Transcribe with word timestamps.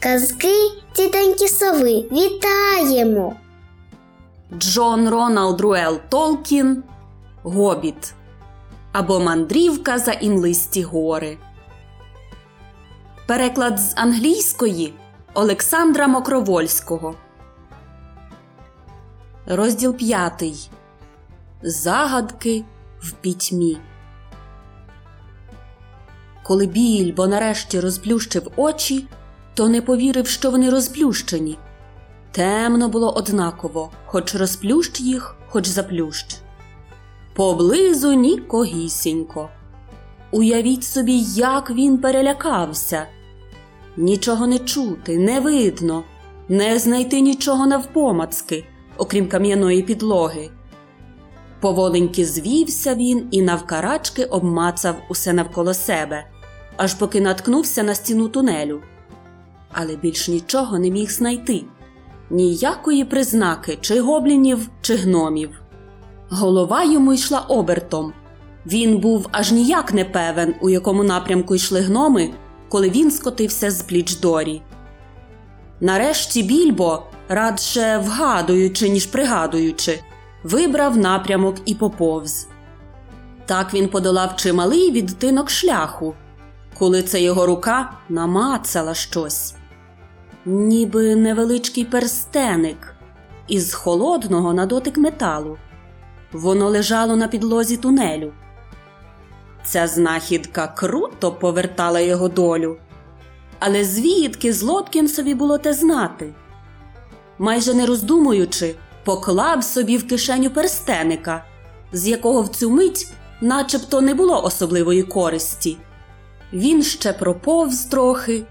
Казки 0.00 0.70
тітоньки 0.92 1.48
сови 1.48 2.04
вітаємо! 2.12 3.36
Джон 4.58 5.08
Роналд 5.08 5.60
Руел 5.60 5.98
Толкін 6.08 6.82
Гобіт 7.42 8.14
або 8.92 9.20
Мандрівка 9.20 9.98
за 9.98 10.12
імлисті 10.12 10.82
гори. 10.82 11.38
Переклад 13.26 13.78
з 13.78 13.92
англійської 13.96 14.94
Олександра 15.34 16.06
Мокровольського. 16.06 17.14
Розділ 19.46 19.94
п'ятий. 19.96 20.70
Загадки 21.62 22.64
в 23.00 23.12
пітьмі. 23.12 23.78
Коли 26.42 26.66
Більбо 26.66 27.26
нарешті 27.26 27.80
розплющив 27.80 28.52
очі, 28.56 29.06
то 29.56 29.68
не 29.68 29.82
повірив, 29.82 30.26
що 30.26 30.50
вони 30.50 30.70
розплющені. 30.70 31.58
Темно 32.32 32.88
було 32.88 33.12
однаково, 33.12 33.90
хоч 34.06 34.34
розплющ 34.34 35.00
їх, 35.00 35.36
хоч 35.48 35.66
заплющ. 35.66 36.26
Поблизу 37.34 38.12
нікогісінько. 38.12 39.48
Уявіть 40.30 40.84
собі, 40.84 41.18
як 41.34 41.70
він 41.70 41.98
перелякався. 41.98 43.06
Нічого 43.96 44.46
не 44.46 44.58
чути, 44.58 45.18
не 45.18 45.40
видно, 45.40 46.04
не 46.48 46.78
знайти 46.78 47.20
нічого 47.20 47.66
навпомацки, 47.66 48.64
окрім 48.96 49.28
кам'яної 49.28 49.82
підлоги. 49.82 50.50
Поволеньки 51.60 52.26
звівся 52.26 52.94
він 52.94 53.28
і 53.30 53.42
навкарачки 53.42 54.24
обмацав 54.24 54.96
усе 55.10 55.32
навколо 55.32 55.74
себе, 55.74 56.26
аж 56.76 56.94
поки 56.94 57.20
наткнувся 57.20 57.82
на 57.82 57.94
стіну 57.94 58.28
тунелю. 58.28 58.82
Але 59.78 59.96
більш 59.96 60.28
нічого 60.28 60.78
не 60.78 60.90
міг 60.90 61.10
знайти 61.10 61.64
ніякої 62.30 63.04
признаки 63.04 63.78
чи 63.80 64.00
гоблінів, 64.00 64.68
чи 64.80 64.94
гномів. 64.94 65.50
Голова 66.28 66.84
йому 66.84 67.12
йшла 67.12 67.38
обертом. 67.38 68.12
Він 68.66 68.98
був 68.98 69.28
аж 69.32 69.52
ніяк 69.52 69.94
не 69.94 70.04
певен, 70.04 70.54
у 70.60 70.70
якому 70.70 71.04
напрямку 71.04 71.54
йшли 71.54 71.80
гноми, 71.80 72.30
коли 72.68 72.90
він 72.90 73.10
скотився 73.10 73.70
з 73.70 73.82
плічдорі. 73.82 74.62
Нарешті 75.80 76.42
більбо, 76.42 77.02
радше 77.28 77.98
вгадуючи, 77.98 78.88
ніж 78.88 79.06
пригадуючи, 79.06 80.00
вибрав 80.42 80.96
напрямок 80.96 81.56
і 81.64 81.74
поповз. 81.74 82.48
Так 83.46 83.74
він 83.74 83.88
подолав 83.88 84.36
чималий 84.36 84.90
відтинок 84.90 85.50
шляху, 85.50 86.14
коли 86.78 87.02
це 87.02 87.22
його 87.22 87.46
рука 87.46 87.92
намацала 88.08 88.94
щось, 88.94 89.54
ніби 90.46 91.16
невеличкий 91.16 91.84
перстеник 91.84 92.94
із 93.48 93.74
холодного 93.74 94.54
на 94.54 94.66
дотик 94.66 94.96
металу. 94.96 95.58
Воно 96.32 96.68
лежало 96.68 97.16
на 97.16 97.28
підлозі 97.28 97.76
тунелю. 97.76 98.32
Ця 99.64 99.86
знахідка 99.86 100.66
круто 100.66 101.32
повертала 101.32 102.00
його 102.00 102.28
долю. 102.28 102.76
Але 103.58 103.84
звідки 103.84 104.52
Злоткінсові 104.52 105.34
було 105.34 105.58
те 105.58 105.72
знати? 105.72 106.34
Майже 107.38 107.74
не 107.74 107.86
роздумуючи, 107.86 108.74
поклав 109.04 109.64
собі 109.64 109.96
в 109.96 110.08
кишеню 110.08 110.50
перстеника, 110.50 111.44
з 111.92 112.08
якого 112.08 112.42
в 112.42 112.48
цю 112.48 112.70
мить 112.70 113.08
начебто 113.40 114.00
не 114.00 114.14
було 114.14 114.44
особливої 114.44 115.02
користі. 115.02 115.76
Він 116.52 116.82
ще 116.82 117.12
проповз 117.12 117.84
трохи, 117.84 118.42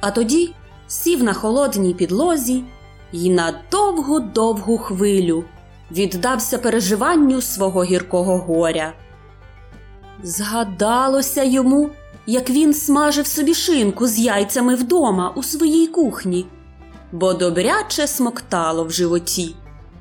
а 0.00 0.10
тоді 0.10 0.54
сів 0.88 1.22
на 1.22 1.32
холодній 1.32 1.94
підлозі 1.94 2.64
і 3.12 3.30
на 3.30 3.54
довгу 3.70 4.20
довгу 4.20 4.78
хвилю 4.78 5.44
віддався 5.90 6.58
переживанню 6.58 7.40
свого 7.40 7.84
гіркого 7.84 8.38
горя. 8.38 8.92
Згадалося 10.22 11.42
йому, 11.42 11.90
як 12.26 12.50
він 12.50 12.74
смажив 12.74 13.26
собі 13.26 13.54
шинку 13.54 14.06
з 14.06 14.18
яйцями 14.18 14.74
вдома 14.74 15.32
у 15.36 15.42
своїй 15.42 15.86
кухні, 15.86 16.46
бо 17.12 17.34
добряче 17.34 18.06
смоктало 18.06 18.84
в 18.84 18.90
животі, 18.90 19.54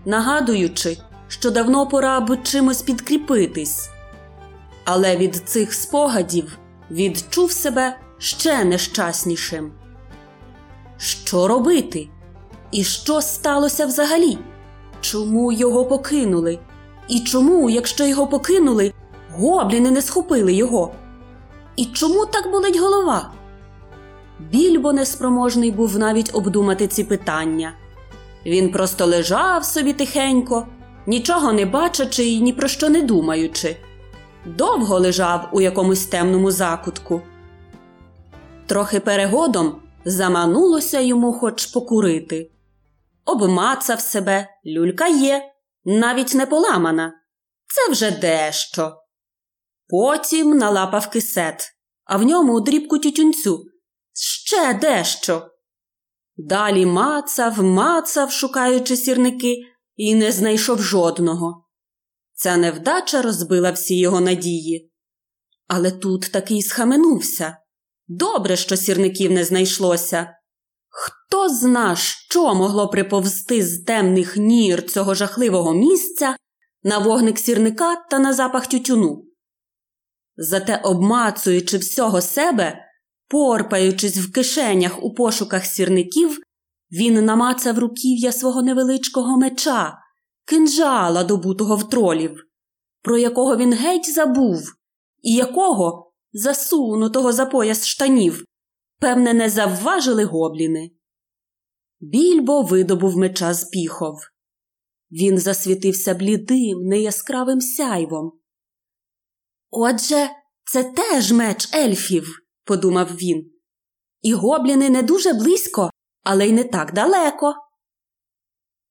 нагадуючи, 0.05 0.97
що 1.27 1.51
давно 1.51 1.87
пора 1.87 2.19
б 2.19 2.43
чимось 2.43 2.81
підкріпитись. 2.81 3.89
Але 4.85 5.17
від 5.17 5.35
цих 5.35 5.73
спогадів 5.73 6.57
відчув 6.91 7.51
себе 7.51 7.97
ще 8.17 8.63
нещаснішим. 8.63 9.71
Що 10.97 11.47
робити? 11.47 12.07
І 12.71 12.83
що 12.83 13.21
сталося 13.21 13.85
взагалі? 13.85 14.37
Чому 15.01 15.51
його 15.51 15.85
покинули? 15.85 16.59
І 17.07 17.19
чому, 17.19 17.69
якщо 17.69 18.05
його 18.05 18.27
покинули, 18.27 18.93
гобліни 19.35 19.91
не 19.91 20.01
схопили 20.01 20.53
його? 20.53 20.91
І 21.75 21.85
чому 21.85 22.25
так 22.25 22.51
болить 22.51 22.79
голова? 22.79 23.31
Більбо 24.39 24.93
неспроможний 24.93 25.71
був 25.71 25.97
навіть 25.97 26.35
обдумати 26.35 26.87
ці 26.87 27.03
питання. 27.03 27.73
Він 28.45 28.71
просто 28.71 29.05
лежав 29.05 29.65
собі 29.65 29.93
тихенько, 29.93 30.67
нічого 31.07 31.53
не 31.53 31.65
бачачи 31.65 32.25
і 32.25 32.41
ні 32.41 32.53
про 32.53 32.67
що 32.67 32.89
не 32.89 33.01
думаючи. 33.01 33.77
Довго 34.45 34.99
лежав 34.99 35.49
у 35.51 35.61
якомусь 35.61 36.05
темному 36.05 36.51
закутку. 36.51 37.21
Трохи 38.65 38.99
перегодом 38.99 39.75
заманулося 40.07 40.99
йому 40.99 41.33
хоч 41.33 41.65
покурити. 41.65 42.51
Обмацав 43.25 44.01
себе, 44.01 44.47
люлька 44.65 45.07
є, 45.07 45.51
навіть 45.85 46.33
не 46.33 46.45
поламана. 46.45 47.13
Це 47.67 47.91
вже 47.91 48.11
дещо. 48.11 48.95
Потім 49.87 50.57
налапав 50.57 51.09
кисет, 51.09 51.71
а 52.05 52.17
в 52.17 52.23
ньому 52.23 52.61
дрібку 52.61 52.99
тютюнцю. 52.99 53.65
Ще 54.13 54.73
дещо. 54.73 55.51
Далі 56.37 56.85
мацав, 56.85 57.63
мацав, 57.63 58.31
шукаючи 58.31 58.97
сірники, 58.97 59.55
і 59.95 60.15
не 60.15 60.31
знайшов 60.31 60.81
жодного. 60.81 61.65
Ця 62.33 62.57
невдача 62.57 63.21
розбила 63.21 63.71
всі 63.71 63.99
його 63.99 64.21
надії. 64.21 64.91
Але 65.67 65.91
тут 65.91 66.31
таки 66.31 66.61
схаменувся. 66.61 67.57
Добре, 68.07 68.55
що 68.55 68.77
сірників 68.77 69.31
не 69.31 69.43
знайшлося. 69.43 70.33
Хто 70.89 71.49
зна, 71.49 71.95
що 71.95 72.55
могло 72.55 72.87
приповзти 72.87 73.63
з 73.63 73.83
темних 73.83 74.37
нір 74.37 74.85
цього 74.85 75.13
жахливого 75.13 75.73
місця 75.73 76.35
на 76.83 76.97
вогник 76.97 77.39
сірника 77.39 77.95
та 77.95 78.19
на 78.19 78.33
запах 78.33 78.67
тютюну? 78.67 79.23
Зате, 80.35 80.81
обмацуючи 80.83 81.77
всього 81.77 82.21
себе, 82.21 82.79
порпаючись 83.27 84.17
в 84.17 84.31
кишенях 84.31 85.03
у 85.03 85.13
пошуках 85.13 85.65
сірників, 85.65 86.39
він 86.91 87.25
намацав 87.25 87.79
руків'я 87.79 88.31
свого 88.31 88.61
невеличкого 88.61 89.37
меча, 89.37 89.97
кинжала, 90.45 91.23
добутого 91.23 91.75
в 91.75 91.89
тролів, 91.89 92.43
про 93.01 93.17
якого 93.17 93.57
він 93.57 93.73
геть 93.73 94.13
забув, 94.13 94.73
і 95.21 95.33
якого, 95.33 96.06
засунутого 96.33 97.33
за 97.33 97.45
пояс 97.45 97.85
штанів, 97.85 98.45
певне, 98.99 99.33
не 99.33 99.49
завважили 99.49 100.23
гобліни. 100.23 100.91
Більбо 101.99 102.61
видобув 102.61 103.17
меча 103.17 103.53
з 103.53 103.63
піхов. 103.63 104.19
Він 105.11 105.37
засвітився 105.37 106.13
блідим, 106.13 106.79
неяскравим 106.79 107.61
сяйвом. 107.61 108.31
Отже, 109.69 110.29
це 110.63 110.83
теж 110.83 111.31
меч 111.31 111.73
ельфів, 111.75 112.39
подумав 112.63 113.15
він. 113.15 113.51
І 114.21 114.33
гобліни 114.33 114.89
не 114.89 115.03
дуже 115.03 115.33
близько, 115.33 115.91
але 116.23 116.47
й 116.47 116.51
не 116.51 116.63
так 116.63 116.93
далеко. 116.93 117.55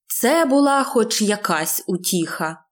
Це 0.06 0.44
була 0.44 0.84
хоч 0.84 1.22
якась 1.22 1.84
утіха. 1.86 2.64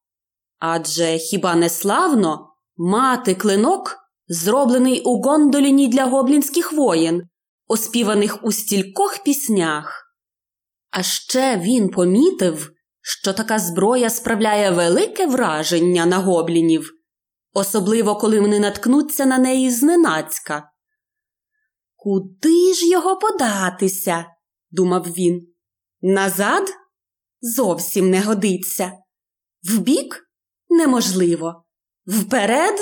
Адже 0.59 1.19
хіба 1.19 1.55
не 1.55 1.69
славно 1.69 2.55
мати 2.77 3.35
клинок, 3.35 3.97
зроблений 4.29 5.01
у 5.01 5.23
гондоліні 5.23 5.89
для 5.89 6.05
гоблінських 6.05 6.73
воїн, 6.73 7.23
оспіваних 7.67 8.45
у 8.45 8.53
стількох 8.53 9.23
піснях. 9.25 10.05
А 10.91 11.03
ще 11.03 11.59
він 11.59 11.89
помітив, 11.89 12.71
що 13.01 13.33
така 13.33 13.59
зброя 13.59 14.11
справляє 14.11 14.71
велике 14.71 15.27
враження 15.27 16.07
на 16.07 16.19
гоблінів, 16.19 16.91
особливо 17.53 18.17
коли 18.17 18.41
вони 18.41 18.61
наткнуться 18.61 19.27
на 19.27 19.39
неї 19.39 19.71
зненацька. 19.71 20.71
Куди 21.97 22.75
ж 22.75 22.89
його 22.89 23.17
податися? 23.17 24.27
думав 24.71 25.03
він. 25.03 25.47
Назад 26.03 26.73
зовсім 27.41 28.11
не 28.11 28.23
годиться. 28.23 28.93
Вбік 29.63 30.21
неможливо. 30.69 31.65
Вперед? 32.07 32.75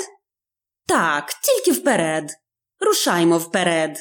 Так, 0.85 1.29
тільки 1.43 1.79
вперед. 1.79 2.29
Рушаймо 2.79 3.37
вперед. 3.37 3.97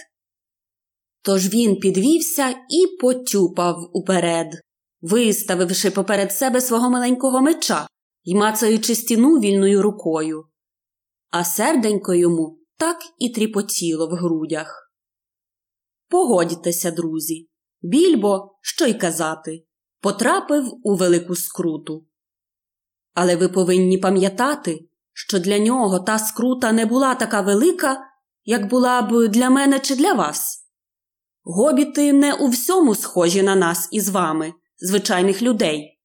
Тож 1.22 1.48
він 1.54 1.76
підвівся 1.76 2.50
і 2.50 2.96
потюпав 3.00 3.90
уперед, 3.92 4.46
виставивши 5.00 5.90
поперед 5.90 6.32
себе 6.32 6.60
свого 6.60 6.90
маленького 6.90 7.40
меча 7.40 7.86
й 8.24 8.34
мацаючи 8.34 8.94
стіну 8.94 9.38
вільною 9.38 9.82
рукою. 9.82 10.44
А 11.30 11.44
серденько 11.44 12.14
йому 12.14 12.58
так 12.76 12.98
і 13.18 13.28
тріпотіло 13.28 14.06
в 14.06 14.10
грудях. 14.10 14.92
Погодьтеся, 16.08 16.90
друзі, 16.90 17.48
більбо, 17.82 18.58
що 18.60 18.86
й 18.86 18.94
казати, 18.94 19.64
потрапив 20.00 20.64
у 20.82 20.96
велику 20.96 21.34
скруту. 21.36 22.06
Але 23.14 23.36
ви 23.36 23.48
повинні 23.48 23.98
пам'ятати, 23.98 24.88
що 25.12 25.38
для 25.38 25.58
нього 25.58 26.00
та 26.00 26.18
скрута 26.18 26.72
не 26.72 26.86
була 26.86 27.14
така 27.14 27.40
велика, 27.40 28.00
як 28.44 28.68
була 28.68 29.02
б 29.02 29.28
для 29.28 29.50
мене 29.50 29.80
чи 29.80 29.96
для 29.96 30.12
вас. 30.12 30.58
Гобіти 31.44 32.12
не 32.12 32.34
у 32.34 32.48
всьому 32.48 32.94
схожі 32.94 33.42
на 33.42 33.56
нас 33.56 33.88
із 33.92 34.08
вами, 34.08 34.52
звичайних 34.78 35.42
людей. 35.42 36.00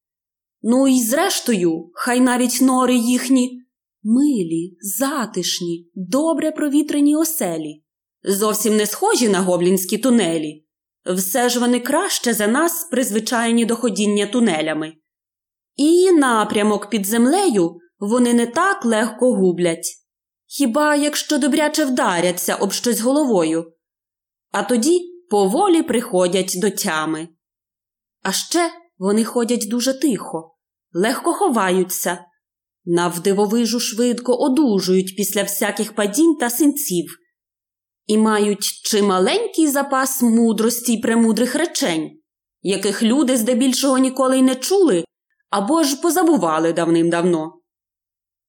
Ну 0.62 0.88
і 0.88 1.02
зрештою, 1.02 1.92
хай 1.94 2.20
навіть 2.20 2.62
нори 2.62 2.96
їхні 2.96 3.62
милі, 4.04 4.78
затишні, 4.82 5.92
добре 5.96 6.52
провітрені 6.52 7.16
оселі, 7.16 7.84
зовсім 8.24 8.78
не 8.78 8.86
схожі 8.86 9.30
на 9.30 9.42
гоблінські 9.42 9.98
тунелі. 9.98 10.66
Все 11.06 11.50
ж 11.50 11.60
вони 11.60 11.80
краще 11.80 12.34
за 12.34 12.48
нас 12.48 12.88
призвичайні 12.92 13.66
до 13.66 13.76
ходіння 13.76 14.26
тунелями. 14.26 14.94
І 15.76 16.12
напрямок 16.12 16.90
під 16.90 17.06
землею 17.06 17.80
вони 18.00 18.34
не 18.34 18.46
так 18.46 18.86
легко 18.86 19.34
гублять. 19.34 19.88
Хіба 20.46 20.96
якщо 20.96 21.38
добряче 21.38 21.86
вдаряться 21.86 22.56
об 22.56 22.72
щось 22.72 23.00
головою, 23.00 23.74
а 24.52 24.64
тоді 24.64 25.02
поволі 25.30 25.84
приходять 25.84 26.54
до 26.62 26.70
тями. 26.70 27.28
А 28.24 28.32
ще 28.32 28.72
вони 28.98 29.24
ходять 29.24 29.68
дуже 29.70 30.00
тихо, 30.00 30.56
легко 30.94 31.34
ховаються, 31.34 32.26
навдивовижу 32.86 33.80
швидко 33.80 34.36
одужують 34.36 35.16
після 35.16 35.44
всяких 35.44 35.96
падінь 35.96 36.36
та 36.36 36.50
синців 36.50 37.18
і 38.06 38.18
мають 38.18 38.64
чималенький 38.64 39.68
запас 39.68 40.22
мудрості 40.22 40.94
й 40.94 41.02
премудрих 41.02 41.56
речень, 41.56 42.20
яких 42.62 43.04
люди 43.04 43.38
здебільшого 43.38 43.98
ніколи 43.98 44.40
й 44.40 44.42
не 44.42 44.56
чули 44.56 45.06
або 45.50 45.84
ж 45.84 46.02
позабували 46.02 46.74
давним-давно. 46.74 47.57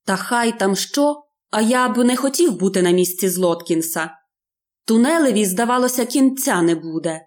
Та 0.08 0.16
хай 0.16 0.58
там 0.58 0.76
що, 0.76 1.22
а 1.50 1.60
я 1.60 1.88
б 1.88 2.04
не 2.04 2.16
хотів 2.16 2.58
бути 2.58 2.82
на 2.82 2.90
місці 2.90 3.28
Злоткінса. 3.28 4.10
Тунелеві, 4.86 5.44
здавалося, 5.44 6.06
кінця 6.06 6.62
не 6.62 6.74
буде. 6.74 7.20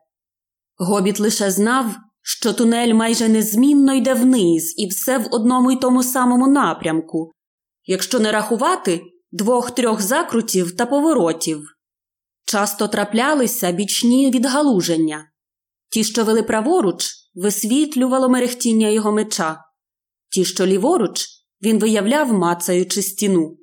Гобіт 0.78 1.20
лише 1.20 1.52
знав, 1.52 1.96
що 2.22 2.54
тунель 2.54 2.94
майже 2.94 3.30
незмінно 3.30 3.94
йде 3.94 4.14
вниз 4.14 4.74
і 4.78 4.88
все 4.88 5.18
в 5.18 5.28
одному 5.32 5.72
й 5.72 5.76
тому 5.76 6.04
самому 6.04 6.48
напрямку, 6.48 7.32
якщо 7.86 8.20
не 8.20 8.32
рахувати 8.32 9.02
двох-трьох 9.32 10.02
закрутів 10.02 10.78
та 10.78 10.86
поворотів. 10.86 11.64
Часто 12.46 12.88
траплялися 12.88 13.72
бічні 13.72 14.32
відгалуження. 14.32 15.32
Ті, 15.90 16.04
що 16.04 16.24
вели 16.24 16.44
праворуч, 16.44 17.06
висвітлювало 17.34 18.30
мерехтіння 18.30 18.88
його 18.88 19.12
меча, 19.12 19.58
ті, 20.30 20.46
що 20.46 20.66
ліворуч, 20.66 21.41
він 21.64 21.80
виявляв, 21.80 22.34
мацаючи 22.34 23.02
стіну. 23.02 23.58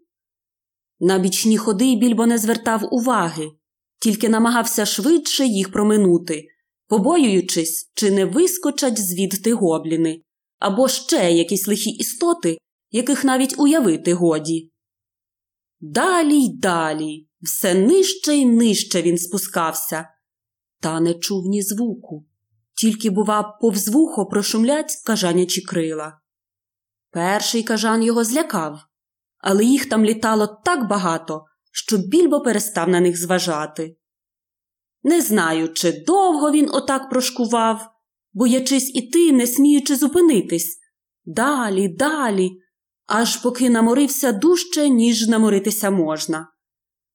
На 1.01 1.19
бічні 1.19 1.59
ходи 1.59 1.97
більбо 1.97 2.27
не 2.27 2.39
звертав 2.39 2.89
уваги, 2.91 3.51
тільки 4.01 4.29
намагався 4.29 4.87
швидше 4.87 5.47
їх 5.47 5.73
проминути, 5.73 6.47
побоюючись, 6.89 7.91
чи 7.95 8.11
не 8.11 8.25
вискочать 8.25 8.99
звідти 8.99 9.53
гобліни, 9.53 10.23
або 10.59 10.89
ще 10.89 11.33
якісь 11.33 11.69
лихі 11.69 11.91
істоти, 11.91 12.59
яких 12.91 13.25
навіть 13.25 13.59
уявити 13.59 14.15
годі. 14.15 14.73
Далі 15.81 16.45
й 16.45 16.59
далі, 16.59 17.29
все 17.41 17.75
нижче 17.75 18.35
й 18.35 18.47
нижче 18.47 19.03
він 19.03 19.19
спускався, 19.19 20.09
та 20.81 21.01
не 21.01 21.15
чув 21.15 21.47
ні 21.47 21.63
звуку, 21.63 22.27
тільки, 22.75 23.11
бува, 23.11 23.59
повз 23.61 23.89
вухо 23.89 24.27
прошумлять 24.27 25.03
кажанячі 25.05 25.61
крила. 25.61 26.21
Перший 27.11 27.63
кажан 27.63 28.03
його 28.03 28.25
злякав, 28.25 28.81
але 29.39 29.65
їх 29.65 29.89
там 29.89 30.05
літало 30.05 30.61
так 30.65 30.89
багато, 30.89 31.45
що 31.73 31.99
більбо 31.99 32.41
перестав 32.41 32.89
на 32.89 33.01
них 33.01 33.21
зважати. 33.21 33.97
Не 35.03 35.21
знаю, 35.21 35.73
чи 35.73 36.05
довго 36.07 36.51
він 36.51 36.71
отак 36.73 37.11
прошкував, 37.11 37.91
боячись 38.33 38.95
іти, 38.95 39.33
не 39.33 39.47
сміючи 39.47 39.97
зупинитись. 39.97 40.79
Далі, 41.25 41.89
далі, 41.89 42.51
аж 43.07 43.37
поки 43.37 43.71
наморився 43.71 44.33
дужче, 44.33 44.89
ніж 44.89 45.29
наморитися 45.29 45.91
можна. 45.91 46.49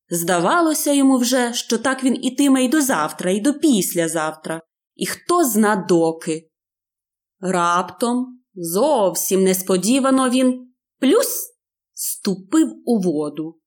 Здавалося 0.09 0.93
йому 0.93 1.17
вже, 1.17 1.53
що 1.53 1.77
так 1.77 2.03
він 2.03 2.25
ітиме 2.25 2.65
й 2.65 2.69
до 2.69 2.81
завтра, 2.81 3.31
і 3.31 3.39
до 3.39 3.53
післязавтра, 3.53 4.61
і 4.95 5.05
хто 5.05 5.43
зна 5.45 5.75
доки. 5.75 6.49
Раптом, 7.39 8.42
зовсім 8.55 9.43
несподівано 9.43 10.29
він 10.29 10.73
плюс 10.99 11.53
ступив 11.93 12.73
у 12.85 12.99
воду. 12.99 13.59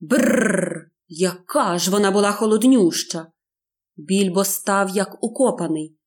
Бррр, 0.00 0.90
яка 1.08 1.78
ж 1.78 1.90
вона 1.90 2.10
була 2.10 2.32
холоднюща. 2.32 3.26
Більбо 3.96 4.44
став 4.44 4.90
як 4.90 5.24
укопаний. 5.24 5.98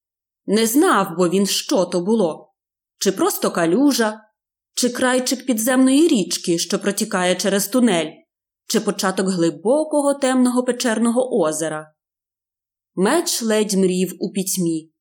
Не 0.45 0.67
знав, 0.67 1.07
бо 1.17 1.29
він, 1.29 1.45
що 1.45 1.85
то 1.85 2.01
було, 2.01 2.53
чи 2.97 3.11
просто 3.11 3.51
калюжа, 3.51 4.21
чи 4.73 4.89
крайчик 4.89 5.45
підземної 5.45 6.07
річки, 6.07 6.57
що 6.57 6.79
протікає 6.79 7.35
через 7.35 7.67
тунель, 7.67 8.11
чи 8.67 8.79
початок 8.79 9.27
глибокого 9.27 10.13
темного 10.13 10.63
печерного 10.63 11.39
озера. 11.39 11.93
Меч 12.95 13.41
ледь 13.41 13.73
мрів 13.73 14.15
у 14.19 14.31
пітьмі. 14.31 14.91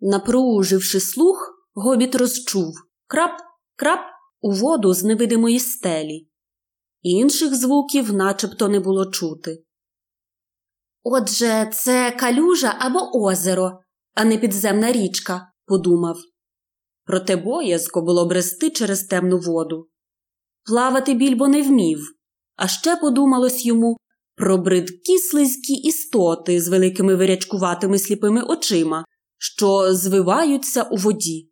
Напруживши 0.00 1.00
слух, 1.00 1.47
гобіт 1.78 2.14
розчув 2.14 2.74
крап, 3.06 3.40
крап 3.76 4.00
у 4.40 4.52
воду 4.52 4.94
з 4.94 5.04
невидимої 5.04 5.60
стелі. 5.60 6.28
Інших 7.02 7.54
звуків 7.54 8.12
начебто 8.12 8.68
не 8.68 8.80
було 8.80 9.06
чути. 9.06 9.64
Отже, 11.02 11.70
це 11.74 12.10
калюжа 12.10 12.76
або 12.78 12.98
озеро, 13.24 13.80
а 14.14 14.24
не 14.24 14.38
підземна 14.38 14.92
річка, 14.92 15.52
подумав. 15.66 16.18
Проте 17.04 17.36
боязко 17.36 18.02
було 18.02 18.26
брести 18.26 18.70
через 18.70 19.04
темну 19.04 19.38
воду. 19.38 19.88
Плавати 20.64 21.14
більбо 21.14 21.48
не 21.48 21.62
вмів, 21.62 21.98
а 22.56 22.68
ще 22.68 22.96
подумалось 22.96 23.66
йому 23.66 23.96
про 24.34 24.58
бридкі 24.58 25.18
слизькі 25.18 25.74
істоти 25.74 26.60
з 26.60 26.68
великими 26.68 27.16
вирячкуватими 27.16 27.98
сліпими 27.98 28.42
очима, 28.42 29.04
що 29.38 29.94
звиваються 29.94 30.82
у 30.82 30.96
воді. 30.96 31.50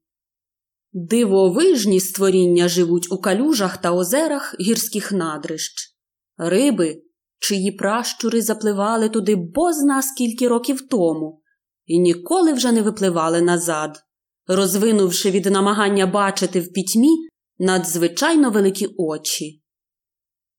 Дивовижні 0.93 2.01
створіння 2.01 2.69
живуть 2.69 3.13
у 3.13 3.19
калюжах 3.19 3.77
та 3.77 3.93
озерах 3.93 4.55
гірських 4.61 5.13
надрищ, 5.13 5.97
риби, 6.37 7.03
чиї 7.39 7.73
пращури 7.73 8.43
запливали 8.43 9.09
туди 9.09 9.37
бозна 9.37 10.03
скільки 10.03 10.49
років 10.49 10.89
тому, 10.89 11.43
і 11.85 11.99
ніколи 11.99 12.53
вже 12.53 12.73
не 12.73 12.83
випливали 12.83 13.43
назад, 13.43 13.99
розвинувши 14.47 15.31
від 15.31 15.47
намагання 15.47 16.07
бачити 16.07 16.61
в 16.61 16.73
пітьмі 16.73 17.29
надзвичайно 17.59 18.51
великі 18.51 18.87
очі. 18.97 19.63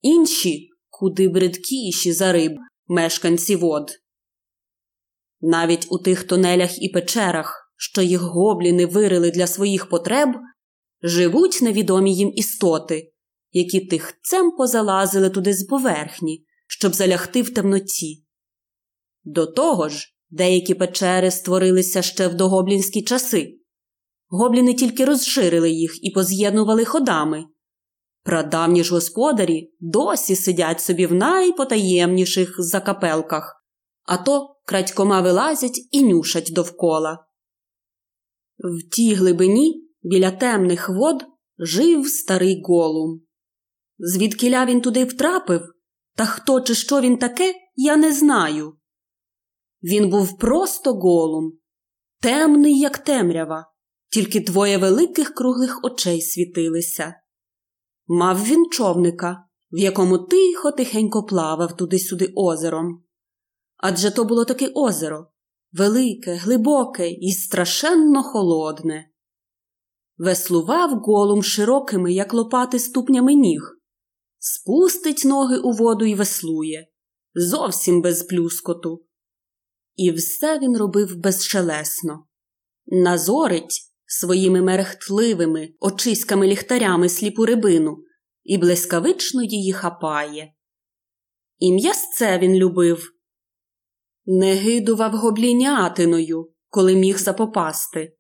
Інші 0.02 0.70
куди 0.90 1.28
бридкіші 1.28 2.14
за 2.14 2.32
риб, 2.32 2.52
мешканці 2.88 3.56
вод. 3.56 3.92
Навіть 5.42 5.88
у 5.90 5.98
тих 5.98 6.24
тунелях 6.24 6.82
і 6.82 6.90
печерах, 6.90 7.67
що 7.78 8.02
їх 8.02 8.22
гобліни 8.22 8.86
вирили 8.86 9.32
для 9.32 9.48
своїх 9.48 9.90
потреб, 9.90 10.30
живуть 11.02 11.60
невідомі 11.62 12.16
їм 12.16 12.32
істоти, 12.36 13.12
які 13.52 13.80
тихцем 13.80 14.52
позалазили 14.52 15.30
туди 15.30 15.54
з 15.54 15.64
поверхні, 15.64 16.46
щоб 16.68 16.96
залягти 16.96 17.42
в 17.42 17.54
темноті. 17.54 18.24
До 19.24 19.46
того 19.46 19.90
ж, 19.90 20.08
деякі 20.30 20.74
печери 20.74 21.32
створилися 21.32 22.02
ще 22.02 22.28
в 22.28 22.36
догоблінські 22.36 23.02
часи. 23.02 23.54
Гобліни 24.28 24.74
тільки 24.74 25.06
розширили 25.06 25.72
їх 25.72 26.04
і 26.04 26.12
поз'єднували 26.12 26.86
ходами. 26.86 27.46
Прадавні 28.24 28.84
ж 28.84 28.94
господарі 28.94 29.74
досі 29.80 30.36
сидять 30.36 30.82
собі 30.82 31.06
в 31.06 31.14
найпотаємніших 31.14 32.56
закапелках, 32.58 33.64
а 34.04 34.18
то 34.18 34.56
крадькома 34.66 35.22
вилазять 35.22 35.88
і 35.92 36.04
нюшать 36.04 36.52
довкола. 36.54 37.27
В 38.58 38.90
тій 38.90 39.14
глибині 39.14 39.88
біля 40.02 40.32
темних 40.32 40.90
вод 40.90 41.26
жив 41.60 42.08
старий 42.08 42.62
голум. 42.66 43.22
Звідкиля 43.98 44.66
він 44.66 44.82
туди 44.82 45.06
втрапив, 45.06 45.62
та 46.16 46.26
хто 46.26 46.62
чи 46.62 46.76
що 46.76 47.02
він 47.02 47.18
таке, 47.18 47.54
я 47.76 47.96
не 47.96 48.14
знаю. 48.14 48.74
Він 49.84 50.10
був 50.10 50.38
просто 50.38 50.94
голум, 50.94 51.60
темний, 52.22 52.80
як 52.80 52.98
темрява, 52.98 53.66
тільки 54.10 54.40
двоє 54.40 54.78
великих 54.78 55.34
круглих 55.34 55.80
очей 55.84 56.22
світилися. 56.22 57.14
Мав 58.08 58.44
він 58.44 58.70
човника, 58.70 59.44
в 59.72 59.78
якому 59.78 60.18
тихо 60.18 60.72
тихенько 60.72 61.24
плавав 61.24 61.78
туди-сюди 61.78 62.34
озером. 62.36 63.04
Адже 63.78 64.12
то 64.12 64.24
було 64.24 64.46
таке 64.46 64.72
озеро 64.76 65.28
велике, 65.78 66.36
глибоке 66.36 67.10
і 67.10 67.32
страшенно 67.32 68.24
холодне. 68.24 69.10
Веслував 70.18 71.00
голум 71.00 71.44
широкими, 71.44 72.14
як 72.14 72.34
лопати 72.34 72.80
ступнями 72.80 73.34
ніг, 73.34 73.62
спустить 74.40 75.26
ноги 75.26 75.58
у 75.58 75.72
воду 75.72 76.06
і 76.06 76.16
веслує, 76.16 76.88
зовсім 77.36 78.02
без 78.02 78.24
плюскоту. 78.24 79.06
І 79.96 80.12
все 80.12 80.60
він 80.60 80.78
робив 80.78 81.18
безшелесно. 81.18 82.28
Назорить 82.86 83.94
своїми 84.06 84.62
мерехтливими 84.62 85.70
очиськами 85.80 86.48
ліхтарями 86.48 87.10
сліпу 87.10 87.46
рибину 87.46 87.98
і 88.44 88.58
блискавично 88.58 89.44
її 89.44 89.74
хапає. 89.74 90.54
І 91.58 91.74
м'ясце 91.74 92.38
він 92.38 92.56
любив, 92.56 93.17
не 94.28 94.54
гидував 94.54 95.12
гоблінятиною, 95.12 96.52
коли 96.70 96.96
міг 96.96 97.18
запопасти, 97.18 98.18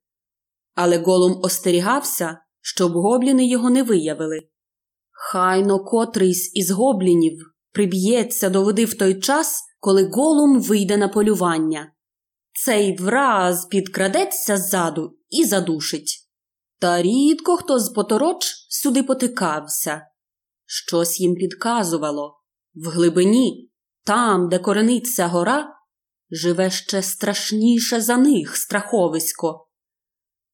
але 0.76 0.98
голум 0.98 1.40
остерігався, 1.44 2.38
щоб 2.62 2.92
гобліни 2.92 3.48
його 3.48 3.70
не 3.70 3.84
виявили. 3.84 4.40
Хайно 5.12 5.80
котрийсь 5.80 6.52
із 6.56 6.72
гоблінів 6.72 7.54
приб'ється 7.72 8.50
до 8.50 8.64
води 8.64 8.86
в 8.86 8.94
той 8.94 9.20
час, 9.20 9.64
коли 9.80 10.10
голум 10.14 10.62
вийде 10.62 10.98
на 10.98 11.08
полювання. 11.08 11.92
Цей 12.66 12.98
враз 12.98 13.66
підкрадеться 13.66 14.58
ззаду 14.58 15.18
і 15.30 15.46
задушить. 15.46 16.30
Та 16.80 17.02
рідко 17.02 17.58
хто 17.58 17.80
з 17.80 17.90
потороч 17.90 18.46
сюди 18.70 19.04
потикався. 19.04 20.02
Щось 20.66 21.20
їм 21.20 21.36
підказувало 21.36 22.40
в 22.76 22.88
глибині, 22.88 23.72
там, 24.04 24.50
де 24.50 24.60
корениться 24.60 25.28
гора, 25.28 25.77
живе 26.32 26.70
ще 26.70 27.02
страшніше 27.02 28.02
за 28.02 28.18
них 28.18 28.58
страховисько. 28.58 29.68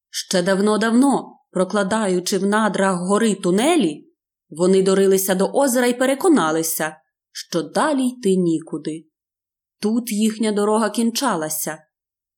Ще 0.09 0.43
давно-давно, 0.43 1.39
прокладаючи 1.51 2.37
в 2.37 2.45
надрах 2.45 2.99
гори 3.07 3.35
тунелі, 3.35 4.09
вони 4.49 4.83
дорилися 4.83 5.35
до 5.35 5.47
озера 5.47 5.87
і 5.87 5.97
переконалися, 5.97 6.95
що 7.31 7.61
далі 7.63 8.07
йти 8.07 8.35
нікуди. 8.35 9.05
Тут 9.81 10.11
їхня 10.11 10.51
дорога 10.51 10.89
кінчалася, 10.89 11.77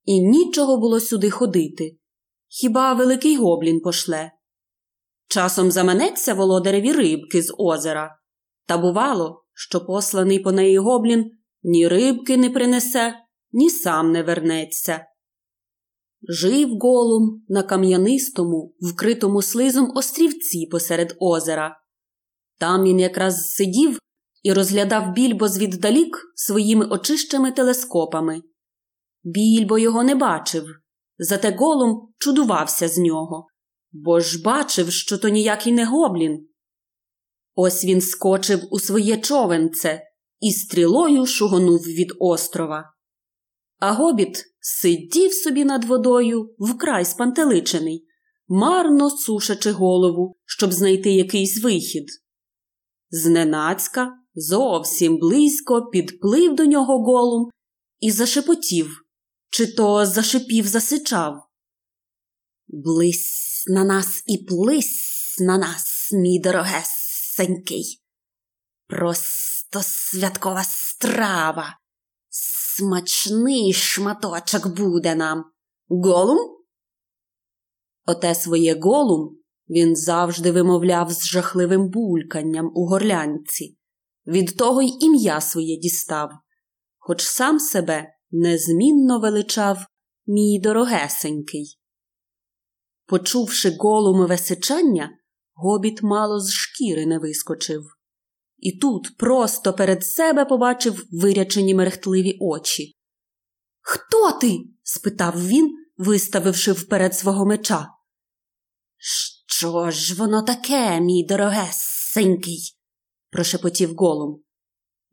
і 0.03 0.19
нічого 0.19 0.77
було 0.77 0.99
сюди 0.99 1.29
ходити. 1.29 1.97
Хіба 2.47 2.93
великий 2.93 3.37
гоблін 3.37 3.79
пошле? 3.79 4.31
Часом 5.27 5.71
заманеться 5.71 6.33
володареві 6.33 6.91
рибки 6.91 7.41
з 7.41 7.53
озера, 7.57 8.19
та 8.65 8.77
бувало, 8.77 9.43
що 9.53 9.85
посланий 9.85 10.39
по 10.39 10.51
неї 10.51 10.77
гоблін 10.77 11.31
ні 11.63 11.87
рибки 11.87 12.37
не 12.37 12.49
принесе, 12.49 13.24
ні 13.55 13.69
сам 13.69 14.11
не 14.11 14.23
вернеться. 14.23 15.05
Жив 16.29 16.69
голум 16.81 17.45
на 17.47 17.63
кам'янистому, 17.63 18.75
вкритому 18.79 19.41
слизом 19.41 19.91
острівці 19.95 20.67
посеред 20.71 21.15
озера. 21.19 21.77
Там 22.59 22.83
він 22.83 22.99
якраз 22.99 23.49
сидів 23.49 23.99
і 24.43 24.53
розглядав 24.53 25.13
більбо 25.13 25.47
звіддалік 25.47 26.17
своїми 26.35 26.85
очищими 26.85 27.51
телескопами. 27.51 28.41
Більбо 29.23 29.77
його 29.77 30.03
не 30.03 30.15
бачив, 30.15 30.65
зате 31.17 31.51
голум 31.51 32.13
чудувався 32.17 32.87
з 32.87 32.97
нього, 32.97 33.47
бо 33.91 34.19
ж 34.19 34.41
бачив, 34.41 34.91
що 34.91 35.17
то 35.17 35.29
ніякий 35.29 35.73
не 35.73 35.85
гоблін. 35.85 36.47
Ось 37.53 37.85
він 37.85 38.01
скочив 38.01 38.59
у 38.71 38.79
своє 38.79 39.17
човенце 39.17 40.01
і 40.39 40.51
стрілою 40.51 41.25
шугонув 41.25 41.79
від 41.79 42.13
острова. 42.19 42.94
А 43.79 43.93
гобіт 43.93 44.45
сидів 44.59 45.33
собі 45.33 45.65
над 45.65 45.85
водою 45.85 46.55
вкрай 46.59 47.05
спантеличений, 47.05 48.07
марно 48.47 49.09
сушачи 49.09 49.71
голову, 49.71 50.35
щоб 50.45 50.73
знайти 50.73 51.11
якийсь 51.11 51.63
вихід. 51.63 52.05
Зненацька 53.09 54.11
зовсім 54.35 55.17
близько 55.17 55.85
підплив 55.85 56.55
до 56.55 56.65
нього 56.65 57.03
голум 57.03 57.49
і 57.99 58.11
зашепотів, 58.11 59.05
чи 59.49 59.67
то 59.67 60.05
зашипів, 60.05 60.67
засичав. 60.67 61.33
Близь 62.67 63.63
на 63.67 63.83
нас 63.83 64.23
і 64.25 64.37
плись 64.37 65.35
на 65.39 65.57
нас, 65.57 66.09
мій 66.13 66.39
дорогесенький. 66.39 68.01
Просто 68.87 69.79
святкова 69.83 70.63
страва. 70.63 71.77
Смачний 72.77 73.73
шматочок 73.73 74.67
буде 74.67 75.15
нам. 75.15 75.43
Голум? 75.87 76.37
Оте 78.05 78.35
своє 78.35 78.79
голум 78.79 79.37
він 79.69 79.95
завжди 79.95 80.51
вимовляв 80.51 81.11
з 81.11 81.25
жахливим 81.25 81.89
бульканням 81.89 82.71
у 82.75 82.85
горлянці. 82.87 83.77
Від 84.27 84.57
того 84.57 84.81
й 84.81 84.97
ім'я 85.01 85.41
своє 85.41 85.77
дістав, 85.77 86.29
хоч 86.97 87.21
сам 87.21 87.59
себе 87.59 88.09
незмінно 88.31 89.19
величав 89.19 89.85
мій 90.27 90.59
дорогесенький. 90.63 91.79
Почувши 93.05 93.75
голумове 93.79 94.37
сичання, 94.37 95.09
гобіт 95.53 96.03
мало 96.03 96.39
з 96.39 96.51
шкіри 96.51 97.05
не 97.05 97.19
вискочив. 97.19 97.94
І 98.57 98.77
тут 98.77 99.17
просто 99.17 99.73
перед 99.73 100.05
себе 100.05 100.45
побачив 100.45 101.05
вирячені 101.11 101.75
мерехтливі 101.75 102.37
очі. 102.41 102.95
Хто 103.81 104.31
ти? 104.31 104.59
спитав 104.83 105.47
він, 105.47 105.75
виставивши 105.97 106.71
вперед 106.71 107.15
свого 107.15 107.45
меча. 107.45 107.87
Що 109.47 109.91
ж 109.91 110.15
воно 110.15 110.41
таке, 110.41 110.99
мій 110.99 111.25
дорогесенький? 111.25 112.77
прошепотів 113.29 113.95
голум. 113.95 114.43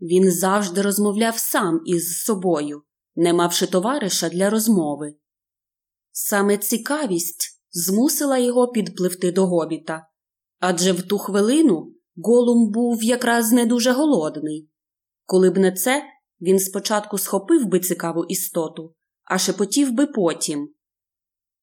Він 0.01 0.33
завжди 0.33 0.83
розмовляв 0.83 1.39
сам 1.39 1.81
із 1.85 2.23
собою, 2.23 2.83
не 3.17 3.33
мавши 3.33 3.67
товариша 3.67 4.29
для 4.29 4.51
розмови. 4.51 5.15
Саме 6.13 6.59
цікавість 6.59 7.63
змусила 7.71 8.39
його 8.39 8.69
підпливти 8.69 9.33
до 9.33 9.47
гобіта, 9.47 10.07
адже 10.59 10.93
в 10.93 11.03
ту 11.03 11.19
хвилину 11.19 11.92
голум 12.17 12.71
був 12.73 13.05
якраз 13.05 13.53
не 13.53 13.67
дуже 13.67 13.93
голодний. 13.93 14.71
Коли 15.25 15.51
б 15.51 15.59
не 15.59 15.73
це, 15.73 16.03
він 16.41 16.59
спочатку 16.59 17.19
схопив 17.19 17.67
би 17.67 17.81
цікаву 17.81 18.25
істоту, 18.25 18.95
а 19.25 19.39
шепотів 19.39 19.93
би 19.93 20.07
потім. 20.07 20.69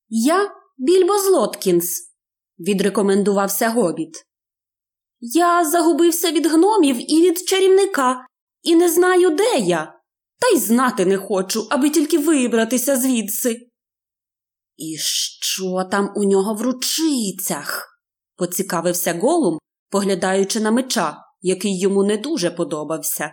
Я 0.08 0.52
Більбо 0.78 1.20
Злоткінс, 1.20 2.14
відрекомендувався 2.60 3.70
гобіт. 3.70 4.26
Я 5.20 5.66
загубився 5.66 6.32
від 6.32 6.46
гномів 6.46 7.12
і 7.12 7.22
від 7.22 7.48
чарівника, 7.48 8.26
і 8.62 8.76
не 8.76 8.90
знаю, 8.90 9.30
де 9.30 9.58
я, 9.58 10.00
та 10.40 10.48
й 10.48 10.60
знати 10.60 11.06
не 11.06 11.18
хочу, 11.18 11.68
аби 11.70 11.90
тільки 11.90 12.18
вибратися 12.18 12.98
звідси. 12.98 13.70
І 14.78 14.98
що 14.98 15.88
там 15.92 16.14
у 16.16 16.24
нього 16.24 16.54
в 16.54 16.62
ручицях? 16.62 17.90
поцікавився 18.36 19.14
голум, 19.14 19.60
поглядаючи 19.90 20.60
на 20.60 20.72
меча, 20.72 21.18
який 21.42 21.80
йому 21.80 22.04
не 22.04 22.18
дуже 22.18 22.52
подобався. 22.52 23.32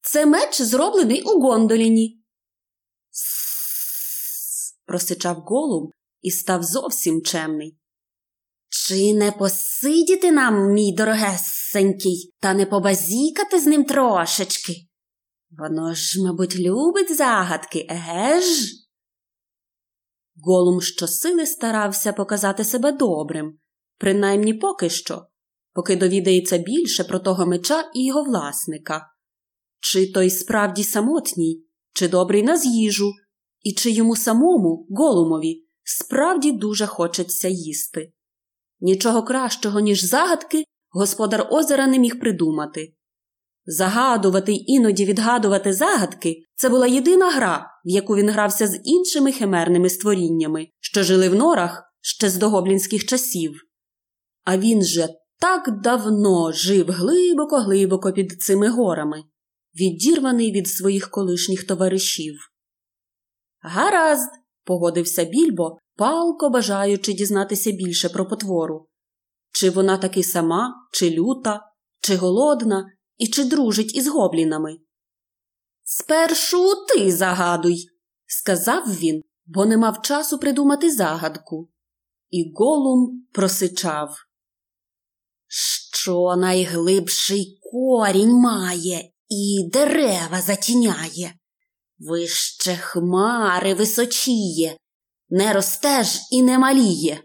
Це 0.00 0.26
меч 0.26 0.62
зроблений 0.62 1.22
у 1.22 1.40
Гондоліні. 1.40 2.22
Просичав 4.86 5.36
голум 5.36 5.90
і 6.20 6.30
став 6.30 6.62
зовсім 6.62 7.22
чемний. 7.22 7.78
Чи 8.68 9.14
не 9.14 9.32
посидіти 9.32 10.32
нам, 10.32 10.72
мій 10.72 10.94
дорогесенький, 10.94 12.34
та 12.40 12.54
не 12.54 12.66
побазікати 12.66 13.60
з 13.60 13.66
ним 13.66 13.84
трошечки? 13.84 14.72
Воно 15.50 15.94
ж, 15.94 16.22
мабуть, 16.22 16.56
любить 16.56 17.16
загадки, 17.16 17.86
еге 17.90 18.40
ж? 18.40 18.72
Голум 20.36 20.80
щосили 20.80 21.46
старався 21.46 22.12
показати 22.12 22.64
себе 22.64 22.92
добрим, 22.92 23.58
принаймні 23.98 24.54
поки 24.54 24.90
що, 24.90 25.26
поки 25.72 25.96
довідається 25.96 26.58
більше 26.58 27.04
про 27.04 27.18
того 27.18 27.46
меча 27.46 27.90
і 27.94 28.06
його 28.06 28.22
власника. 28.22 29.06
Чи 29.80 30.12
той 30.12 30.30
справді 30.30 30.84
самотній, 30.84 31.64
чи 31.92 32.08
добрий 32.08 32.42
на 32.42 32.56
з'їжу, 32.56 33.12
і 33.62 33.72
чи 33.72 33.90
йому 33.90 34.16
самому, 34.16 34.86
голумові, 34.90 35.64
справді 35.84 36.52
дуже 36.52 36.86
хочеться 36.86 37.48
їсти. 37.48 38.12
Нічого 38.80 39.22
кращого, 39.22 39.80
ніж 39.80 40.04
загадки, 40.04 40.64
господар 40.90 41.48
озера 41.50 41.86
не 41.86 41.98
міг 41.98 42.20
придумати. 42.20 42.92
Загадувати 43.66 44.52
й 44.52 44.64
іноді 44.66 45.04
відгадувати 45.04 45.72
загадки 45.72 46.36
це 46.54 46.68
була 46.68 46.86
єдина 46.86 47.30
гра, 47.30 47.70
в 47.84 47.88
яку 47.88 48.16
він 48.16 48.30
грався 48.30 48.66
з 48.66 48.80
іншими 48.84 49.32
химерними 49.32 49.90
створіннями, 49.90 50.68
що 50.80 51.02
жили 51.02 51.28
в 51.28 51.34
норах 51.34 51.82
ще 52.00 52.30
з 52.30 52.36
догоблінських 52.36 53.04
часів. 53.04 53.52
А 54.46 54.58
він 54.58 54.84
же 54.84 55.08
так 55.40 55.80
давно 55.80 56.52
жив 56.52 56.90
глибоко-глибоко 56.90 58.12
під 58.12 58.42
цими 58.42 58.68
горами, 58.68 59.24
відірваний 59.80 60.52
від 60.52 60.68
своїх 60.68 61.10
колишніх 61.10 61.66
товаришів. 61.66 62.34
Гаразд, 63.60 64.30
погодився 64.64 65.24
більбо, 65.24 65.78
палко 65.96 66.50
бажаючи 66.50 67.12
дізнатися 67.12 67.70
більше 67.70 68.08
про 68.08 68.28
потвору. 68.28 68.88
Чи 69.52 69.70
вона 69.70 69.98
таки 69.98 70.22
сама, 70.22 70.74
чи 70.92 71.10
люта, 71.10 71.60
чи 72.00 72.16
голодна, 72.16 72.86
і 73.16 73.26
чи 73.26 73.44
дружить 73.44 73.94
із 73.94 74.08
гоблінами? 74.08 74.76
Спершу 75.84 76.74
ти 76.88 77.12
загадуй, 77.12 77.86
сказав 78.26 78.84
він, 78.84 79.22
бо 79.46 79.66
не 79.66 79.76
мав 79.76 80.02
часу 80.02 80.38
придумати 80.38 80.90
загадку. 80.90 81.70
І 82.30 82.52
голум 82.54 83.26
просичав. 83.32 84.25
Що 85.48 86.36
найглибший 86.36 87.60
корінь 87.62 88.32
має 88.32 89.10
і 89.28 89.68
дерева 89.72 90.40
затіняє, 90.40 91.34
вище 91.98 92.76
хмари 92.76 93.74
височіє, 93.74 94.76
не 95.28 95.52
ростеж 95.52 96.18
і 96.32 96.42
не 96.42 96.58
маліє. 96.58 97.22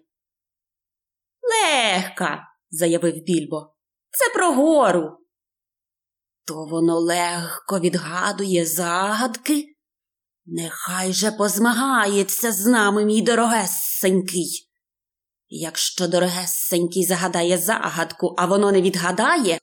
Легка, 1.42 2.48
заявив 2.70 3.16
більбо. 3.16 3.76
Це 4.12 4.34
про 4.34 4.54
гору. 4.54 5.18
То 6.46 6.66
воно 6.66 7.00
легко 7.00 7.80
відгадує 7.80 8.66
загадки. 8.66 9.66
Нехай 10.46 11.14
же 11.14 11.32
позмагається 11.32 12.52
з 12.52 12.66
нами, 12.66 13.06
мій 13.06 13.22
дорогесенький. 13.22 14.71
Якщо 15.54 16.08
дорогесенький 16.08 17.06
загадає 17.06 17.58
загадку, 17.58 18.36
а 18.38 18.46
воно 18.46 18.72
не 18.72 18.82
відгадає, 18.82 19.60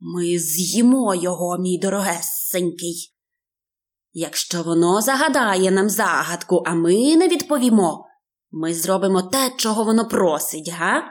ми 0.00 0.38
з'їмо 0.38 1.14
його, 1.14 1.58
мій 1.58 1.78
дорогесенький. 1.78 3.14
Якщо 4.12 4.62
воно 4.62 5.00
загадає 5.00 5.70
нам 5.70 5.88
загадку, 5.88 6.62
а 6.66 6.74
ми 6.74 7.16
не 7.16 7.28
відповімо, 7.28 8.04
ми 8.50 8.74
зробимо 8.74 9.22
те, 9.22 9.52
чого 9.56 9.84
воно 9.84 10.08
просить, 10.08 10.68
га? 10.68 11.02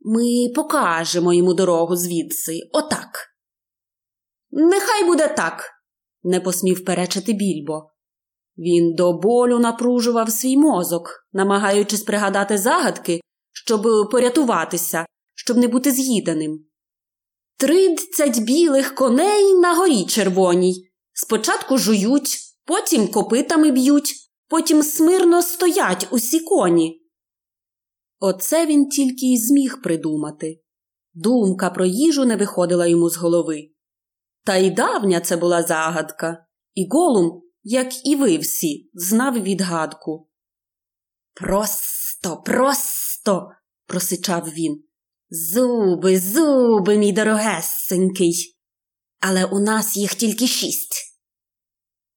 Ми 0.00 0.52
покажемо 0.54 1.32
йому 1.32 1.54
дорогу 1.54 1.96
звідси, 1.96 2.60
отак. 2.72 3.28
Нехай 4.50 5.04
буде 5.04 5.28
так, 5.28 5.70
не 6.22 6.40
посмів 6.40 6.84
перечити 6.84 7.32
більбо. 7.32 7.90
Він 8.58 8.94
до 8.94 9.12
болю 9.12 9.58
напружував 9.58 10.30
свій 10.30 10.56
мозок, 10.56 11.26
намагаючись 11.32 12.02
пригадати 12.02 12.58
загадки, 12.58 13.19
щоб 13.52 14.10
порятуватися, 14.10 15.06
щоб 15.34 15.56
не 15.56 15.68
бути 15.68 15.90
з'їданим. 15.90 16.66
Тридцять 17.56 18.38
білих 18.38 18.94
коней 18.94 19.54
на 19.54 19.74
горі 19.74 20.04
червоній. 20.04 20.90
Спочатку 21.12 21.78
жують, 21.78 22.38
потім 22.64 23.08
копитами 23.08 23.70
б'ють, 23.70 24.14
потім 24.48 24.82
смирно 24.82 25.42
стоять 25.42 26.08
усі 26.10 26.40
коні. 26.40 27.02
Оце 28.18 28.66
він 28.66 28.88
тільки 28.88 29.26
й 29.26 29.38
зміг 29.38 29.82
придумати. 29.82 30.60
Думка 31.14 31.70
про 31.70 31.86
їжу 31.86 32.24
не 32.24 32.36
виходила 32.36 32.86
йому 32.86 33.10
з 33.10 33.16
голови. 33.16 33.70
Та 34.44 34.56
й 34.56 34.70
давня 34.70 35.20
це 35.20 35.36
була 35.36 35.62
загадка, 35.62 36.46
і 36.74 36.86
Голум, 36.90 37.42
як 37.62 38.06
і 38.06 38.16
ви 38.16 38.38
всі, 38.38 38.90
знав 38.94 39.42
відгадку. 39.42 40.28
Просто, 41.34 42.42
просто, 42.46 42.99
просичав 43.86 44.50
він. 44.50 44.84
Зуби, 45.30 46.18
зуби, 46.18 46.98
мій 46.98 47.12
дорогесенький. 47.12 48.56
Але 49.20 49.44
у 49.44 49.58
нас 49.58 49.96
їх 49.96 50.14
тільки 50.14 50.46
шість. 50.46 50.94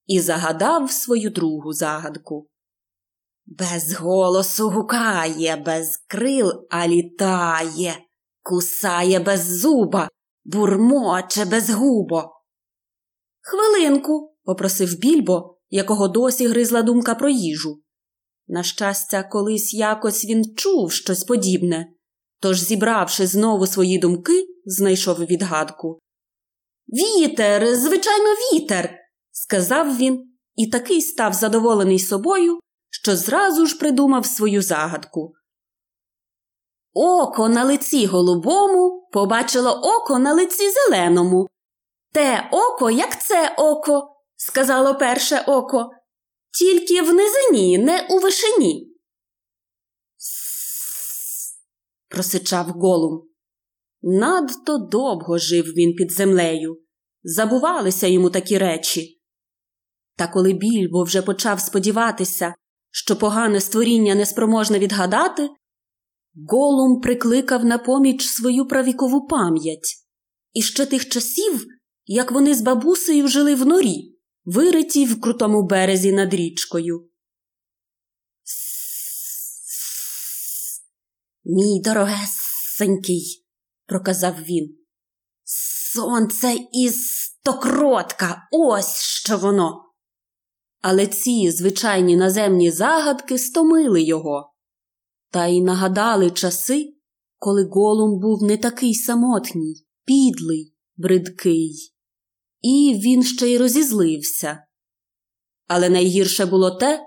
І 0.06 0.20
загадав 0.20 0.92
свою 0.92 1.30
другу 1.30 1.74
загадку. 1.74 2.50
Без 3.46 3.94
голосу 3.94 4.70
гукає, 4.70 5.56
без 5.56 5.98
крил, 6.08 6.68
а 6.70 6.88
літає, 6.88 7.98
кусає 8.42 9.20
без 9.20 9.60
зуба, 9.60 10.10
бурмоче 10.44 11.46
безгубо. 11.46 12.30
Хвилинку, 13.42 14.36
попросив 14.44 15.00
більбо, 15.00 15.58
якого 15.70 16.08
досі 16.08 16.48
гризла 16.48 16.82
думка 16.82 17.16
про 17.16 17.30
їжу. 17.30 17.83
На 18.48 18.64
щастя, 18.64 19.24
колись 19.24 19.74
якось 19.74 20.26
він 20.26 20.56
чув 20.56 20.92
щось 20.92 21.24
подібне, 21.24 21.88
тож, 22.40 22.60
зібравши 22.60 23.28
знову 23.28 23.68
свої 23.68 23.98
думки, 23.98 24.48
знайшов 24.66 25.18
відгадку. 25.18 26.00
Вітер, 26.88 27.76
звичайно, 27.76 28.30
вітер, 28.30 29.00
сказав 29.32 29.98
він 29.98 30.34
і 30.56 30.68
такий 30.68 31.02
став 31.02 31.34
задоволений 31.34 32.00
собою, 32.00 32.60
що 32.90 33.16
зразу 33.16 33.66
ж 33.66 33.78
придумав 33.78 34.26
свою 34.26 34.62
загадку. 34.62 35.34
Око 36.94 37.50
на 37.50 37.64
лиці 37.64 38.06
голубому 38.06 39.10
побачило 39.14 39.72
око 39.72 40.20
на 40.20 40.34
лиці 40.34 40.64
зеленому. 40.72 41.48
Те 42.14 42.50
око, 42.52 42.92
як 42.92 43.22
це 43.22 43.56
око, 43.58 44.16
сказало 44.36 44.96
перше 44.96 45.44
око, 45.48 45.92
тільки 46.60 47.02
в 47.02 47.14
низині, 47.14 47.78
не 47.78 48.08
у 48.10 48.20
вишині. 48.20 48.94
Просичав 52.08 52.66
голум. 52.66 53.30
Надто 54.02 54.78
довго 54.78 55.38
жив 55.38 55.66
він 55.66 55.96
під 55.96 56.12
землею. 56.12 56.80
Забувалися 57.24 58.08
йому 58.08 58.30
такі 58.30 58.58
речі. 58.58 59.22
Та 60.16 60.28
коли 60.28 60.54
більбо 60.54 61.04
вже 61.04 61.22
почав 61.22 61.60
сподіватися, 61.60 62.56
що 62.92 63.16
погане 63.16 63.62
створіння 63.62 64.16
неспроможне 64.16 64.80
відгадати, 64.80 65.50
Голум 66.36 67.02
прикликав 67.02 67.66
на 67.66 67.78
поміч 67.78 68.26
свою 68.26 68.68
правікову 68.68 69.28
пам'ять 69.28 69.96
і 70.54 70.62
ще 70.62 70.86
тих 70.86 71.10
часів, 71.10 71.66
як 72.06 72.32
вони 72.32 72.56
з 72.56 72.62
бабусею 72.62 73.28
жили 73.28 73.56
в 73.56 73.66
норі, 73.66 74.13
виритій 74.46 75.06
в 75.06 75.22
крутому 75.22 75.64
березі 75.64 76.12
над 76.12 76.34
річкою. 76.34 77.10
Мій 81.46 81.82
дорогесенький, 81.84 83.46
проказав 83.86 84.36
він. 84.44 84.78
Сонце 85.94 86.56
із 86.74 87.08
стокротка, 87.08 88.48
ось 88.52 89.02
що 89.02 89.38
воно. 89.38 89.94
Але 90.82 91.08
ці 91.08 91.52
звичайні 91.52 92.16
наземні 92.16 92.72
загадки 92.72 93.38
стомили 93.38 94.02
його 94.02 94.54
та 95.34 95.46
й 95.46 95.62
нагадали 95.62 96.32
часи, 96.32 96.94
коли 97.38 97.70
Голум 97.72 98.20
був 98.20 98.44
не 98.44 98.58
такий 98.58 98.94
самотній, 98.94 99.86
підлий, 100.06 100.76
бридкий. 100.98 101.93
І 102.64 103.02
він 103.04 103.24
ще 103.24 103.48
й 103.48 103.58
розізлився. 103.58 104.60
Але 105.68 105.90
найгірше 105.90 106.46
було 106.46 106.72
те, 106.72 107.00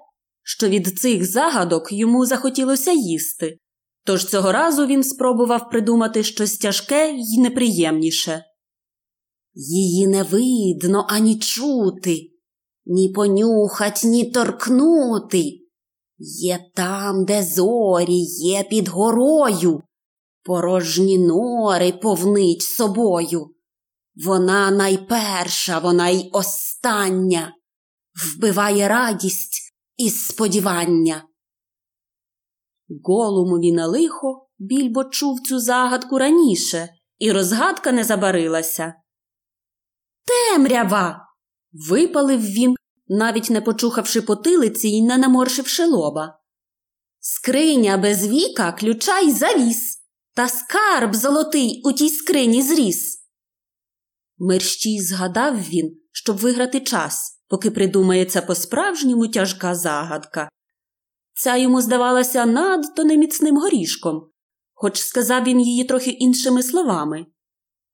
що 0.43 0.69
від 0.69 0.99
цих 0.99 1.31
загадок 1.31 1.93
йому 1.93 2.27
захотілося 2.27 2.93
їсти, 2.93 3.59
тож 4.05 4.27
цього 4.27 4.53
разу 4.53 4.87
він 4.87 5.05
спробував 5.05 5.71
придумати 5.71 6.23
щось 6.23 6.59
тяжке 6.59 7.15
й 7.17 7.39
неприємніше. 7.39 8.45
Її 9.55 10.07
не 10.07 10.23
видно 10.23 11.07
ані 11.09 11.39
чути, 11.39 12.21
ні 12.87 13.09
понюхать, 13.09 14.01
ні 14.05 14.31
торкнути. 14.31 15.45
Є 16.19 16.59
там, 16.75 17.25
де 17.25 17.43
зорі 17.43 18.19
є 18.39 18.65
під 18.65 18.89
горою, 18.89 19.83
порожні 20.43 21.19
нори 21.19 21.93
повнить 21.93 22.63
собою. 22.63 23.56
Вона 24.25 24.71
найперша, 24.71 25.79
вона 25.79 26.09
й 26.09 26.31
остання, 26.33 27.55
вбиває 28.25 28.89
радість 28.89 29.75
і 29.97 30.11
сподівання. 30.11 31.25
Голумові 33.05 33.73
на 33.73 33.87
лихо 33.87 34.49
більбо 34.59 35.05
чув 35.05 35.41
цю 35.41 35.61
загадку 35.61 36.19
раніше, 36.19 36.89
і 37.19 37.33
розгадка 37.33 37.93
не 37.93 38.05
забарилася. 38.05 38.95
Темрява. 40.25 41.23
випалив 41.73 42.41
він, 42.41 42.77
навіть 43.09 43.51
не 43.51 43.61
почухавши 43.61 44.23
потилиці 44.23 44.89
й 44.89 45.03
не 45.03 45.19
наморшивши 45.19 45.85
лоба. 45.87 46.39
Скриня 47.21 47.97
без 47.97 48.29
віка 48.29 48.73
ключа 48.73 49.19
й 49.19 49.33
завіс, 49.33 49.99
та 50.35 50.49
скарб 50.49 51.15
золотий 51.15 51.83
у 51.85 51.93
тій 51.93 52.09
скрині 52.09 52.63
зріс. 52.63 53.16
Мерщій 54.39 55.01
згадав 55.01 55.61
він, 55.61 56.01
щоб 56.13 56.37
виграти 56.37 56.81
час, 56.81 57.43
поки 57.49 57.71
придумається 57.71 58.43
по-справжньому 58.43 59.29
тяжка 59.29 59.75
загадка. 59.75 60.49
Ця 61.35 61.57
йому 61.57 61.83
здавалася 61.83 62.47
надто 62.47 63.05
неміцним 63.05 63.57
горішком, 63.57 64.31
хоч 64.75 64.99
сказав 65.01 65.45
він 65.45 65.61
її 65.61 65.85
трохи 65.85 66.11
іншими 66.11 66.63
словами. 66.63 67.27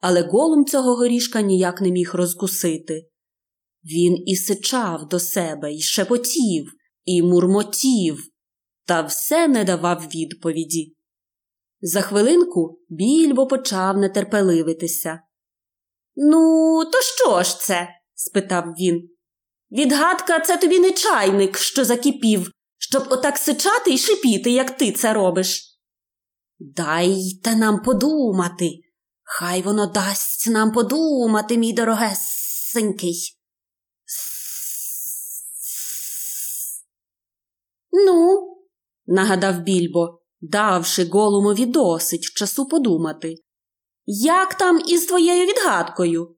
Але 0.01 0.23
голум 0.23 0.65
цього 0.65 0.97
горішка 0.97 1.41
ніяк 1.41 1.81
не 1.81 1.91
міг 1.91 2.11
розкусити. 2.15 3.09
Він 3.85 4.29
і 4.29 4.37
сичав 4.37 5.09
до 5.09 5.21
себе, 5.21 5.75
і 5.75 5.81
шепотів, 5.81 6.73
і 7.05 7.23
мурмотів, 7.23 8.19
та 8.87 9.03
все 9.03 9.49
не 9.49 9.65
давав 9.65 10.07
відповіді. 10.15 10.97
За 11.81 12.01
хвилинку 12.01 12.81
більбо 12.89 13.47
почав 13.47 13.97
нетерпеливитися. 13.97 15.21
Ну, 16.17 16.85
то 16.93 17.01
що 17.01 17.43
ж 17.43 17.61
це? 17.61 17.89
спитав 18.15 18.65
він. 18.65 19.09
Відгадка 19.71 20.41
це 20.41 20.57
тобі 20.57 20.79
не 20.79 20.91
чайник, 20.91 21.59
що 21.59 21.85
закипів, 21.85 22.51
щоб 22.79 23.07
отак 23.11 23.39
сичати 23.39 23.95
і 23.95 23.99
шипіти, 23.99 24.51
як 24.51 24.77
ти 24.77 24.93
це 24.93 25.13
робиш. 25.13 25.79
Дайте 26.59 27.57
нам 27.57 27.83
подумати. 27.83 28.71
Хай 29.23 29.63
воно 29.63 29.87
дасть 29.87 30.51
нам 30.51 30.73
подумати, 30.73 31.57
мій 31.59 31.73
дорогесенький. 31.73 33.39
Ну, 37.93 38.49
нагадав 39.07 39.61
більбо, 39.61 40.19
давши 40.41 41.05
голумові 41.05 41.67
досить 41.67 42.23
часу 42.23 42.67
подумати. 42.67 43.35
Як 44.07 44.55
там 44.55 44.81
із 44.89 45.07
твоєю 45.07 45.47
відгадкою? 45.47 46.37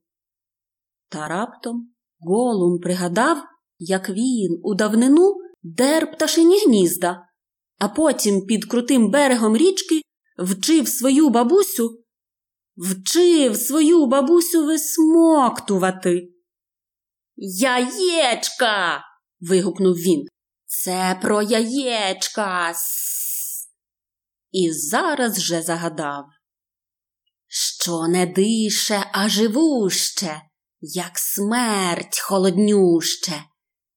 Та 1.09 1.27
раптом 1.27 1.93
голум 2.19 2.79
пригадав, 2.79 3.37
як 3.77 4.09
він 4.09 4.59
у 4.63 4.75
давнину 4.75 5.35
дер 5.63 6.11
пташині 6.11 6.59
гнізда, 6.65 7.27
а 7.79 7.87
потім 7.87 8.45
під 8.45 8.65
крутим 8.65 9.11
берегом 9.11 9.57
річки 9.57 10.01
вчив 10.37 10.87
свою 10.87 11.29
бабусю, 11.29 12.03
вчив 12.77 13.55
свою 13.57 14.05
бабусю 14.05 14.65
висмоктувати. 14.65 16.29
Яєчка. 17.35 19.03
вигукнув 19.39 19.95
він. 19.95 20.27
Це 20.65 21.19
про 21.21 21.41
яєчка. 21.41 22.73
І 24.51 24.71
зараз 24.71 25.41
же 25.41 25.61
загадав, 25.61 26.25
що 27.57 28.07
не 28.07 28.25
дише, 28.25 29.09
а 29.11 29.29
живуще, 29.29 30.41
як 30.81 31.11
смерть 31.15 32.19
холоднюще, 32.19 33.43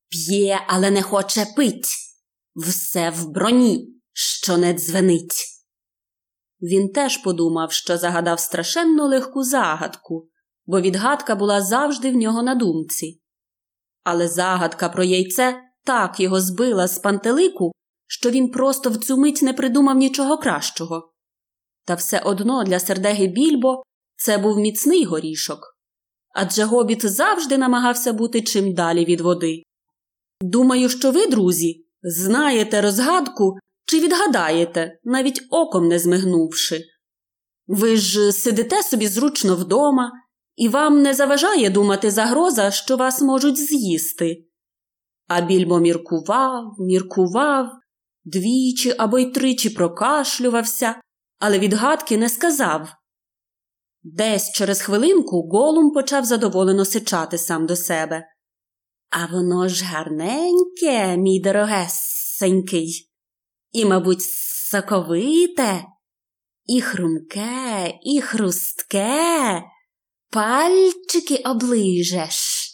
п'є, 0.09 0.61
але 0.67 0.91
не 0.91 1.03
хоче 1.03 1.47
пить, 1.57 1.89
все 2.57 3.11
в 3.11 3.29
броні, 3.29 3.89
що 4.13 4.57
не 4.57 4.75
дзвенить. 4.75 5.47
Він 6.61 6.89
теж 6.93 7.17
подумав, 7.17 7.73
що 7.73 7.99
загадав 7.99 8.41
страшенно 8.41 9.07
легку 9.07 9.43
загадку, 9.43 10.29
бо 10.67 10.81
відгадка 10.81 11.35
була 11.35 11.63
завжди 11.63 12.11
в 12.11 12.15
нього 12.15 12.43
на 12.43 12.55
думці. 12.55 13.23
Але 14.05 14.29
загадка 14.29 14.89
про 14.89 15.05
яйце 15.05 15.61
так 15.85 16.21
його 16.21 16.41
збила 16.41 16.89
з 16.89 16.99
пантелику, 16.99 17.73
що 18.07 18.31
він 18.31 18.51
просто 18.51 18.91
в 18.91 18.97
цю 18.97 19.17
мить 19.17 19.43
не 19.43 19.53
придумав 19.53 19.97
нічого 19.97 20.39
кращого. 20.39 21.13
Та 21.89 21.95
все 21.95 22.19
одно 22.19 22.65
для 22.65 22.79
сердеги 22.79 23.27
більбо 23.27 23.83
це 24.17 24.39
був 24.39 24.59
міцний 24.59 25.05
горішок. 25.05 25.77
Адже 26.35 26.65
гобіт 26.65 27.07
завжди 27.07 27.59
намагався 27.59 28.13
бути 28.13 28.43
чим 28.43 28.75
далі 28.75 29.05
від 29.05 29.21
води. 29.21 29.63
Думаю, 30.41 30.89
що 30.89 31.11
ви, 31.11 31.27
друзі, 31.27 31.87
знаєте 32.03 32.81
розгадку 32.81 33.59
чи 33.85 34.01
відгадаєте, 34.01 34.99
навіть 35.05 35.47
оком 35.51 35.89
не 35.89 35.99
змигнувши. 35.99 36.81
Ви 37.67 37.97
ж 37.97 38.33
сидите 38.33 38.83
собі 38.83 39.09
зручно 39.09 39.57
вдома, 39.57 40.13
і 40.57 40.69
вам 40.69 41.03
не 41.03 41.15
заважає 41.15 41.71
думати 41.71 42.11
загроза, 42.11 42.71
що 42.71 42.97
вас 42.97 43.23
можуть 43.23 43.57
з'їсти. 43.57 44.37
А 45.29 45.41
більбо 45.41 45.79
міркував, 45.79 46.65
міркував, 46.79 47.71
двічі 48.25 48.95
або 48.99 49.19
й 49.19 49.27
тричі 49.27 49.71
прокашлювався, 49.71 51.01
але 51.39 51.59
відгадки 51.59 52.17
не 52.17 52.29
сказав. 52.29 52.89
Десь 54.03 54.53
через 54.53 54.81
хвилинку 54.81 55.49
голум 55.49 55.91
почав 55.91 56.25
задоволено 56.25 56.85
сичати 56.85 57.39
сам 57.39 57.67
до 57.67 57.77
себе. 57.77 58.25
А 59.11 59.27
воно 59.27 59.69
ж 59.69 59.85
гарненьке, 59.85 61.17
мій 61.17 61.41
дорогесенький, 61.41 63.11
і, 63.73 63.85
мабуть, 63.85 64.23
соковите, 64.71 65.85
і 66.65 66.81
хрумке, 66.81 67.95
і 68.03 68.21
хрустке, 68.21 69.63
пальчики 70.31 71.37
оближеш. 71.37 72.69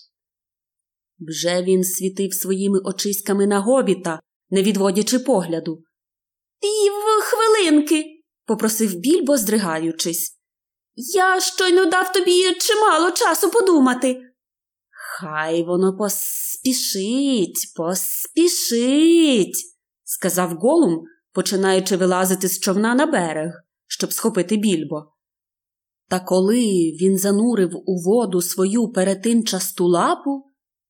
Вже 1.18 1.62
він 1.62 1.84
світив 1.84 2.34
своїми 2.34 2.78
очиськами 2.84 3.46
на 3.46 3.60
гобіта, 3.60 4.20
не 4.50 4.62
відводячи 4.62 5.18
погляду. 5.18 5.82
Пів 6.60 6.92
хвилинки, 7.22 8.13
попросив 8.46 8.94
більбо, 8.94 9.36
здригаючись. 9.36 10.38
Я 10.96 11.40
щойно 11.40 11.84
дав 11.84 12.12
тобі 12.12 12.54
чимало 12.60 13.10
часу 13.10 13.50
подумати. 13.50 14.20
Хай 14.90 15.62
воно 15.62 15.96
поспішить, 15.96 17.72
поспішить, 17.76 19.56
сказав 20.04 20.50
Голум, 20.50 21.04
починаючи 21.32 21.96
вилазити 21.96 22.48
з 22.48 22.60
човна 22.60 22.94
на 22.94 23.06
берег, 23.06 23.52
щоб 23.86 24.12
схопити 24.12 24.56
більбо. 24.56 25.12
Та 26.08 26.20
коли 26.20 26.62
він 27.00 27.18
занурив 27.18 27.70
у 27.86 28.02
воду 28.02 28.42
свою 28.42 28.88
перетинчасту 28.88 29.86
лапу, 29.86 30.44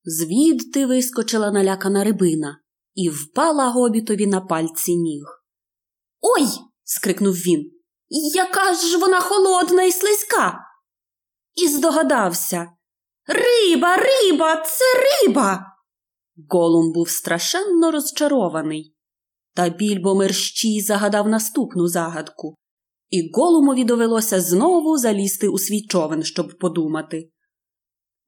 звідти 0.04 0.86
вискочила 0.86 1.50
налякана 1.50 2.04
рибина 2.04 2.60
і 2.94 3.08
впала 3.08 3.70
гобітові 3.70 4.26
на 4.26 4.40
пальці 4.40 4.96
ніг. 4.96 5.24
Ой! 6.20 6.46
Скрикнув 6.84 7.34
він. 7.34 7.70
Яка 8.34 8.74
ж 8.74 8.98
вона 8.98 9.20
холодна 9.20 9.82
і 9.82 9.92
слизька. 9.92 10.60
І 11.54 11.68
здогадався. 11.68 12.68
Риба, 13.26 13.96
риба, 13.96 14.56
це 14.56 14.84
риба. 14.94 15.66
Голум 16.48 16.92
був 16.92 17.10
страшенно 17.10 17.90
розчарований. 17.90 18.94
Та 19.54 19.68
більбо 19.68 20.14
мерщій 20.14 20.80
загадав 20.80 21.28
наступну 21.28 21.88
загадку, 21.88 22.54
і 23.10 23.30
голумові 23.34 23.84
довелося 23.84 24.40
знову 24.40 24.98
залізти 24.98 25.48
у 25.48 25.58
свій 25.58 25.86
човен, 25.86 26.22
щоб 26.22 26.58
подумати. 26.58 27.30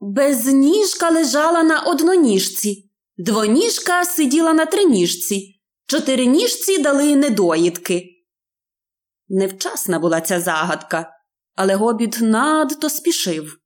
Безніжка 0.01 1.11
лежала 1.11 1.63
на 1.63 1.81
одноніжці, 1.81 2.91
двоніжка 3.17 4.05
сиділа 4.05 4.53
на 4.53 4.67
триніжці, 4.67 5.61
чотириніжці 5.87 6.79
дали 6.79 7.17
недоїдки. 7.17 8.16
Невчасна 9.29 9.99
була 9.99 10.21
ця 10.21 10.41
загадка, 10.41 11.13
але 11.55 11.75
гобіт 11.75 12.19
надто 12.21 12.91
спішив. 12.91 13.59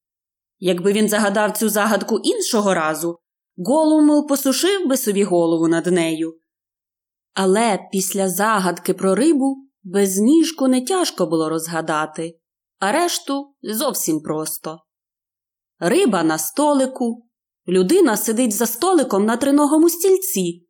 Якби 0.59 0.93
він 0.93 1.09
загадав 1.09 1.59
цю 1.59 1.69
загадку 1.69 2.19
іншого 2.19 2.75
разу, 2.75 3.19
голум 3.57 4.27
посушив 4.27 4.89
би 4.89 4.97
собі 4.97 5.25
голову 5.25 5.69
над 5.69 5.87
нею. 5.87 6.41
Але 7.35 7.79
після 7.93 8.29
загадки 8.29 8.95
про 8.95 9.15
рибу 9.15 9.57
безніжку 9.83 10.69
не 10.69 10.81
тяжко 10.81 11.27
було 11.27 11.49
розгадати, 11.49 12.39
а 12.79 12.93
решту 12.93 13.55
зовсім 13.63 14.21
просто. 14.21 14.79
Риба 15.79 16.23
на 16.23 16.39
столику, 16.39 17.27
людина 17.69 18.17
сидить 18.17 18.53
за 18.53 18.67
столиком 18.67 19.25
на 19.25 19.37
триногому 19.37 19.91
стільці, 19.91 20.67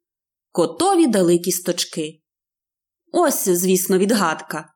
котові 0.52 1.06
дали 1.06 1.38
кісточки. 1.38 2.22
Ось, 3.12 3.48
звісно, 3.48 3.98
відгадка. 3.98 4.72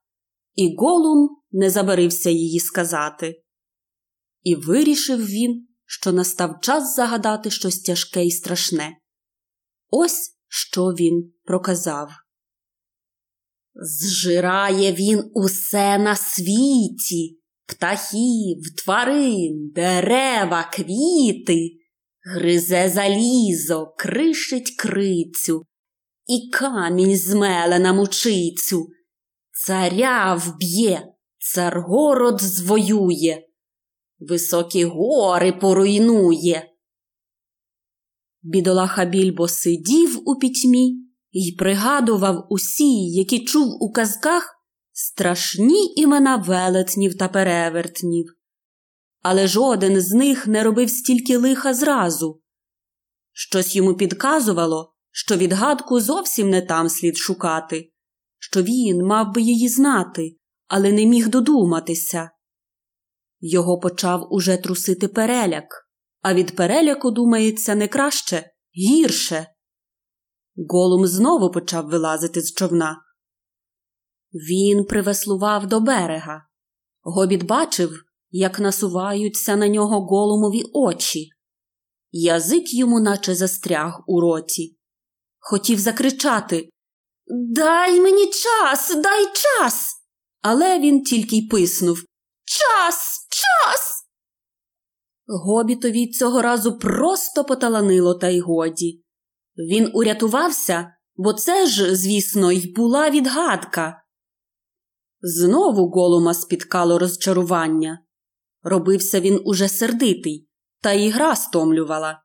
І 0.55 0.75
Голум 0.79 1.29
не 1.53 1.71
забарився 1.71 2.31
її 2.31 2.61
сказати. 2.61 3.43
І 4.43 4.55
вирішив 4.55 5.27
він, 5.27 5.67
що 5.87 6.13
настав 6.13 6.61
час 6.63 6.95
загадати 6.97 7.51
щось 7.51 7.81
тяжке 7.81 8.25
і 8.25 8.31
страшне. 8.31 8.97
Ось 9.91 10.35
що 10.49 10.85
він 10.85 11.33
проказав. 11.45 12.11
Зжирає 13.75 14.93
він 14.93 15.31
усе 15.35 15.99
на 15.99 16.17
світі, 16.17 17.41
птахів, 17.67 18.59
тварин, 18.85 19.71
дерева, 19.75 20.71
квіти, 20.73 21.71
гризе 22.25 22.91
залізо, 22.95 23.95
кришить 23.99 24.77
крицю, 24.79 25.67
і 26.27 26.51
камінь 26.51 27.17
змеле 27.17 27.79
на 27.79 27.93
мучицю, 27.93 28.87
царя 29.67 30.35
вб'є, 30.35 31.03
цар 31.39 31.81
город 31.81 32.41
звоює, 32.41 33.43
високі 34.19 34.85
гори 34.85 35.53
поруйнує. 35.53 36.71
Бідолаха 38.43 39.05
більбо 39.05 39.49
сидів 39.49 40.21
у 40.29 40.39
пітьмі 40.39 40.97
і 41.31 41.57
пригадував 41.59 42.47
усі, 42.51 43.11
які 43.11 43.45
чув 43.45 43.83
у 43.83 43.93
казках, 43.93 44.55
страшні 44.93 45.95
імена 45.97 46.37
велетнів 46.37 47.19
та 47.19 47.29
перевертнів. 47.29 48.27
Але 49.23 49.47
жоден 49.47 50.01
з 50.01 50.13
них 50.13 50.47
не 50.47 50.63
робив 50.63 50.91
стільки 50.91 51.37
лиха 51.37 51.75
зразу. 51.75 52.43
Щось 53.33 53.77
йому 53.77 53.95
підказувало, 53.95 54.95
що 55.11 55.37
відгадку 55.37 56.01
зовсім 56.01 56.51
не 56.51 56.63
там 56.63 56.89
слід 56.89 57.17
шукати, 57.17 57.94
що 58.51 58.63
він 58.63 59.07
мав 59.07 59.35
би 59.35 59.43
її 59.43 59.69
знати, 59.69 60.37
але 60.67 60.93
не 60.93 61.07
міг 61.07 61.29
додуматися. 61.29 62.31
Його 63.41 63.79
почав 63.79 64.27
уже 64.31 64.57
трусити 64.57 65.09
переляк, 65.09 65.89
а 66.21 66.35
від 66.35 66.57
переляку, 66.57 67.11
думається, 67.11 67.75
не 67.75 67.89
краще, 67.89 68.51
гірше. 68.77 69.47
Голум 70.69 71.07
знову 71.07 71.51
почав 71.51 71.87
вилазити 71.87 72.43
з 72.43 72.53
човна. 72.55 72.97
Він 74.33 74.85
привеслував 74.85 75.67
до 75.67 75.81
берега. 75.81 76.43
Гобіт 77.03 77.43
бачив, 77.43 77.91
як 78.31 78.61
насуваються 78.61 79.57
на 79.57 79.69
нього 79.69 80.01
голумові 80.01 80.63
очі. 80.73 81.29
Язик 82.11 82.75
йому 82.75 83.01
наче 83.01 83.35
застряг 83.35 84.05
у 84.07 84.21
роті. 84.21 84.79
Хотів 85.39 85.79
закричати 85.79 86.71
Дай 87.27 88.01
мені 88.01 88.27
час, 88.27 88.95
дай 88.97 89.27
час. 89.27 89.95
Але 90.43 90.79
він 90.79 91.03
тільки 91.03 91.37
й 91.37 91.49
писнув 91.49 91.99
Час, 92.45 93.27
час. 93.31 94.05
Гобітові 95.27 96.11
цього 96.11 96.43
разу 96.43 96.79
просто 96.79 97.45
поталанило, 97.45 98.15
та 98.15 98.29
й 98.29 98.41
годі. 98.41 99.03
Він 99.57 99.91
урятувався, 99.95 100.95
бо 101.17 101.33
це 101.33 101.67
ж, 101.67 101.97
звісно, 101.97 102.53
й 102.53 102.73
була 102.73 103.11
відгадка. 103.11 104.03
Знову 105.21 105.89
голума 105.91 106.35
спіткало 106.35 106.99
розчарування. 106.99 107.99
Робився 108.63 109.21
він 109.21 109.41
уже 109.45 109.69
сердитий, 109.69 110.49
та 110.81 110.93
й 110.93 111.11
гра 111.11 111.37
стомлювала. 111.37 112.24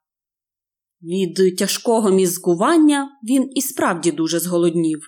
Від 1.01 1.57
тяжкого 1.57 2.11
мізкування 2.11 3.09
він 3.23 3.49
і 3.55 3.61
справді 3.61 4.11
дуже 4.11 4.39
зголоднів. 4.39 4.99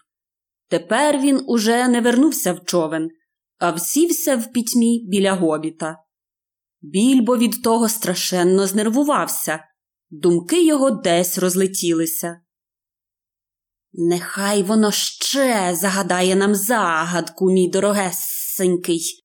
Тепер 0.67 1.19
він 1.19 1.43
уже 1.47 1.87
не 1.87 2.01
вернувся 2.01 2.53
в 2.53 2.65
човен, 2.65 3.09
а 3.57 3.71
всівся 3.71 4.35
в 4.35 4.51
пітьмі 4.51 5.05
біля 5.09 5.33
гобіта. 5.33 5.97
Більбо 6.81 7.37
від 7.37 7.63
того 7.63 7.89
страшенно 7.89 8.67
знервувався, 8.67 9.59
думки 10.09 10.65
його 10.65 10.91
десь 10.91 11.37
розлетілися. 11.37 12.41
Нехай 13.93 14.63
воно 14.63 14.91
ще 14.91 15.75
загадає 15.75 16.35
нам 16.35 16.55
загадку, 16.55 17.51
мій 17.51 17.69
дорогесенький. 17.69 19.23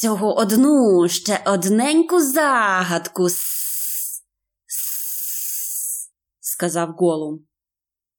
Всього 0.00 0.38
одну 0.38 1.08
ще 1.08 1.42
одненьку 1.46 2.20
загадку. 2.20 3.28
сказав 6.40 6.90
Голум. 6.90 7.46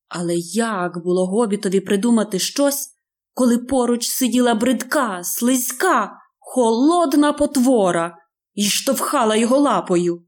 Але 0.08 0.36
як 0.54 1.04
було 1.04 1.28
гобітові 1.28 1.80
придумати 1.80 2.40
щось, 2.40 2.90
коли 3.34 3.58
поруч 3.58 4.08
сиділа 4.08 4.56
бридка, 4.56 5.24
слизька, 5.24 6.12
холодна 6.40 7.34
потвора 7.34 8.18
і 8.54 8.64
штовхала 8.64 9.36
його 9.36 9.58
лапою? 9.58 10.26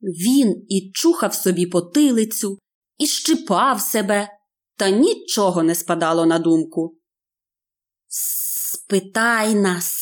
Він 0.00 0.64
і 0.68 0.90
чухав 0.94 1.34
собі 1.34 1.66
потилицю, 1.66 2.58
і 2.96 3.06
щипав 3.06 3.80
себе, 3.80 4.28
та 4.76 4.90
нічого 4.90 5.62
не 5.62 5.74
спадало 5.74 6.26
на 6.26 6.38
думку. 6.38 6.98
Спитай 8.08 9.54
нас, 9.54 9.97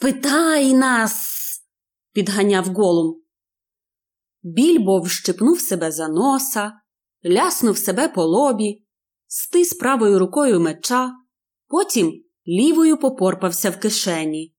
спитай 0.00 0.74
нас, 0.74 1.30
підганяв 2.12 2.66
голум. 2.66 3.22
Більбо 4.42 5.00
вщипнув 5.00 5.60
себе 5.60 5.92
за 5.92 6.08
носа, 6.08 6.72
ляснув 7.26 7.78
себе 7.78 8.08
по 8.08 8.24
лобі, 8.24 8.84
стис 9.26 9.74
правою 9.74 10.18
рукою 10.18 10.60
меча, 10.60 11.12
потім 11.68 12.24
лівою 12.48 12.96
попорпався 12.96 13.70
в 13.70 13.80
кишені. 13.80 14.54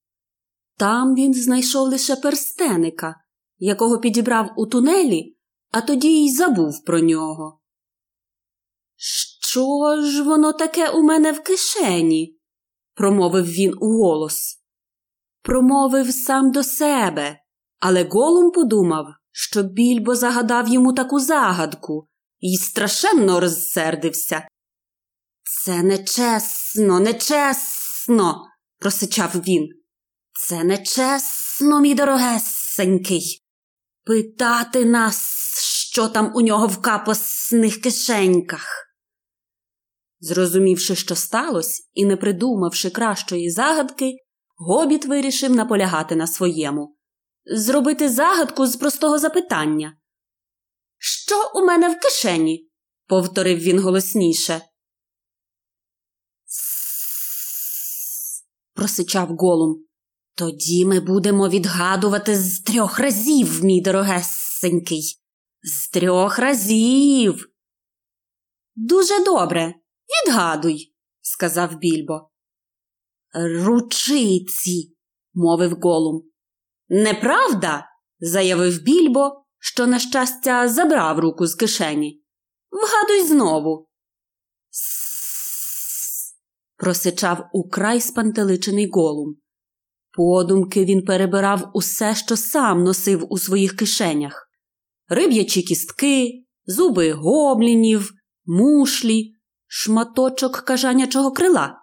Там 0.76 1.14
він 1.14 1.34
знайшов 1.34 1.88
лише 1.88 2.16
перстеника, 2.16 3.14
якого 3.58 3.98
підібрав 3.98 4.50
у 4.56 4.66
тунелі, 4.66 5.36
а 5.70 5.80
тоді 5.80 6.24
й 6.24 6.34
забув 6.34 6.84
про 6.84 7.00
нього. 7.00 7.60
Що 8.96 9.96
ж 10.02 10.22
воно 10.22 10.52
таке 10.52 10.90
у 10.90 11.02
мене 11.02 11.32
в 11.32 11.42
кишені? 11.42 12.38
промовив 12.94 13.44
він 13.44 13.74
уголос. 13.80 14.61
Промовив 15.42 16.14
сам 16.14 16.52
до 16.52 16.64
себе, 16.64 17.38
але 17.80 18.04
голум 18.04 18.50
подумав, 18.50 19.06
що 19.32 19.62
більбо 19.62 20.14
загадав 20.14 20.68
йому 20.68 20.92
таку 20.92 21.20
загадку 21.20 22.08
і 22.40 22.56
страшенно 22.56 23.40
розсердився. 23.40 24.48
Це 25.42 25.82
нечесно, 25.82 27.00
нечесно, 27.00 28.42
просичав 28.78 29.30
він. 29.34 29.68
Це 30.32 30.64
нечесно, 30.64 31.80
мій 31.80 31.94
дорогесенький. 31.94 33.42
Питати 34.04 34.84
нас, 34.84 35.18
що 35.92 36.08
там 36.08 36.32
у 36.34 36.40
нього 36.40 36.66
в 36.66 36.82
капосних 36.82 37.80
кишеньках. 37.80 38.82
Зрозумівши, 40.20 40.96
що 40.96 41.16
сталося, 41.16 41.82
і 41.94 42.04
не 42.04 42.16
придумавши 42.16 42.90
кращої 42.90 43.50
загадки, 43.50 44.12
гобіт 44.62 45.06
вирішив 45.06 45.56
наполягати 45.56 46.16
на 46.16 46.26
своєму 46.26 46.96
зробити 47.44 48.08
загадку 48.08 48.66
з 48.66 48.76
простого 48.76 49.18
запитання. 49.18 49.96
Що 50.98 51.50
у 51.54 51.66
мене 51.66 51.88
в 51.88 52.00
кишені? 52.00 52.68
повторив 53.06 53.58
він 53.58 53.78
голосніше. 53.78 54.62
просичав 58.74 59.28
голум. 59.36 59.84
Тоді 60.34 60.84
ми 60.84 61.00
будемо 61.00 61.48
відгадувати 61.48 62.36
з 62.36 62.60
трьох 62.60 62.98
разів, 62.98 63.64
мій 63.64 63.80
дорогесенький. 63.80 65.20
З 65.62 65.90
трьох 65.90 66.38
разів. 66.38 67.48
Дуже 68.74 69.24
добре. 69.24 69.74
Відгадуй, 70.26 70.94
сказав 71.20 71.78
більбо. 71.78 72.31
Ручиці, 73.34 74.96
мовив 75.34 75.72
голум. 75.82 76.22
Неправда? 76.88 77.88
заявив 78.20 78.82
більбо, 78.82 79.44
що, 79.58 79.86
на 79.86 79.98
щастя, 79.98 80.68
забрав 80.68 81.18
руку 81.18 81.46
з 81.46 81.54
кишені. 81.54 82.22
Вгадуй 82.70 83.28
знову. 83.28 83.88
Просичав 86.76 87.48
украй 87.52 88.00
спантеличений 88.00 88.90
голум. 88.92 89.36
Подумки 90.16 90.84
він 90.84 91.04
перебирав 91.04 91.70
усе, 91.74 92.14
що 92.14 92.36
сам 92.36 92.84
носив 92.84 93.26
у 93.30 93.38
своїх 93.38 93.76
кишенях 93.76 94.52
риб'ячі 95.08 95.62
кістки, 95.62 96.44
зуби 96.66 97.12
гоблінів, 97.12 98.12
мушлі, 98.46 99.32
шматочок 99.66 100.56
кажанячого 100.56 101.32
крила, 101.32 101.81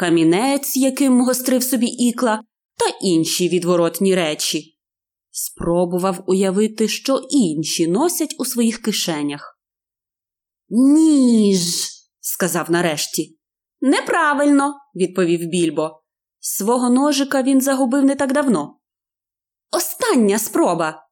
камінець, 0.00 0.76
яким 0.76 1.20
гострив 1.20 1.62
собі 1.62 1.86
ікла, 1.86 2.42
та 2.78 2.86
інші 3.02 3.48
відворотні 3.48 4.14
речі. 4.14 4.78
Спробував 5.30 6.24
уявити, 6.26 6.88
що 6.88 7.20
інші 7.30 7.86
носять 7.86 8.34
у 8.38 8.44
своїх 8.44 8.82
кишенях. 8.82 9.60
Ніж, 10.68 11.88
сказав 12.20 12.70
нарешті. 12.70 13.38
Неправильно, 13.80 14.74
відповів 14.94 15.40
більбо. 15.40 16.02
Свого 16.38 16.90
ножика 16.90 17.42
він 17.42 17.60
загубив 17.60 18.04
не 18.04 18.14
так 18.14 18.32
давно. 18.32 18.78
Остання 19.70 20.38
спроба. 20.38 21.06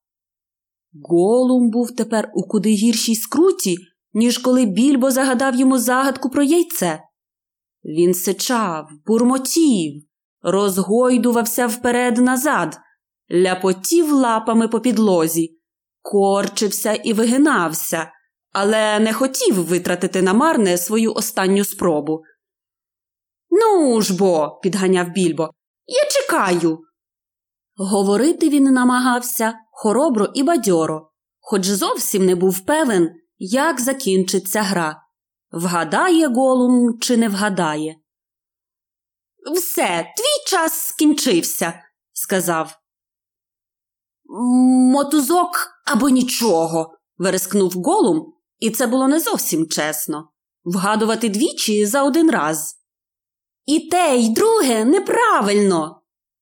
Голум 1.03 1.71
був 1.71 1.97
тепер 1.97 2.31
у 2.35 2.43
куди 2.43 2.71
гіршій 2.71 3.15
скруті, 3.15 3.77
ніж 4.13 4.39
коли 4.39 4.65
більбо 4.65 5.11
загадав 5.11 5.55
йому 5.55 5.79
загадку 5.79 6.31
про 6.31 6.43
яйце. 6.43 7.08
Він 7.85 8.15
сичав, 8.15 8.89
бурмотів, 9.07 10.03
розгойдувався 10.43 11.67
вперед 11.67 12.19
назад, 12.19 12.79
ляпотів 13.33 14.13
лапами 14.13 14.69
по 14.69 14.81
підлозі, 14.81 15.59
корчився 16.03 16.93
і 16.93 17.13
вигинався, 17.13 18.13
але 18.53 19.01
не 19.01 19.13
хотів 19.13 19.55
витратити 19.55 20.23
намарне 20.23 20.79
свою 20.79 21.13
останню 21.13 21.65
спробу. 21.65 22.23
Ну 23.51 24.01
ж 24.01 24.17
бо, 24.17 24.61
підганяв 24.63 25.09
більбо, 25.09 25.51
я 25.87 26.03
чекаю. 26.11 26.79
Говорити 27.77 28.49
він 28.49 28.65
намагався 28.65 29.55
хоробро 29.71 30.29
і 30.35 30.43
бадьоро, 30.43 31.11
хоч 31.41 31.67
зовсім 31.67 32.27
не 32.27 32.35
був 32.35 32.61
певен, 32.61 33.11
як 33.39 33.81
закінчиться 33.81 34.63
гра. 34.63 35.03
Вгадає 35.51 36.29
голум 36.29 36.99
чи 37.01 37.17
не 37.17 37.29
вгадає. 37.29 37.97
Все, 39.55 40.13
твій 40.17 40.51
час 40.51 40.87
скінчився, 40.87 41.83
сказав. 42.13 42.79
Мотузок 44.93 45.69
або 45.87 46.09
нічого, 46.09 46.95
верескнув 47.19 47.73
голум, 47.73 48.33
і 48.59 48.71
це 48.71 48.87
було 48.87 49.09
не 49.09 49.21
зовсім 49.21 49.69
чесно 49.69 50.29
вгадувати 50.69 51.29
двічі 51.29 51.87
за 51.87 52.03
один 52.03 52.31
раз. 52.31 52.75
І 53.67 53.89
те, 53.89 54.17
й 54.17 54.29
друге 54.29 54.85
неправильно. 54.85 55.95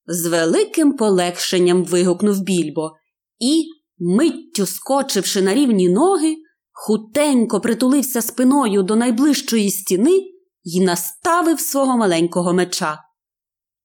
з 0.08 0.26
великим 0.26 0.96
полегшенням 0.96 1.84
вигукнув 1.84 2.40
більбо 2.40 2.92
і, 3.38 3.64
миттю 3.98 4.66
скочивши 4.66 5.42
на 5.42 5.54
рівні 5.54 5.88
ноги, 5.88 6.36
хутенько 6.78 7.60
притулився 7.60 8.22
спиною 8.22 8.82
до 8.82 8.96
найближчої 8.96 9.70
стіни 9.70 10.20
і 10.64 10.80
наставив 10.80 11.60
свого 11.60 11.96
маленького 11.96 12.52
меча. 12.52 12.98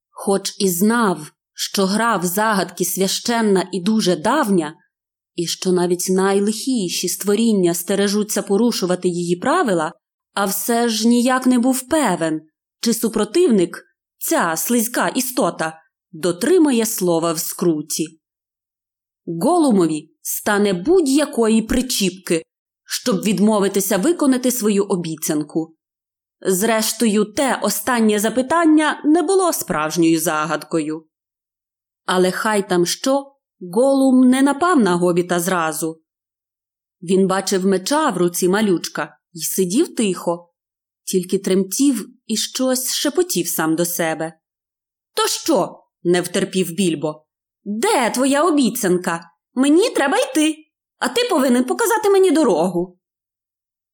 Хоч 0.09 0.55
і 0.59 0.69
знав, 0.69 1.31
що 1.53 1.85
гра 1.85 2.17
в 2.17 2.25
загадки 2.25 2.85
священна 2.85 3.69
і 3.71 3.81
дуже 3.81 4.15
давня, 4.15 4.75
і 5.35 5.47
що 5.47 5.71
навіть 5.71 6.07
найлихіші 6.09 7.09
створіння 7.09 7.73
стережуться 7.73 8.41
порушувати 8.41 9.07
її 9.07 9.35
правила, 9.35 9.93
а 10.33 10.45
все 10.45 10.89
ж 10.89 11.07
ніяк 11.07 11.45
не 11.45 11.59
був 11.59 11.87
певен, 11.87 12.41
чи 12.81 12.93
супротивник, 12.93 13.83
ця 14.17 14.53
слизька 14.57 15.07
істота, 15.07 15.81
дотримає 16.11 16.85
слова 16.85 17.33
в 17.33 17.39
скруті. 17.39 18.05
Голумові 19.25 20.15
стане 20.21 20.73
будь-якої 20.73 21.61
причіпки, 21.61 22.43
щоб 22.93 23.21
відмовитися 23.21 23.97
виконати 23.97 24.51
свою 24.51 24.83
обіцянку. 24.83 25.75
Зрештою, 26.41 27.25
те 27.25 27.59
останнє 27.63 28.19
запитання 28.19 29.01
не 29.05 29.21
було 29.21 29.53
справжньою 29.53 30.19
загадкою. 30.19 31.07
Але 32.05 32.31
хай 32.31 32.69
там 32.69 32.85
що, 32.85 33.31
Голум 33.73 34.29
не 34.29 34.41
напав 34.41 34.79
на 34.79 34.95
гобіта 34.95 35.39
зразу. 35.39 36.01
Він 37.01 37.27
бачив 37.27 37.65
меча 37.65 38.09
в 38.09 38.17
руці 38.17 38.49
малючка 38.49 39.17
і 39.33 39.39
сидів 39.39 39.95
тихо, 39.95 40.53
тільки 41.03 41.39
тремтів 41.39 42.09
і 42.25 42.37
щось 42.37 42.93
шепотів 42.93 43.47
сам 43.47 43.75
до 43.75 43.85
себе. 43.85 44.33
То 45.15 45.27
що? 45.27 45.77
не 46.03 46.21
втерпів 46.21 46.71
більбо. 46.71 47.25
Де 47.63 48.09
твоя 48.09 48.43
обіцянка? 48.43 49.21
Мені 49.53 49.89
треба 49.89 50.17
йти, 50.17 50.55
а 51.01 51.09
ти 51.09 51.23
повинен 51.29 51.63
показати 51.63 52.09
мені 52.09 52.31
дорогу. 52.31 52.99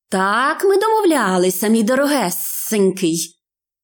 Так 0.10 0.64
ми 0.64 0.78
домовлялися, 0.78 1.68
мій 1.68 1.84
дорогесенький, 1.84 3.40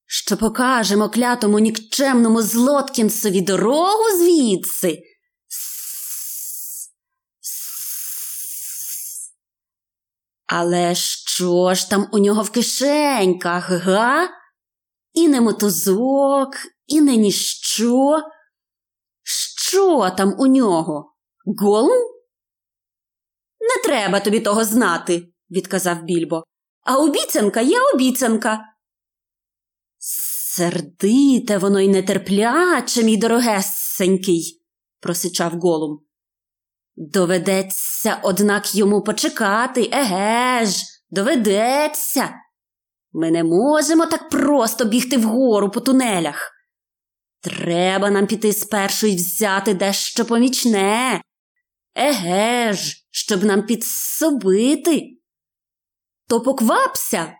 що 0.06 0.38
покажемо 0.38 1.10
клятому 1.10 1.60
нікчемному 1.60 2.42
Злоткінсові 2.42 3.42
дорогу 3.42 4.18
звідси. 4.18 5.00
Але 10.46 10.96
що 10.96 11.74
ж 11.74 11.90
там 11.90 12.10
у 12.12 12.20
нього 12.20 12.42
в 12.42 12.50
кишеньках, 12.50 13.70
га? 13.72 14.30
І 15.14 15.28
не 15.28 15.42
мотузок, 15.42 16.50
і 16.86 17.02
не 17.02 17.16
ніщо. 17.16 18.22
Що 19.24 20.10
там 20.18 20.36
у 20.40 20.48
нього? 20.48 21.16
Голум? 21.46 22.13
Не 23.76 23.84
треба 23.84 24.20
тобі 24.20 24.40
того 24.40 24.66
знати, 24.66 25.28
відказав 25.52 26.04
більбо. 26.04 26.44
А 26.82 26.98
обіцянка 26.98 27.62
є 27.62 27.78
обіцянка. 27.94 28.60
Сердите 30.56 31.58
воно 31.58 31.80
й 31.80 31.88
нетерпляче, 31.88 33.04
мій 33.04 33.18
дорогесенький, 33.18 34.62
просичав 35.00 35.52
голум. 35.52 36.00
Доведеться, 36.96 38.20
однак, 38.24 38.76
йому 38.76 39.04
почекати, 39.04 39.90
еге 39.94 40.66
ж, 40.66 40.84
доведеться. 41.10 42.30
Ми 43.12 43.32
не 43.32 43.44
можемо 43.44 44.06
так 44.06 44.30
просто 44.30 44.86
бігти 44.86 45.18
вгору 45.18 45.72
по 45.72 45.80
тунелях. 45.80 46.52
Треба 47.42 48.10
нам 48.10 48.28
піти 48.28 48.54
спершу 48.54 49.08
й 49.08 49.16
взяти 49.16 49.74
дещо 49.74 50.26
помічне. 50.26 51.22
Еге 51.96 52.74
ж, 52.74 53.06
щоб 53.12 53.44
нам 53.44 53.62
підсобити. 53.62 55.02
То 56.28 56.42
поквапся, 56.42 57.34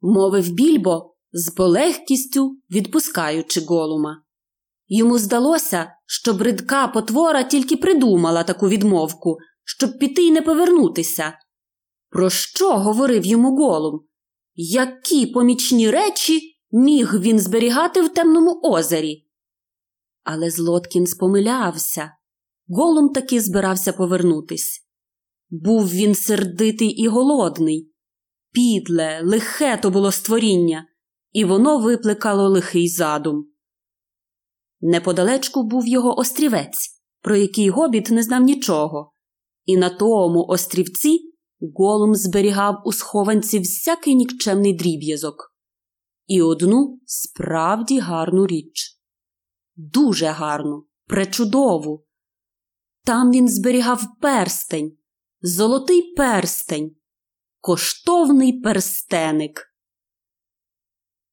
мовив 0.00 0.50
більбо 0.50 1.16
з 1.32 1.50
полегкістю 1.50 2.58
відпускаючи 2.70 3.60
голума. 3.60 4.22
Йому 4.88 5.18
здалося, 5.18 5.92
що 6.06 6.34
бридка 6.34 6.88
потвора 6.88 7.42
тільки 7.42 7.76
придумала 7.76 8.44
таку 8.44 8.68
відмовку, 8.68 9.36
щоб 9.64 9.98
піти 9.98 10.22
й 10.22 10.30
не 10.30 10.42
повернутися. 10.42 11.38
Про 12.08 12.30
що 12.30 12.78
говорив 12.78 13.26
йому 13.26 13.56
голум? 13.56 14.00
Які 14.54 15.26
помічні 15.26 15.90
речі 15.90 16.58
міг 16.70 17.20
він 17.20 17.38
зберігати 17.38 18.02
в 18.02 18.14
темному 18.14 18.60
озері? 18.62 19.26
Але 20.24 20.50
Злоткін 20.50 21.06
спомилявся. 21.06 22.12
Голум 22.68 23.08
таки 23.08 23.40
збирався 23.40 23.92
повернутись. 23.92 24.86
Був 25.50 25.90
він 25.90 26.14
сердитий 26.14 26.88
і 26.88 27.08
голодний. 27.08 27.92
Підле, 28.52 29.20
лихе 29.24 29.78
то 29.82 29.90
було 29.90 30.12
створіння, 30.12 30.86
і 31.32 31.44
воно 31.44 31.78
викликало 31.78 32.48
лихий 32.48 32.88
задум. 32.88 33.46
Неподалечку 34.80 35.62
був 35.62 35.86
його 35.86 36.18
острівець, 36.18 37.02
про 37.20 37.36
який 37.36 37.70
гобіт 37.70 38.10
не 38.10 38.22
знав 38.22 38.42
нічого, 38.42 39.12
і 39.64 39.76
на 39.76 39.90
тому 39.90 40.44
острівці 40.48 41.32
голум 41.74 42.14
зберігав 42.14 42.82
у 42.84 42.92
схованці 42.92 43.58
всякий 43.58 44.14
нікчемний 44.14 44.74
дріб'язок 44.74 45.56
і 46.26 46.42
одну 46.42 47.00
справді 47.04 47.98
гарну 47.98 48.46
річ. 48.46 49.00
Дуже 49.76 50.26
гарну, 50.26 50.86
пречудову. 51.06 52.05
Там 53.06 53.30
він 53.30 53.48
зберігав 53.48 54.20
перстень, 54.20 54.98
золотий 55.40 56.14
перстень, 56.14 56.96
коштовний 57.60 58.60
перстеник. 58.60 59.72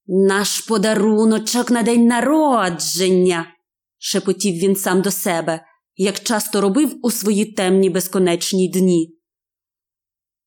Наш 0.05 0.61
подаруночок 0.61 1.71
на 1.71 1.83
день 1.83 2.07
народження, 2.07 3.55
шепотів 3.97 4.55
він 4.55 4.75
сам 4.75 5.01
до 5.01 5.11
себе, 5.11 5.65
як 5.95 6.19
часто 6.19 6.61
робив 6.61 6.99
у 7.05 7.11
свої 7.11 7.45
темні 7.45 7.89
безконечні 7.89 8.69
дні. 8.69 9.17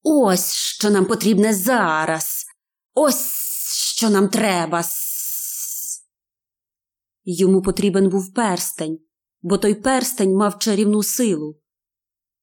Ось 0.03 0.53
що 0.53 0.91
нам 0.91 1.05
потрібне 1.05 1.55
зараз. 1.55 2.45
Ось 2.95 3.27
що 3.97 4.11
нам 4.11 4.29
треба. 4.29 4.85
Йому 7.25 7.63
потрібен 7.63 8.09
був 8.09 8.35
перстень, 8.35 8.99
бо 9.47 9.59
той 9.59 9.75
перстень 9.75 10.37
мав 10.37 10.59
чарівну 10.59 11.03
силу. 11.03 11.61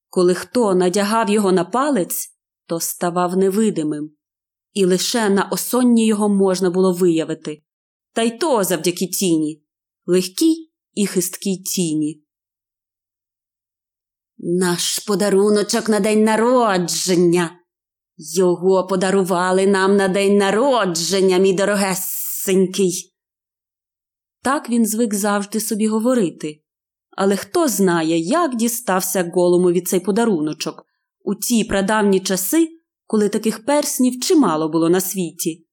Коли 0.09 0.33
хто 0.33 0.75
надягав 0.75 1.29
його 1.29 1.51
на 1.51 1.65
палець, 1.65 2.29
то 2.67 2.79
ставав 2.79 3.37
невидимим 3.37 4.11
і 4.73 4.85
лише 4.85 5.29
на 5.29 5.43
осонні 5.43 6.07
його 6.07 6.29
можна 6.29 6.69
було 6.69 6.93
виявити, 6.93 7.63
та 8.13 8.21
й 8.21 8.31
то 8.31 8.63
завдяки 8.63 9.07
тіні, 9.07 9.63
легкій 10.05 10.71
і 10.93 11.07
хисткій 11.07 11.57
тіні. 11.57 12.23
Наш 14.37 14.99
подаруночок 14.99 15.89
на 15.89 15.99
день 15.99 16.23
народження. 16.23 17.59
Його 18.17 18.87
подарували 18.87 19.67
нам 19.67 19.97
на 19.97 20.07
день 20.07 20.37
народження, 20.37 21.37
мій 21.37 21.53
дорогесенький. 21.53 23.13
Так 24.41 24.69
він 24.69 24.85
звик 24.85 25.13
завжди 25.13 25.59
собі 25.59 25.87
говорити. 25.87 26.62
Але 27.17 27.35
хто 27.35 27.67
знає, 27.67 28.19
як 28.19 28.55
дістався 28.55 29.31
голумові 29.33 29.81
цей 29.81 29.99
подаруночок 29.99 30.85
у 31.23 31.35
ті 31.35 31.63
прадавні 31.63 32.19
часи, 32.19 32.69
коли 33.05 33.29
таких 33.29 33.65
перснів 33.65 34.19
чимало 34.19 34.69
було 34.69 34.89
на 34.89 35.01
світі. 35.01 35.67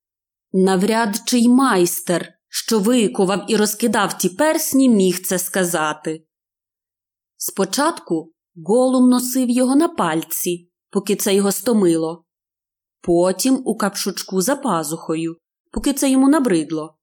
Навряд 0.53 1.23
чи 1.27 1.39
й 1.39 1.49
майстер, 1.49 2.29
що 2.49 2.79
викував 2.79 3.45
і 3.49 3.57
розкидав 3.57 4.19
ті 4.19 4.29
персні, 4.29 4.89
міг 4.89 5.23
це 5.23 5.39
сказати. 5.39 6.27
Спочатку 7.37 8.33
голум 8.67 9.11
носив 9.11 9.51
його 9.51 9.77
на 9.77 9.89
пальці, 9.89 10.71
поки 10.91 11.17
це 11.17 11.35
його 11.35 11.53
стомило, 11.53 12.25
потім 13.01 13.63
у 13.65 13.77
капшучку 13.77 14.41
за 14.41 14.57
пазухою, 14.57 15.37
поки 15.73 15.93
це 15.93 16.11
йому 16.11 16.29
набридло, 16.29 16.99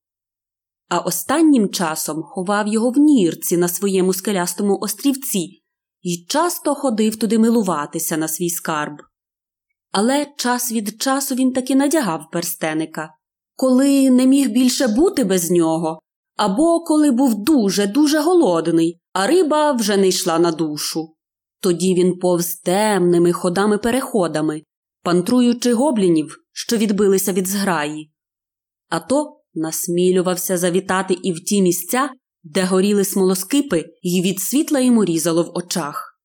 а 0.88 0.98
останнім 0.98 1.68
часом 1.68 2.22
ховав 2.22 2.68
його 2.68 2.90
в 2.90 2.98
нірці 2.98 3.56
на 3.56 3.68
своєму 3.68 4.12
скелястому 4.12 4.78
острівці 4.80 5.62
і 6.02 6.26
часто 6.28 6.74
ходив 6.74 7.16
туди 7.16 7.38
милуватися 7.38 8.16
на 8.16 8.28
свій 8.28 8.50
скарб. 8.50 8.96
Але 9.92 10.26
час 10.36 10.72
від 10.72 11.02
часу 11.02 11.34
він 11.34 11.52
таки 11.52 11.74
надягав 11.74 12.30
перстеника, 12.32 13.10
коли 13.56 14.10
не 14.10 14.26
міг 14.26 14.50
більше 14.50 14.88
бути 14.88 15.24
без 15.24 15.50
нього, 15.50 15.98
або 16.36 16.80
коли 16.80 17.10
був 17.10 17.44
дуже 17.44 17.86
дуже 17.86 18.20
голодний, 18.20 19.00
а 19.12 19.26
риба 19.26 19.72
вже 19.72 19.96
не 19.96 20.08
йшла 20.08 20.38
на 20.38 20.52
душу. 20.52 21.14
Тоді 21.60 21.94
він 21.94 22.18
повз 22.18 22.54
темними 22.54 23.32
ходами 23.32 23.78
переходами, 23.78 24.62
пантруючи 25.02 25.74
гоблінів, 25.74 26.36
що 26.52 26.76
відбилися 26.76 27.32
від 27.32 27.46
зграї. 27.46 28.12
А 28.88 29.00
то 29.00 29.37
насмілювався 29.54 30.58
завітати 30.58 31.14
і 31.22 31.32
в 31.32 31.44
ті 31.44 31.62
місця, 31.62 32.10
де 32.42 32.64
горіли 32.64 33.04
смолоскипи, 33.04 33.84
і 34.02 34.22
від 34.22 34.40
світла 34.40 34.80
йому 34.80 35.04
різало 35.04 35.42
в 35.42 35.50
очах. 35.54 36.20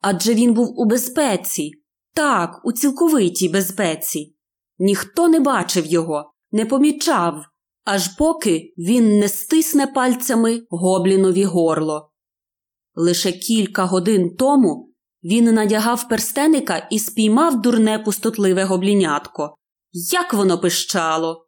Адже 0.00 0.34
він 0.34 0.54
був 0.54 0.80
у 0.80 0.84
безпеці, 0.84 1.70
так, 2.14 2.60
у 2.64 2.72
цілковитій 2.72 3.48
безпеці. 3.48 4.34
Ніхто 4.78 5.28
не 5.28 5.40
бачив 5.40 5.86
його, 5.86 6.32
не 6.52 6.66
помічав, 6.66 7.44
аж 7.84 8.08
поки 8.08 8.74
він 8.78 9.18
не 9.18 9.28
стисне 9.28 9.86
пальцями 9.86 10.62
гоблінові 10.70 11.44
горло. 11.44 12.10
Лише 12.94 13.32
кілька 13.32 13.84
годин 13.84 14.36
тому 14.36 14.94
він 15.24 15.44
надягав 15.44 16.08
перстеника 16.08 16.88
і 16.90 16.98
спіймав 16.98 17.62
дурне 17.62 17.98
пустотливе 17.98 18.64
гоблінятко. 18.64 19.54
Як 19.92 20.34
воно 20.34 20.58
пищало! 20.58 21.47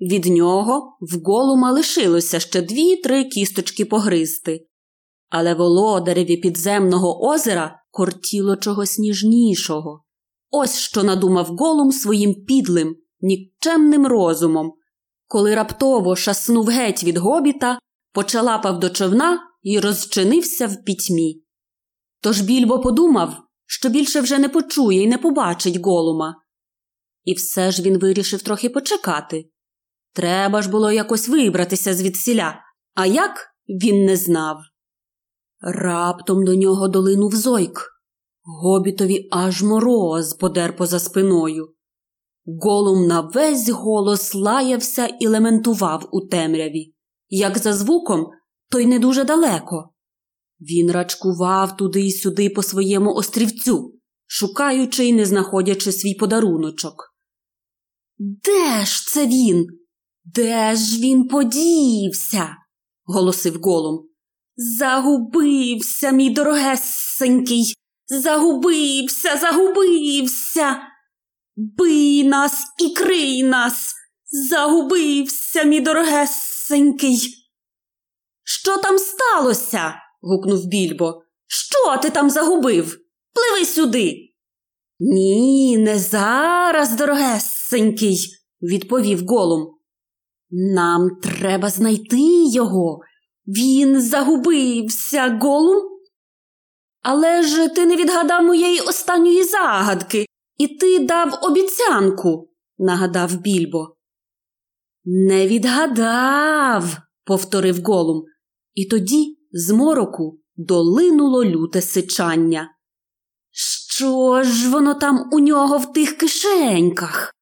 Від 0.00 0.26
нього 0.26 0.96
в 1.00 1.24
голума 1.24 1.72
лишилося 1.72 2.40
ще 2.40 2.62
дві-три 2.62 3.24
кісточки 3.24 3.84
погризти, 3.84 4.66
але 5.28 5.54
володареві 5.54 6.36
підземного 6.36 7.28
озера 7.28 7.82
кортіло 7.90 8.56
чогось 8.56 8.98
ніжнішого. 8.98 10.04
Ось 10.50 10.78
що 10.78 11.02
надумав 11.02 11.46
голум 11.46 11.92
своїм 11.92 12.34
підлим, 12.34 12.96
нікчемним 13.20 14.06
розумом, 14.06 14.72
коли 15.26 15.54
раптово 15.54 16.16
шаснув 16.16 16.66
геть 16.66 17.04
від 17.04 17.16
гобіта, 17.16 17.78
почалапав 18.12 18.80
до 18.80 18.90
човна 18.90 19.40
і 19.62 19.80
розчинився 19.80 20.66
в 20.66 20.84
пітьмі. 20.84 21.42
Тож 22.20 22.40
більбо 22.40 22.80
подумав, 22.80 23.36
що 23.66 23.88
більше 23.88 24.20
вже 24.20 24.38
не 24.38 24.48
почує 24.48 25.02
і 25.02 25.06
не 25.06 25.18
побачить 25.18 25.76
голума. 25.76 26.36
І 27.24 27.34
все 27.34 27.70
ж 27.70 27.82
він 27.82 27.98
вирішив 27.98 28.42
трохи 28.42 28.68
почекати. 28.68 29.50
Треба 30.16 30.62
ж 30.62 30.70
було 30.70 30.92
якось 30.92 31.28
вибратися 31.28 31.94
звідсіля, 31.94 32.60
а 32.94 33.06
як 33.06 33.46
він 33.68 34.04
не 34.04 34.16
знав. 34.16 34.56
Раптом 35.60 36.44
до 36.44 36.54
нього 36.54 36.88
долинув 36.88 37.34
зойк. 37.34 37.92
Гобітові 38.42 39.28
аж 39.30 39.62
мороз 39.62 40.34
подер 40.34 40.76
поза 40.76 40.98
спиною. 40.98 41.74
Голум 42.46 43.06
на 43.06 43.20
весь 43.20 43.68
голос 43.68 44.34
лаявся 44.34 45.06
і 45.06 45.26
лементував 45.26 46.08
у 46.12 46.20
темряві. 46.20 46.94
Як 47.28 47.58
за 47.58 47.72
звуком, 47.72 48.26
то 48.70 48.80
й 48.80 48.86
не 48.86 48.98
дуже 48.98 49.24
далеко. 49.24 49.90
Він 50.60 50.90
рачкував 50.90 51.76
туди 51.76 52.00
й 52.00 52.12
сюди 52.12 52.50
по 52.50 52.62
своєму 52.62 53.14
острівцю, 53.14 53.94
шукаючи 54.26 55.04
й 55.04 55.12
не 55.12 55.24
знаходячи 55.24 55.92
свій 55.92 56.14
подаруночок. 56.14 57.14
Де 58.18 58.84
ж 58.84 59.06
це 59.06 59.26
він? 59.26 59.66
Де 60.34 60.76
ж 60.76 61.00
він 61.00 61.28
подівся? 61.28 62.56
голосив 63.04 63.60
голум. 63.62 64.08
Загубився, 64.56 66.10
мій 66.10 66.30
дорогесенький, 66.30 67.74
загубився, 68.06 69.36
загубився. 69.36 70.76
Бий 71.56 72.24
нас 72.24 72.64
і 72.80 72.90
крий 72.94 73.42
нас, 73.42 73.94
загубився, 74.50 75.62
мій 75.62 75.80
дорогесенький. 75.80 77.18
Що 78.42 78.78
там 78.78 78.98
сталося? 78.98 79.94
гукнув 80.20 80.66
більбо. 80.66 81.22
Що 81.46 81.96
ти 82.02 82.10
там 82.10 82.30
загубив? 82.30 82.98
Пливи 83.32 83.66
сюди. 83.66 84.14
Ні, 85.00 85.78
не 85.78 85.98
зараз, 85.98 86.96
дорогесенький, 86.96 88.18
відповів 88.62 89.26
голум. 89.26 89.75
Нам 90.50 91.10
треба 91.22 91.68
знайти 91.68 92.44
його. 92.52 93.00
Він 93.46 94.00
загубився, 94.00 95.38
голум. 95.42 95.82
Але 97.02 97.42
ж 97.42 97.68
ти 97.68 97.86
не 97.86 97.96
відгадав 97.96 98.44
моєї 98.44 98.80
останньої 98.80 99.44
загадки, 99.44 100.26
і 100.56 100.68
ти 100.68 100.98
дав 100.98 101.38
обіцянку, 101.42 102.50
нагадав 102.78 103.36
більбо. 103.36 103.96
Не 105.04 105.46
відгадав, 105.46 106.96
повторив 107.24 107.82
голум, 107.82 108.24
і 108.74 108.84
тоді 108.84 109.38
з 109.52 109.70
мороку 109.70 110.40
долинуло 110.56 111.44
люте 111.44 111.82
сичання. 111.82 112.70
Що 113.50 114.42
ж 114.42 114.70
воно 114.70 114.94
там 114.94 115.28
у 115.32 115.38
нього 115.38 115.78
в 115.78 115.92
тих 115.92 116.18
кишеньках? 116.18 117.34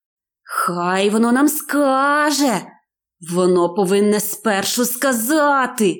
Хай 0.42 1.10
воно 1.10 1.32
нам 1.32 1.48
скаже. 1.48 2.73
Воно 3.32 3.74
повинне 3.74 4.20
спершу 4.20 4.84
сказати. 4.84 5.96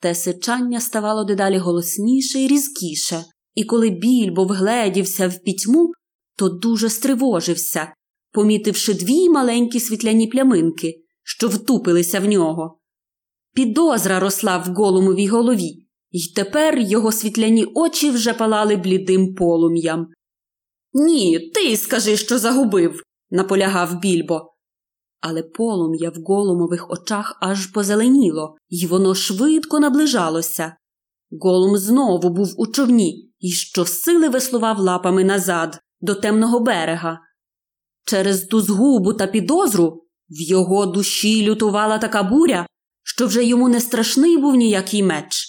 Те 0.00 0.14
сичання 0.14 0.80
ставало 0.80 1.24
дедалі 1.24 1.58
голосніше 1.58 2.40
і 2.40 2.48
різкіше, 2.48 3.24
і 3.54 3.64
коли 3.64 3.90
більбо 3.90 4.44
вгледівся 4.44 5.28
в 5.28 5.42
пітьму, 5.42 5.92
то 6.36 6.48
дуже 6.48 6.90
стривожився, 6.90 7.92
помітивши 8.32 8.94
дві 8.94 9.28
маленькі 9.28 9.80
світляні 9.80 10.26
пляминки, 10.26 10.94
що 11.22 11.48
втупилися 11.48 12.20
в 12.20 12.24
нього. 12.24 12.78
Підозра 13.54 14.20
росла 14.20 14.58
в 14.58 14.74
голумовій 14.74 15.26
голові, 15.26 15.86
і 16.10 16.32
тепер 16.36 16.78
його 16.78 17.12
світляні 17.12 17.64
очі 17.64 18.10
вже 18.10 18.32
палали 18.32 18.76
блідим 18.76 19.34
полум'ям. 19.34 20.06
Ні, 20.92 21.50
ти 21.54 21.76
скажи, 21.76 22.16
що 22.16 22.38
загубив, 22.38 23.02
наполягав 23.30 24.00
більбо. 24.00 24.55
Але 25.20 25.42
полум'я 25.42 26.10
в 26.10 26.14
голумових 26.14 26.90
очах 26.90 27.38
аж 27.40 27.66
позеленіло, 27.66 28.56
і 28.68 28.86
воно 28.86 29.14
швидко 29.14 29.80
наближалося. 29.80 30.76
Голум 31.30 31.76
знову 31.76 32.30
був 32.30 32.54
у 32.56 32.66
човні 32.66 33.32
і 33.38 33.50
щосили 33.50 34.28
веслував 34.28 34.78
лапами 34.78 35.24
назад, 35.24 35.80
до 36.00 36.14
темного 36.14 36.60
берега. 36.60 37.20
Через 38.04 38.44
ту 38.44 38.60
згубу 38.60 39.14
та 39.14 39.26
підозру 39.26 40.02
в 40.28 40.40
його 40.40 40.86
душі 40.86 41.48
лютувала 41.48 41.98
така 41.98 42.22
буря, 42.22 42.66
що 43.02 43.26
вже 43.26 43.44
йому 43.44 43.68
не 43.68 43.80
страшний 43.80 44.38
був 44.38 44.54
ніякий 44.54 45.02
меч. 45.02 45.46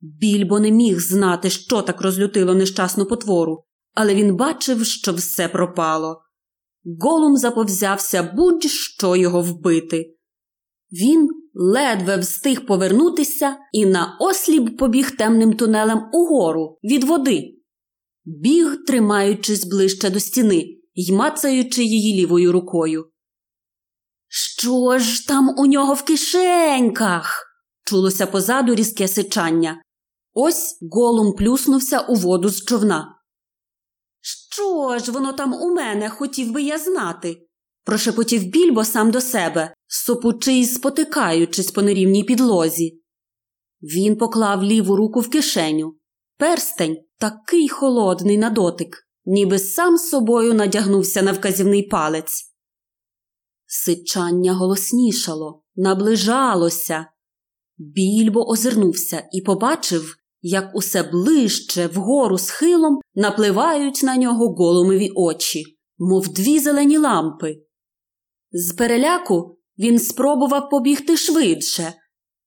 Більбо 0.00 0.60
не 0.60 0.70
міг 0.70 1.00
знати, 1.00 1.50
що 1.50 1.82
так 1.82 2.00
розлютило 2.00 2.54
нещасну 2.54 3.06
потвору, 3.06 3.64
але 3.94 4.14
він 4.14 4.36
бачив, 4.36 4.86
що 4.86 5.12
все 5.12 5.48
пропало. 5.48 6.22
Голум 7.00 7.36
заповзявся 7.36 8.22
будь-що 8.22 9.16
його 9.16 9.42
вбити. 9.42 10.14
Він 10.92 11.28
ледве 11.54 12.16
встиг 12.16 12.66
повернутися 12.66 13.56
і 13.72 13.86
на 13.86 14.16
осліп 14.20 14.78
побіг 14.78 15.16
темним 15.16 15.52
тунелем 15.52 16.10
угору 16.12 16.78
від 16.84 17.04
води, 17.04 17.54
біг, 18.24 18.76
тримаючись 18.86 19.66
ближче 19.66 20.10
до 20.10 20.20
стіни 20.20 20.64
й 20.94 21.12
мацаючи 21.12 21.84
її 21.84 22.20
лівою 22.20 22.52
рукою. 22.52 23.10
Що 24.28 24.98
ж 24.98 25.28
там 25.28 25.54
у 25.58 25.66
нього 25.66 25.94
в 25.94 26.02
кишеньках? 26.02 27.44
чулося 27.84 28.26
позаду 28.26 28.74
різке 28.74 29.08
сичання. 29.08 29.82
Ось 30.32 30.78
голум 30.92 31.32
плюснувся 31.32 32.00
у 32.00 32.14
воду 32.14 32.48
з 32.48 32.64
човна. 32.64 33.17
Що 34.58 34.98
ж 34.98 35.12
воно 35.12 35.32
там 35.32 35.54
у 35.54 35.74
мене 35.74 36.08
хотів 36.08 36.52
би 36.52 36.62
я 36.62 36.78
знати? 36.78 37.46
прошепотів 37.84 38.42
більбо 38.44 38.84
сам 38.84 39.10
до 39.10 39.20
себе, 39.20 39.74
сопучи 39.86 40.52
й 40.52 40.66
спотикаючись 40.66 41.70
по 41.70 41.82
нерівній 41.82 42.24
підлозі. 42.24 43.02
Він 43.82 44.16
поклав 44.16 44.62
ліву 44.62 44.96
руку 44.96 45.20
в 45.20 45.30
кишеню. 45.30 45.96
Перстень 46.38 46.96
такий 47.18 47.68
холодний 47.68 48.38
на 48.38 48.50
дотик, 48.50 49.08
ніби 49.24 49.58
сам 49.58 49.98
собою 49.98 50.54
надягнувся 50.54 51.22
на 51.22 51.32
вказівний 51.32 51.82
палець. 51.82 52.54
Сичання 53.66 54.54
голоснішало, 54.54 55.62
наближалося. 55.76 57.06
Більбо 57.76 58.48
озирнувся 58.48 59.28
і 59.32 59.40
побачив, 59.40 60.17
як 60.40 60.74
усе 60.74 61.02
ближче 61.02 61.86
вгору 61.86 62.38
схилом 62.38 63.00
напливають 63.14 64.02
на 64.02 64.16
нього 64.16 64.54
голумові 64.54 65.10
очі, 65.14 65.64
мов 65.98 66.28
дві 66.28 66.58
зелені 66.58 66.98
лампи. 66.98 67.56
З 68.52 68.72
переляку 68.72 69.58
він 69.78 69.98
спробував 69.98 70.70
побігти 70.70 71.16
швидше 71.16 71.92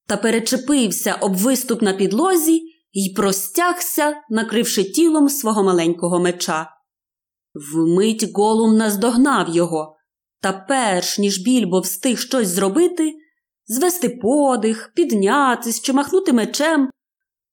та 0.08 0.18
перечепився 0.18 1.16
об 1.22 1.36
виступ 1.36 1.82
на 1.82 1.94
підлозі 1.94 2.62
і 2.92 3.14
простягся, 3.16 4.16
накривши 4.30 4.84
тілом 4.84 5.30
свого 5.30 5.64
маленького 5.64 6.20
меча. 6.20 6.70
Вмить 7.54 8.32
голум 8.34 8.78
наздогнав 8.78 9.50
його, 9.50 9.96
та 10.42 10.66
перш 10.68 11.20
ніж 11.20 11.40
більбо 11.40 11.80
встиг 11.80 12.20
щось 12.20 12.48
зробити, 12.48 13.14
звести 13.66 14.10
подих, 14.10 14.92
піднятись 14.96 15.82
чи 15.82 15.94
махнути 15.94 16.34
мечем, 16.34 16.90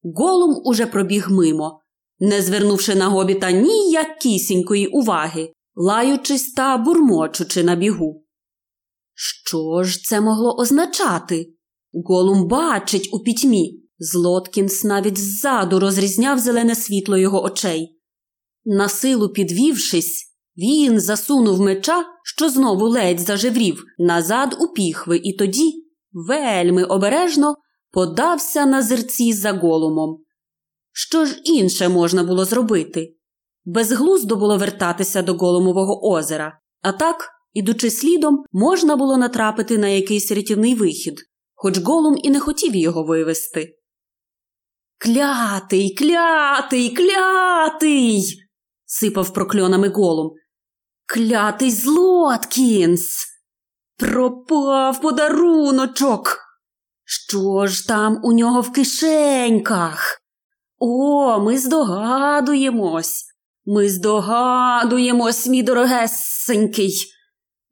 голум 0.02 0.62
уже 0.64 0.86
пробіг 0.86 1.26
мимо, 1.30 1.80
не 2.18 2.42
звернувши 2.42 2.94
на 2.94 3.08
гобіта 3.08 3.50
ніякісінької 3.50 4.86
уваги, 4.86 5.52
лаючись 5.74 6.52
та 6.52 6.78
бурмочучи 6.78 7.64
на 7.64 7.76
бігу. 7.76 8.24
Що 9.14 9.82
ж 9.84 10.02
це 10.02 10.20
могло 10.20 10.56
означати? 10.56 11.54
Голум 11.92 12.48
бачить 12.48 13.08
у 13.12 13.20
пітьмі. 13.20 13.82
Злоткінс 13.98 14.84
навіть 14.84 15.18
ззаду 15.18 15.80
розрізняв 15.80 16.38
зелене 16.38 16.74
світло 16.74 17.16
його 17.16 17.42
очей. 17.42 17.98
Насилу 18.64 19.28
підвівшись, 19.28 20.28
він 20.56 21.00
засунув 21.00 21.60
меча, 21.60 22.04
що 22.24 22.50
знову 22.50 22.88
ледь 22.88 23.20
зажеврів, 23.20 23.84
назад 23.98 24.56
у 24.60 24.72
піхви, 24.72 25.16
і 25.16 25.32
тоді, 25.32 25.84
вельми 26.12 26.84
обережно, 26.84 27.54
подався 27.90 28.66
на 28.66 28.82
зерці 28.82 29.32
за 29.32 29.52
голумом. 29.52 30.24
Що 30.92 31.24
ж 31.24 31.40
інше 31.44 31.88
можна 31.88 32.24
було 32.24 32.44
зробити? 32.44 33.14
Безглуздо 33.64 34.36
було 34.36 34.58
вертатися 34.58 35.22
до 35.22 35.34
Голумового 35.34 36.10
озера, 36.10 36.58
а 36.82 36.92
так, 36.92 37.28
ідучи 37.52 37.90
слідом, 37.90 38.44
можна 38.52 38.96
було 38.96 39.16
натрапити 39.16 39.78
на 39.78 39.88
якийсь 39.88 40.32
рятівний 40.32 40.74
вихід, 40.74 41.14
хоч 41.54 41.78
Голум 41.78 42.16
і 42.22 42.30
не 42.30 42.40
хотів 42.40 42.76
його 42.76 43.04
вивести. 43.04 43.74
Клятий, 44.98 45.94
клятий, 45.94 46.96
клятий. 46.96 48.22
сипав 48.84 49.32
прокльонами 49.32 49.88
голум. 49.88 50.30
Клятий 51.06 51.70
Злоткінс. 51.70 53.26
Пропав 53.96 55.00
подаруночок. 55.00 56.47
Що 57.10 57.66
ж 57.66 57.88
там 57.88 58.20
у 58.22 58.32
нього 58.32 58.60
в 58.60 58.72
кишеньках? 58.72 60.22
О, 60.78 61.40
ми 61.40 61.58
здогадуємось. 61.58 63.24
Ми 63.66 63.88
здогадуємось, 63.88 65.46
мій 65.46 65.62
дорогесенький. 65.62 66.92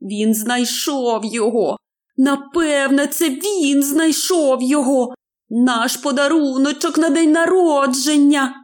Він 0.00 0.34
знайшов 0.34 1.24
його. 1.24 1.76
Напевне, 2.16 3.06
це 3.06 3.30
він 3.30 3.82
знайшов 3.82 4.62
його. 4.62 5.14
Наш 5.48 5.96
подаруночок 5.96 6.98
на 6.98 7.10
день 7.10 7.32
народження. 7.32 8.54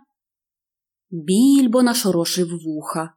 Більбо 1.10 1.82
нашорошив 1.82 2.48
вуха. 2.64 3.14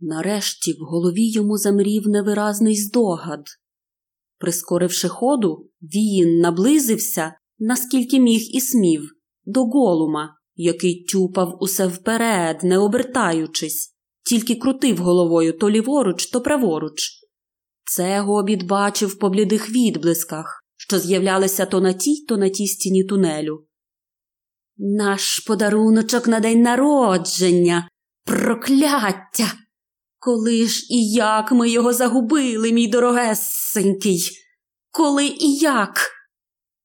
Нарешті 0.00 0.72
в 0.72 0.84
голові 0.84 1.30
йому 1.30 1.56
замрів 1.56 2.08
невиразний 2.08 2.76
здогад. 2.76 3.44
Прискоривши 4.42 5.08
ходу, 5.08 5.70
він 5.82 6.38
наблизився, 6.38 7.34
наскільки 7.58 8.20
міг 8.20 8.40
і 8.40 8.60
смів, 8.60 9.10
до 9.44 9.64
голума, 9.64 10.34
який 10.54 11.04
тюпав 11.04 11.56
усе 11.60 11.86
вперед, 11.86 12.60
не 12.62 12.78
обертаючись, 12.78 13.94
тільки 14.24 14.54
крутив 14.54 14.96
головою 14.96 15.52
то 15.52 15.70
ліворуч, 15.70 16.26
то 16.26 16.40
праворуч. 16.40 17.10
Це 17.84 18.20
гобіт 18.20 18.62
бачив 18.62 19.18
по 19.18 19.28
блідих 19.28 19.70
відблисках 19.70 20.62
що 20.88 20.98
з'являлися 20.98 21.66
то 21.66 21.80
на 21.80 21.92
тій, 21.92 22.24
то 22.28 22.36
на 22.36 22.48
тій 22.48 22.66
стіні 22.66 23.04
тунелю. 23.04 23.66
Наш 24.76 25.38
подаруночок 25.38 26.28
на 26.28 26.40
день 26.40 26.62
народження, 26.62 27.88
прокляття! 28.24 29.52
Коли 30.24 30.66
ж 30.66 30.86
і 30.90 31.10
як 31.10 31.52
ми 31.52 31.70
його 31.70 31.92
загубили, 31.92 32.72
мій 32.72 32.88
дорогесенький? 32.88 34.30
Коли 34.90 35.26
і 35.26 35.54
як? 35.56 36.10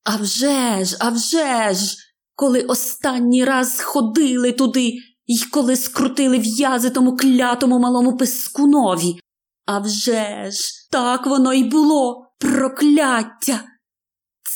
А 0.04 0.18
вже 0.18 0.86
ж, 0.86 0.98
а 1.00 1.10
вже 1.10 1.74
ж, 1.74 1.96
коли 2.36 2.62
останній 2.62 3.46
раз 3.46 3.82
ходили 3.82 4.52
туди 4.52 4.94
і 5.26 5.40
коли 5.52 5.76
скрутили 5.76 6.40
в'язи 6.40 6.90
тому 6.90 7.18
клятому 7.18 7.80
малому 7.80 8.18
пискунові. 8.18 9.20
А 9.66 9.80
вже 9.80 10.52
ж, 10.52 10.90
так 10.92 11.28
воно 11.28 11.54
й 11.54 11.64
було, 11.64 12.32
прокляття! 12.40 13.64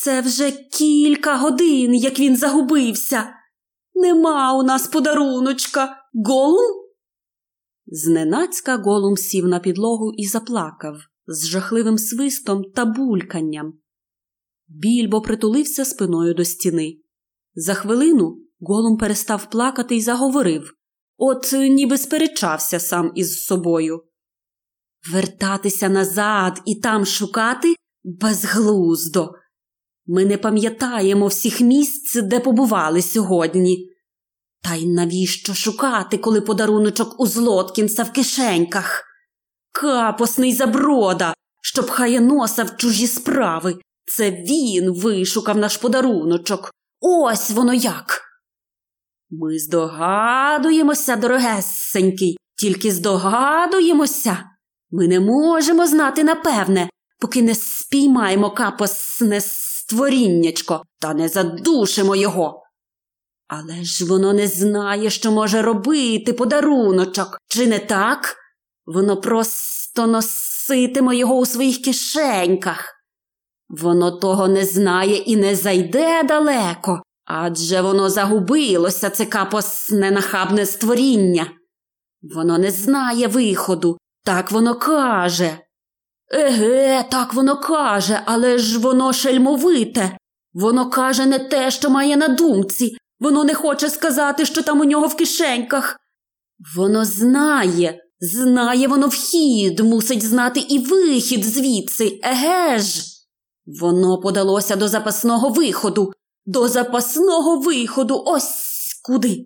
Це 0.03 0.21
вже 0.21 0.51
кілька 0.51 1.36
годин, 1.36 1.95
як 1.95 2.19
він 2.19 2.38
загубився. 2.38 3.34
Нема 3.95 4.53
у 4.53 4.63
нас 4.63 4.88
подаруночка. 4.88 5.97
Голум? 6.25 6.91
Зненацька 7.94 8.78
голум 8.78 9.18
сів 9.18 9.48
на 9.48 9.60
підлогу 9.60 10.14
і 10.18 10.28
заплакав 10.28 10.98
з 11.28 11.48
жахливим 11.48 11.98
свистом 11.98 12.64
та 12.76 12.86
бульканням. 12.86 13.74
Більбо 14.68 15.22
притулився 15.22 15.86
спиною 15.86 16.34
до 16.34 16.46
стіни. 16.46 16.98
За 17.56 17.74
хвилину 17.74 18.38
голум 18.60 18.98
перестав 18.98 19.50
плакати 19.50 19.96
і 19.96 20.02
заговорив, 20.02 20.74
от 21.18 21.54
ніби 21.54 21.98
сперечався 21.98 22.80
сам 22.80 23.12
із 23.16 23.44
собою. 23.44 24.04
Вертатися 25.14 25.89
назад 25.89 26.62
і 26.66 26.76
там 26.76 27.06
шукати 27.06 27.76
безглуздо. 28.04 29.32
Ми 30.06 30.26
не 30.26 30.38
пам'ятаємо 30.38 31.28
всіх 31.28 31.62
місць, 31.62 32.22
де 32.22 32.39
побували 32.39 33.02
сьогодні. 33.02 33.91
Та 34.64 34.76
й 34.76 34.88
навіщо 34.88 35.53
шукати, 35.53 36.18
коли 36.18 36.41
подаруночок 36.41 37.20
у 37.20 37.28
Злоткінса 37.28 38.03
в 38.03 38.12
кишеньках? 38.12 39.03
Капосний 39.72 40.53
заброда, 40.53 41.34
що 41.62 41.84
пхає 41.84 42.22
носа 42.22 42.64
в 42.64 42.78
чужі 42.78 43.07
справи. 43.07 43.76
Це 44.05 44.32
він 44.32 44.93
вишукав 44.93 45.57
наш 45.57 45.78
подаруночок. 45.78 46.72
Ось 46.99 47.51
воно 47.51 47.74
як. 47.74 48.22
Ми 49.30 49.59
здогадуємося, 49.59 51.16
дорогесенький, 51.16 52.38
тільки 52.57 52.91
здогадуємося. 52.91 54.43
Ми 54.91 55.07
не 55.07 55.20
можемо 55.20 55.88
знати 55.88 56.24
напевне, 56.24 56.89
поки 57.20 57.41
не 57.41 57.55
спіймаємо 57.55 58.51
капосне 58.51 59.41
створіннячко, 59.41 60.84
та 60.99 61.14
не 61.14 61.30
задушимо 61.30 62.16
його. 62.16 62.64
Але 63.54 63.84
ж 63.84 64.06
воно 64.06 64.34
не 64.34 64.47
знає, 64.47 65.10
що 65.10 65.32
може 65.32 65.62
робити 65.62 66.34
подаруночок, 66.34 67.38
чи 67.47 67.68
не 67.68 67.80
так? 67.80 68.36
Воно 68.86 69.22
просто 69.22 70.08
носитиме 70.08 71.16
його 71.16 71.36
у 71.36 71.45
своїх 71.45 71.82
кишеньках. 71.82 72.93
Воно 73.70 74.12
того 74.12 74.47
не 74.47 74.66
знає 74.66 75.16
і 75.16 75.36
не 75.36 75.56
зайде 75.56 76.24
далеко, 76.24 77.04
адже 77.26 77.82
воно 77.82 78.10
загубилося, 78.10 79.10
це 79.10 79.26
капосне 79.26 80.12
нахабне 80.12 80.66
створіння. 80.66 81.47
Воно 82.36 82.58
не 82.58 82.72
знає 82.72 83.28
виходу, 83.28 83.97
так 84.24 84.52
воно 84.52 84.76
каже. 84.76 85.58
Еге, 86.34 87.06
так 87.12 87.34
воно 87.34 87.62
каже, 87.62 88.22
але 88.26 88.58
ж 88.58 88.80
воно 88.80 89.14
шельмовите. 89.14 90.18
Воно 90.54 90.89
каже 90.89 91.26
не 91.26 91.39
те, 91.39 91.72
що 91.72 91.89
має 91.89 92.18
на 92.18 92.28
думці. 92.28 92.97
Воно 93.22 93.43
не 93.43 93.53
хоче 93.53 93.89
сказати, 93.89 94.45
що 94.45 94.63
там 94.63 94.80
у 94.80 94.84
нього 94.84 95.07
в 95.07 95.15
кишеньках. 95.15 95.99
Воно 96.76 97.05
знає, 97.05 98.03
знає 98.19 98.88
воно 98.88 99.07
вхід, 99.07 99.80
мусить 99.80 100.24
знати 100.24 100.59
і 100.59 100.80
вихід 100.80 101.43
звідси, 101.45 102.19
еге 102.24 102.80
ж. 102.80 103.03
Воно 103.65 104.22
подалося 104.22 104.76
до 104.76 104.88
запасного 104.88 105.49
виходу, 105.49 106.13
до 106.45 106.67
запасного 106.67 107.59
виходу, 107.59 108.24
ось 108.26 108.99
куди. 109.03 109.45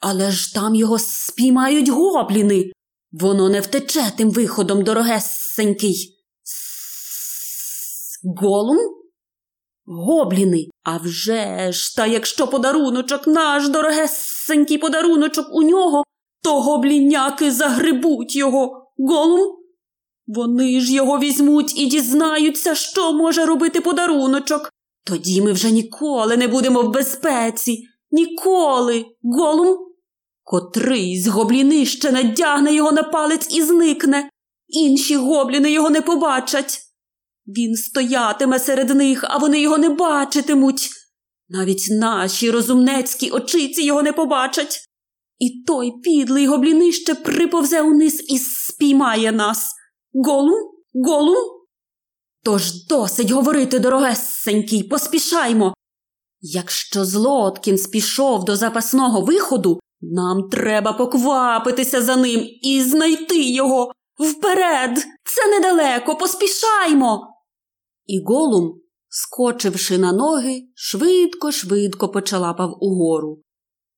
Але 0.00 0.30
ж 0.30 0.54
там 0.54 0.74
його 0.74 0.98
спіймають 0.98 1.88
гобліни. 1.88 2.72
Воно 3.12 3.48
не 3.48 3.60
втече 3.60 4.12
тим 4.16 4.30
виходом, 4.30 4.84
дорогесенький. 4.84 6.24
Голум? 8.36 9.03
Гобліни. 9.86 10.66
А 10.82 10.96
вже 10.96 11.72
ж, 11.72 11.96
та 11.96 12.06
якщо 12.06 12.46
подаруночок 12.46 13.26
наш 13.26 13.68
дорогесенький 13.68 14.78
подаруночок 14.78 15.46
у 15.52 15.62
нього, 15.62 16.04
то 16.42 16.60
гобліняки 16.60 17.50
загребуть 17.50 18.36
його. 18.36 18.90
Голум? 18.98 19.56
Вони 20.26 20.80
ж 20.80 20.92
його 20.92 21.18
візьмуть 21.18 21.78
і 21.78 21.86
дізнаються, 21.86 22.74
що 22.74 23.12
може 23.12 23.46
робити 23.46 23.80
подаруночок. 23.80 24.70
Тоді 25.06 25.42
ми 25.42 25.52
вже 25.52 25.70
ніколи 25.70 26.36
не 26.36 26.48
будемо 26.48 26.82
в 26.82 26.90
безпеці. 26.90 27.84
Ніколи. 28.10 29.04
Голум? 29.22 29.78
Котрий 30.42 31.20
з 31.20 31.26
гобліни 31.26 31.86
ще 31.86 32.12
надягне 32.12 32.74
його 32.74 32.92
на 32.92 33.02
палець 33.02 33.54
і 33.56 33.62
зникне. 33.62 34.30
Інші 34.68 35.16
гобліни 35.16 35.70
його 35.70 35.90
не 35.90 36.00
побачать. 36.00 36.80
Він 37.46 37.76
стоятиме 37.76 38.58
серед 38.58 38.90
них, 38.90 39.24
а 39.28 39.38
вони 39.38 39.60
його 39.60 39.78
не 39.78 39.88
бачитимуть. 39.88 40.90
Навіть 41.48 41.88
наші 41.90 42.50
розумнецькі 42.50 43.30
очиці 43.30 43.82
його 43.82 44.02
не 44.02 44.12
побачать. 44.12 44.80
І 45.38 45.64
той 45.66 45.92
підлий 46.02 46.46
гоблінище 46.46 47.14
приповзе 47.14 47.82
униз 47.82 48.24
і 48.28 48.38
спіймає 48.38 49.32
нас. 49.32 49.74
Голум? 50.12 50.60
Голум? 50.94 51.36
Тож 52.44 52.86
досить 52.86 53.30
говорити, 53.30 53.78
дорогесенький, 53.78 54.82
поспішаймо. 54.82 55.74
Якщо 56.40 57.04
Злоткін 57.04 57.78
спішов 57.78 58.44
до 58.44 58.56
запасного 58.56 59.20
виходу, 59.20 59.80
нам 60.00 60.48
треба 60.50 60.92
поквапитися 60.92 62.02
за 62.02 62.16
ним 62.16 62.46
і 62.62 62.82
знайти 62.82 63.42
його. 63.42 63.92
Вперед! 64.18 64.98
Це 65.24 65.46
недалеко, 65.46 66.16
поспішаймо. 66.16 67.33
І 68.06 68.22
Голум, 68.26 68.80
скочивши 69.08 69.98
на 69.98 70.12
ноги, 70.12 70.62
швидко, 70.74 71.52
швидко 71.52 72.08
почалапав 72.08 72.76
угору. 72.80 73.42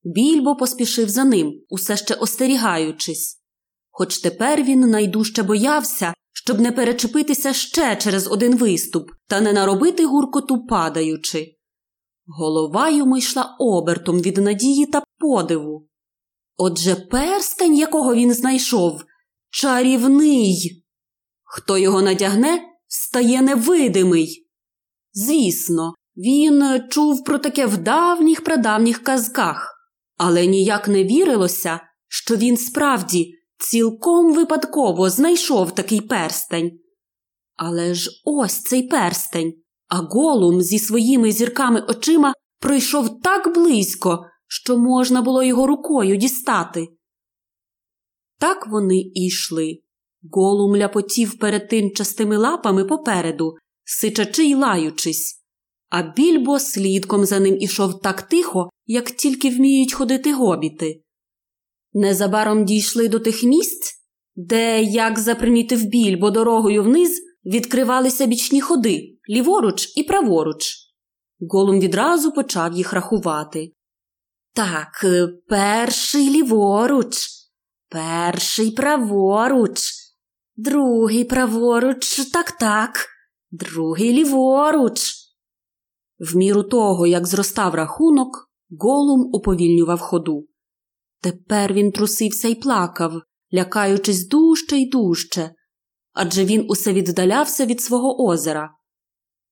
Більбо 0.05 0.57
поспішив 0.57 1.09
за 1.09 1.25
ним, 1.25 1.53
усе 1.69 1.97
ще 1.97 2.15
остерігаючись. 2.15 3.43
Хоч 3.91 4.19
тепер 4.19 4.63
він 4.63 4.81
найдужче 4.81 5.43
боявся, 5.43 6.15
щоб 6.33 6.61
не 6.61 6.73
перечепитися 6.73 7.53
ще 7.53 7.97
через 7.97 8.27
один 8.27 8.57
виступ 8.57 9.11
та 9.27 9.41
не 9.41 9.53
наробити 9.53 10.07
гуркоту 10.07 10.67
падаючи. 10.67 11.57
Голова 12.27 12.91
йому 12.91 13.17
йшла 13.17 13.57
обертом 13.59 14.21
від 14.21 14.37
надії 14.37 14.87
та 14.87 15.03
подиву. 15.19 15.89
Отже, 16.57 16.95
перстень, 16.95 17.77
якого 17.77 18.15
він 18.15 18.33
знайшов, 18.33 19.05
чарівний. 19.51 20.85
Хто 21.45 21.79
його 21.79 22.03
надягне, 22.03 22.63
стає 22.97 23.43
невидимий. 23.43 24.49
Звісно, 25.13 25.95
він 26.17 26.83
чув 26.91 27.25
про 27.25 27.39
таке 27.39 27.67
в 27.67 27.77
давніх 27.77 28.45
прадавніх 28.45 29.03
казках, 29.03 29.75
але 30.17 30.47
ніяк 30.47 30.89
не 30.89 31.05
вірилося, 31.05 31.81
що 32.09 32.37
він 32.37 32.57
справді 32.57 33.35
цілком 33.59 34.35
випадково 34.35 35.11
знайшов 35.11 35.75
такий 35.75 36.01
перстень. 36.01 36.79
Але 37.57 37.95
ж 37.95 38.11
ось 38.25 38.63
цей 38.63 38.83
перстень, 38.83 39.55
а 39.89 39.97
голум 39.97 40.63
зі 40.63 40.79
своїми 40.79 41.33
зірками 41.33 41.81
очима 41.81 42.35
пройшов 42.61 43.21
так 43.23 43.55
близько, 43.55 44.27
що 44.47 44.79
можна 44.79 45.23
було 45.23 45.43
його 45.43 45.67
рукою 45.67 46.17
дістати. 46.17 46.89
Так 48.39 48.67
вони 48.67 48.97
і 48.97 49.27
йшли. 49.27 49.79
Голум 50.33 50.77
ляпотів 50.77 51.39
перед 51.39 51.69
тинчастими 51.69 52.37
лапами 52.37 52.85
попереду, 52.85 53.55
сичачи 53.85 54.45
й 54.45 54.55
лаючись, 54.55 55.43
а 55.89 56.03
більбо 56.03 56.59
слідком 56.59 57.25
за 57.25 57.41
ним 57.41 57.57
ішов 57.61 58.01
так 58.01 58.23
тихо, 58.23 58.71
як 58.87 59.11
тільки 59.11 59.51
вміють 59.51 59.93
ходити 59.93 60.33
гобіти. 60.33 61.03
Незабаром 61.93 62.65
дійшли 62.65 63.09
до 63.09 63.21
тих 63.21 63.43
місць, 63.43 63.93
де, 64.37 64.83
як 64.83 65.19
запримітив 65.19 65.85
більбо 65.85 66.31
дорогою 66.31 66.83
вниз, 66.83 67.23
відкривалися 67.45 68.27
бічні 68.27 68.61
ходи 68.61 69.17
ліворуч 69.31 69.97
і 69.97 70.03
праворуч. 70.03 70.77
Голум 71.41 71.81
відразу 71.81 72.33
почав 72.33 72.73
їх 72.73 72.93
рахувати. 72.93 73.73
Так, 74.55 75.07
перший 75.49 76.31
ліворуч, 76.31 77.29
перший 77.89 78.71
праворуч, 78.71 79.81
другий 80.57 81.25
праворуч, 81.25 82.31
так 82.33 82.53
так, 82.53 83.07
другий 83.51 84.13
ліворуч. 84.13 85.13
В 86.19 86.37
міру 86.37 86.63
того, 86.63 87.07
як 87.07 87.27
зростав 87.27 87.75
рахунок, 87.75 88.47
Голум 88.71 89.31
уповільнював 89.33 90.01
ходу. 90.01 90.49
Тепер 91.23 91.73
він 91.73 91.93
трусився 91.93 92.49
й 92.49 92.55
плакав, 92.55 93.13
лякаючись 93.55 94.29
дужче 94.29 94.77
й 94.77 94.91
дужче, 94.91 95.55
адже 96.13 96.45
він 96.45 96.67
усе 96.69 96.93
віддалявся 96.93 97.67
від 97.67 97.81
свого 97.81 98.25
озера. 98.25 98.71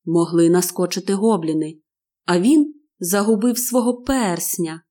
Могли 0.04 0.50
наскочити 0.50 1.14
гобліни, 1.14 1.78
а 2.24 2.40
він 2.40 2.74
загубив 2.98 3.58
свого 3.58 4.02
персня. 4.02 4.82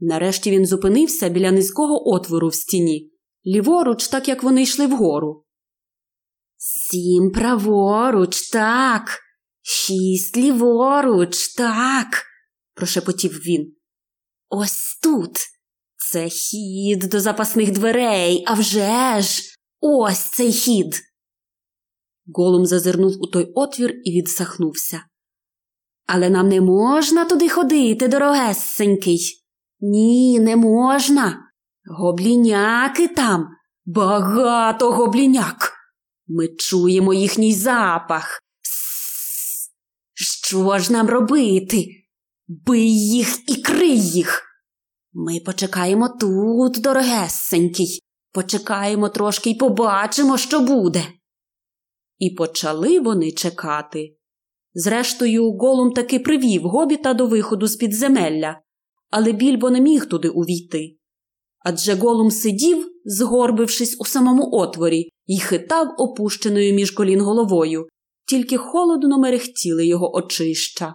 Нарешті 0.00 0.50
він 0.50 0.66
зупинився 0.66 1.28
біля 1.28 1.50
низького 1.50 2.08
отвору 2.08 2.48
в 2.48 2.54
стіні, 2.54 3.11
ліворуч, 3.46 4.08
так 4.08 4.28
як 4.28 4.42
вони 4.42 4.62
йшли 4.62 4.86
вгору. 4.86 5.44
Сім 6.56 7.30
праворуч, 7.30 8.50
так, 8.50 9.18
шість 9.62 10.36
ліворуч, 10.36 11.54
так, 11.54 12.24
прошепотів 12.74 13.32
він. 13.32 13.74
Ось 14.48 14.98
тут. 15.02 15.38
Це 15.96 16.28
хід 16.28 16.98
до 16.98 17.20
запасних 17.20 17.70
дверей, 17.70 18.44
а 18.46 18.54
вже 18.54 19.20
ж! 19.20 19.42
Ось 19.80 20.30
цей 20.30 20.52
хід. 20.52 21.02
Голум 22.26 22.66
зазирнув 22.66 23.22
у 23.22 23.26
той 23.26 23.52
отвір 23.54 24.00
і 24.04 24.10
відсахнувся. 24.10 25.04
Але 26.06 26.30
нам 26.30 26.48
не 26.48 26.60
можна 26.60 27.24
туди 27.24 27.48
ходити, 27.48 28.08
дорогесенький. 28.08 29.44
Ні, 29.80 30.40
не 30.40 30.56
можна. 30.56 31.51
Гобліняки 31.84 33.08
там, 33.08 33.48
багато 33.84 34.92
гобліняк. 34.92 35.72
Ми 36.26 36.48
чуємо 36.48 37.14
їхній 37.14 37.54
запах. 37.54 38.40
Що 40.14 40.78
ж 40.78 40.92
нам 40.92 41.08
робити? 41.08 41.86
Бий 42.48 43.08
їх 43.10 43.50
і 43.50 43.62
крий 43.62 44.00
їх. 44.00 44.42
Ми 45.12 45.40
почекаємо 45.40 46.08
тут, 46.08 46.82
дорогесенький, 46.82 48.02
почекаємо 48.32 49.08
трошки 49.08 49.50
й 49.50 49.54
побачимо, 49.54 50.38
що 50.38 50.60
буде. 50.60 51.06
І 52.18 52.30
почали 52.30 53.00
вони 53.00 53.32
чекати. 53.32 54.16
Зрештою, 54.74 55.52
Голум 55.52 55.92
таки 55.92 56.18
привів 56.18 56.62
гобіта 56.62 57.14
до 57.14 57.26
виходу 57.26 57.66
з 57.66 57.76
підземелля, 57.76 58.60
але 59.10 59.32
більбо 59.32 59.70
не 59.70 59.80
міг 59.80 60.06
туди 60.06 60.28
увійти. 60.28 60.96
Адже 61.64 61.94
Голум 61.94 62.30
сидів, 62.30 62.88
згорбившись 63.04 63.96
у 64.00 64.04
самому 64.04 64.48
отворі, 64.52 65.08
і 65.26 65.40
хитав 65.40 65.94
опущеною 65.98 66.74
між 66.74 66.90
колін 66.90 67.20
головою, 67.20 67.86
тільки 68.28 68.56
холодно 68.56 69.18
мерехтіли 69.18 69.86
його 69.86 70.16
очища. 70.16 70.94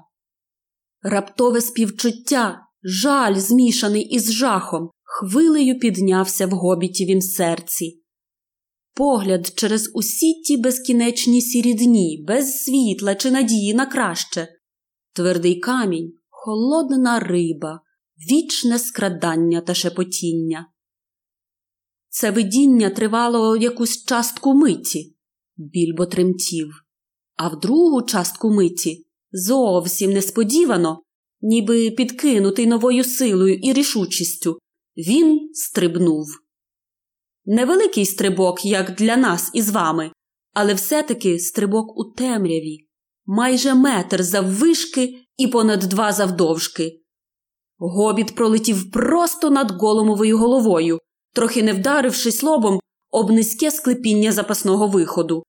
Раптове 1.01 1.61
співчуття, 1.61 2.59
жаль, 2.83 3.35
змішаний 3.35 4.03
із 4.03 4.31
жахом, 4.31 4.89
хвилею 5.03 5.79
піднявся 5.79 6.47
в 6.47 6.49
гобітівім 6.49 7.21
серці. 7.21 8.01
Погляд 8.95 9.53
через 9.55 9.91
усі 9.93 10.33
ті 10.33 10.57
безкінечні 10.57 11.41
сірі 11.41 11.73
дні, 11.73 12.25
без 12.27 12.63
світла 12.63 13.15
чи 13.15 13.31
надії 13.31 13.73
на 13.73 13.85
краще, 13.85 14.47
твердий 15.13 15.59
камінь, 15.59 16.13
холодна 16.29 17.19
риба, 17.19 17.81
вічне 18.17 18.79
скрадання 18.79 19.61
та 19.61 19.73
шепотіння. 19.73 20.67
Це 22.09 22.31
видіння 22.31 22.89
тривало 22.89 23.57
якусь 23.57 24.05
частку 24.05 24.53
миті, 24.53 25.15
більбо 25.57 26.05
тремтів, 26.05 26.67
а 27.35 27.47
в 27.47 27.59
другу 27.59 28.01
частку 28.01 28.51
миті 28.51 29.07
зовсім 29.31 30.11
несподівано, 30.11 31.03
ніби 31.41 31.91
підкинутий 31.91 32.67
новою 32.67 33.03
силою 33.03 33.55
і 33.55 33.73
рішучістю, 33.73 34.59
він 34.97 35.49
стрибнув. 35.53 36.27
Невеликий 37.45 38.05
стрибок, 38.05 38.65
як 38.65 38.95
для 38.95 39.17
нас 39.17 39.51
із 39.53 39.69
вами, 39.69 40.11
але 40.53 40.73
все-таки 40.73 41.39
стрибок 41.39 41.97
у 41.97 42.05
темряві, 42.11 42.87
майже 43.25 43.73
метр 43.73 44.23
заввишки 44.23 45.15
і 45.37 45.47
понад 45.47 45.79
два 45.79 46.11
завдовжки. 46.11 47.01
Гобіт 47.79 48.35
пролетів 48.35 48.91
просто 48.91 49.49
над 49.49 49.71
голомовою 49.71 50.37
головою, 50.37 50.99
трохи 51.33 51.63
не 51.63 51.73
вдарившись 51.73 52.43
лобом 52.43 52.79
об 53.11 53.31
низьке 53.31 53.71
склепіння 53.71 54.31
запасного 54.31 54.87
виходу. 54.87 55.43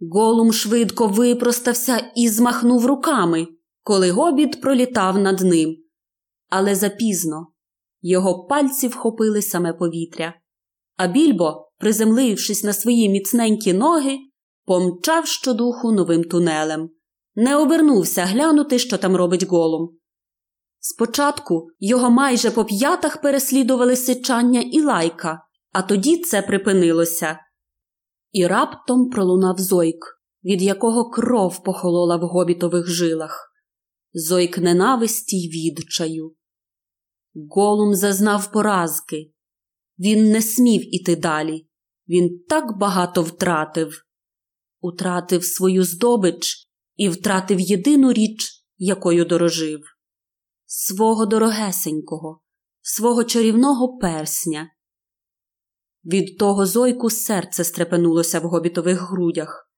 Голум 0.00 0.52
швидко 0.52 1.08
випростався 1.08 2.12
і 2.16 2.28
змахнув 2.28 2.86
руками, 2.86 3.46
коли 3.82 4.10
гобіт 4.10 4.60
пролітав 4.60 5.18
над 5.18 5.40
ним. 5.40 5.76
Але 6.48 6.74
запізно 6.74 7.46
його 8.02 8.46
пальці 8.46 8.88
вхопили 8.88 9.42
саме 9.42 9.72
повітря. 9.72 10.34
А 10.96 11.06
більбо, 11.06 11.68
приземлившись 11.78 12.64
на 12.64 12.72
свої 12.72 13.08
міцненькі 13.08 13.72
ноги, 13.72 14.18
помчав 14.64 15.26
щодуху 15.26 15.92
новим 15.92 16.24
тунелем, 16.24 16.90
не 17.34 17.56
обернувся 17.56 18.24
глянути, 18.24 18.78
що 18.78 18.98
там 18.98 19.16
робить 19.16 19.46
голум. 19.46 19.98
Спочатку 20.88 21.68
його 21.80 22.10
майже 22.10 22.50
по 22.50 22.64
п'ятах 22.64 23.20
переслідували 23.20 23.96
сичання 23.96 24.60
і 24.60 24.80
лайка, 24.80 25.40
а 25.72 25.82
тоді 25.82 26.18
це 26.18 26.42
припинилося. 26.42 27.38
І 28.32 28.46
раптом 28.46 29.10
пролунав 29.10 29.58
зойк. 29.58 30.20
від 30.44 30.62
якого 30.62 31.10
кров 31.10 31.62
похолола 31.62 32.16
в 32.16 32.20
гобітових 32.20 32.86
жилах, 32.86 33.52
зойк 34.12 34.58
ненависті 34.58 35.36
й 35.36 35.48
відчаю. 35.48 36.34
Голум 37.50 37.94
зазнав 37.94 38.52
поразки. 38.52 39.32
Він 39.98 40.30
не 40.30 40.42
смів 40.42 40.94
іти 40.94 41.16
далі. 41.16 41.68
Він 42.08 42.44
так 42.48 42.78
багато 42.78 43.22
втратив. 43.22 44.02
Утратив 44.80 45.44
свою 45.44 45.84
здобич 45.84 46.68
і 46.96 47.08
втратив 47.08 47.60
єдину 47.60 48.12
річ, 48.12 48.66
якою 48.78 49.24
дорожив 49.24 49.95
свого 50.66 51.26
дорогесенького, 51.26 52.40
свого 52.82 53.24
чарівного 53.24 53.98
персня. 53.98 54.70
Від 56.04 56.38
того 56.38 56.66
зойку 56.66 57.10
серце 57.10 57.64
стрепенулося 57.64 58.40
в 58.40 58.42
гобітових 58.42 59.00
грудях, 59.00 59.70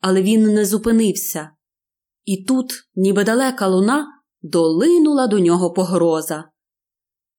але 0.00 0.22
він 0.22 0.42
не 0.42 0.64
зупинився. 0.64 1.50
І 2.24 2.44
тут, 2.44 2.72
ніби 2.94 3.24
далека 3.24 3.66
луна, 3.66 4.06
долинула 4.42 5.26
до 5.26 5.38
нього 5.38 5.72
погроза. 5.72 6.44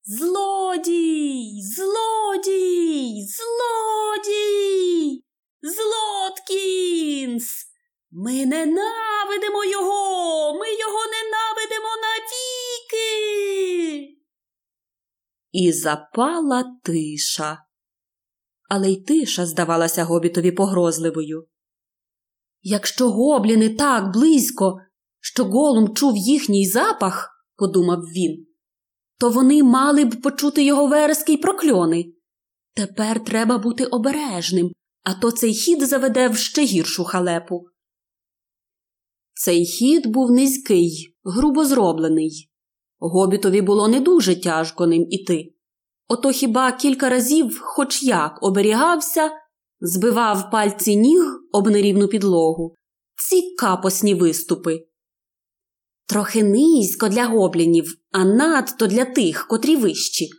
Злодій, 0.03 1.61
злодій, 1.75 3.27
злодій, 3.27 5.23
Злоткінс! 5.61 7.65
Ми 8.11 8.45
ненавидимо 8.45 9.65
його, 9.65 10.53
ми 10.59 10.73
його 10.73 10.99
ненавидимо 11.05 11.89
навіки. 12.93 14.17
І 15.51 15.71
запала 15.71 16.63
тиша. 16.83 17.57
Але 18.69 18.91
й 18.91 19.03
тиша 19.03 19.45
здавалася 19.45 20.03
гобітові 20.03 20.51
погрозливою. 20.51 21.47
Якщо 22.61 23.11
гобліни 23.11 23.69
так 23.69 24.13
близько, 24.13 24.81
що 25.19 25.45
голум 25.45 25.95
чув 25.95 26.17
їхній 26.17 26.67
запах, 26.67 27.29
подумав 27.55 27.99
він, 27.99 28.47
то 29.19 29.29
вони 29.29 29.63
мали 29.63 30.05
б 30.05 30.21
почути 30.21 30.63
його 30.63 30.87
верески 30.87 31.33
й 31.33 31.37
прокльони. 31.37 32.13
Тепер 32.75 33.23
треба 33.23 33.57
бути 33.57 33.85
обережним, 33.85 34.71
а 35.03 35.13
то 35.13 35.31
цей 35.31 35.53
хід 35.53 35.87
заведе 35.87 36.29
в 36.29 36.37
ще 36.37 36.63
гіршу 36.63 37.03
халепу. 37.03 37.65
Цей 39.33 39.65
хід 39.65 40.07
був 40.07 40.31
низький, 40.31 41.17
грубо 41.23 41.65
зроблений. 41.65 42.46
Гобітові 42.99 43.61
було 43.61 43.87
не 43.87 43.99
дуже 43.99 44.41
тяжко 44.41 44.87
ним 44.87 45.07
іти. 45.09 45.53
Ото 46.07 46.31
хіба 46.31 46.71
кілька 46.71 47.09
разів, 47.09 47.59
хоч 47.61 48.03
як, 48.03 48.43
оберігався, 48.43 49.31
збивав 49.79 50.51
пальці 50.51 50.95
ніг 50.95 51.21
об 51.51 51.67
нерівну 51.67 52.07
підлогу, 52.07 52.75
ці 53.29 53.55
капосні 53.55 54.15
виступи. 54.15 54.87
Трохи 56.07 56.43
низько 56.43 57.09
для 57.09 57.25
гоблінів, 57.25 57.97
а 58.11 58.25
надто 58.25 58.87
для 58.87 59.05
тих, 59.05 59.47
котрі 59.47 59.75
вищі, 59.75 60.29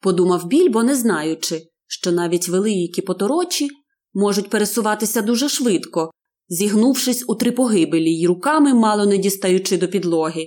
подумав 0.00 0.46
більбо, 0.46 0.82
не 0.82 0.96
знаючи, 0.96 1.62
що 1.86 2.12
навіть 2.12 2.48
великі 2.48 3.02
поторочі 3.02 3.68
можуть 4.14 4.50
пересуватися 4.50 5.22
дуже 5.22 5.48
швидко, 5.48 6.10
зігнувшись 6.48 7.24
у 7.28 7.34
три 7.34 7.52
погибелі 7.52 8.10
й 8.10 8.26
руками 8.26 8.74
мало 8.74 9.06
не 9.06 9.18
дістаючи 9.18 9.78
до 9.78 9.88
підлоги. 9.88 10.46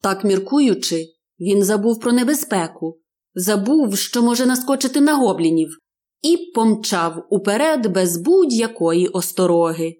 Так 0.00 0.24
міркуючи, 0.24 1.06
він 1.40 1.64
забув 1.64 2.00
про 2.00 2.12
небезпеку, 2.12 3.00
забув, 3.34 3.96
що 3.96 4.22
може 4.22 4.46
наскочити 4.46 5.00
на 5.00 5.14
гоблінів, 5.14 5.78
і 6.22 6.36
помчав 6.54 7.26
уперед 7.30 7.86
без 7.86 8.16
будь-якої 8.16 9.08
остороги. 9.08 9.96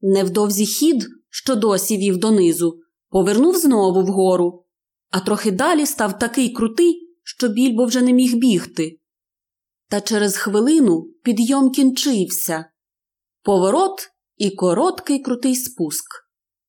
Невдовзі 0.00 0.66
хід, 0.66 1.06
що 1.30 1.54
досі 1.54 1.96
вів 1.96 2.16
донизу, 2.16 2.80
повернув 3.08 3.56
знову 3.56 4.02
вгору, 4.02 4.66
а 5.10 5.20
трохи 5.20 5.50
далі 5.50 5.86
став 5.86 6.18
такий 6.18 6.48
крутий, 6.48 7.16
що 7.22 7.48
більбо 7.48 7.84
вже 7.84 8.02
не 8.02 8.12
міг 8.12 8.34
бігти. 8.34 8.98
Та 9.88 10.00
через 10.00 10.36
хвилину 10.36 11.02
підйом 11.22 11.70
кінчився 11.70 12.64
поворот 13.42 14.08
і 14.36 14.50
короткий 14.50 15.18
крутий 15.18 15.56
спуск, 15.56 16.04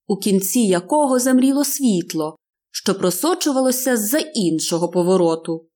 у 0.07 0.17
кінці 0.17 0.59
якого 0.59 1.19
замріло 1.19 1.65
світло, 1.65 2.35
що 2.71 2.95
просочувалося 2.95 3.97
з 3.97 4.09
за 4.09 4.19
іншого 4.19 4.89
повороту. 4.89 5.67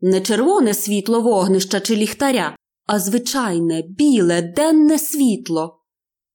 Не 0.00 0.20
червоне 0.20 0.74
світло 0.74 1.20
вогнища 1.20 1.80
чи 1.80 1.96
ліхтаря, 1.96 2.56
а 2.86 2.98
звичайне, 2.98 3.82
біле, 3.88 4.42
денне 4.42 4.98
світло. 4.98 5.80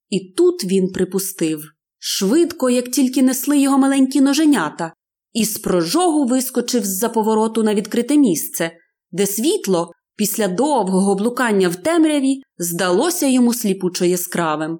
І 0.10 0.34
тут 0.38 0.66
він 0.66 0.92
припустив 0.92 1.64
швидко, 2.06 2.70
як 2.70 2.92
тільки 2.92 3.24
несли 3.24 3.60
його 3.60 3.78
маленькі 3.78 4.22
ноженята, 4.22 4.94
і 5.34 5.46
з 5.46 5.58
прожогу 5.58 6.26
вискочив 6.26 6.86
з 6.86 6.98
за 6.98 7.10
повороту 7.10 7.64
на 7.64 7.76
відкрите 7.76 8.18
місце, 8.18 8.72
де 9.12 9.28
світло 9.28 9.92
після 10.16 10.48
довгого 10.48 11.16
блукання 11.16 11.70
в 11.70 11.76
темряві 11.76 12.42
здалося 12.58 13.28
йому 13.28 13.54
сліпучо 13.54 14.06
яскравим. 14.06 14.80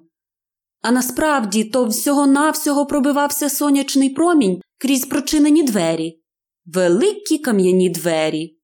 А 0.84 0.90
насправді 0.90 1.64
то 1.64 1.84
всього-навсього 1.86 2.86
пробивався 2.86 3.50
сонячний 3.50 4.10
промінь 4.10 4.60
крізь 4.78 5.06
прочинені 5.06 5.62
двері, 5.62 6.22
великі 6.66 7.38
кам'яні 7.38 7.90
двері. 7.90 8.58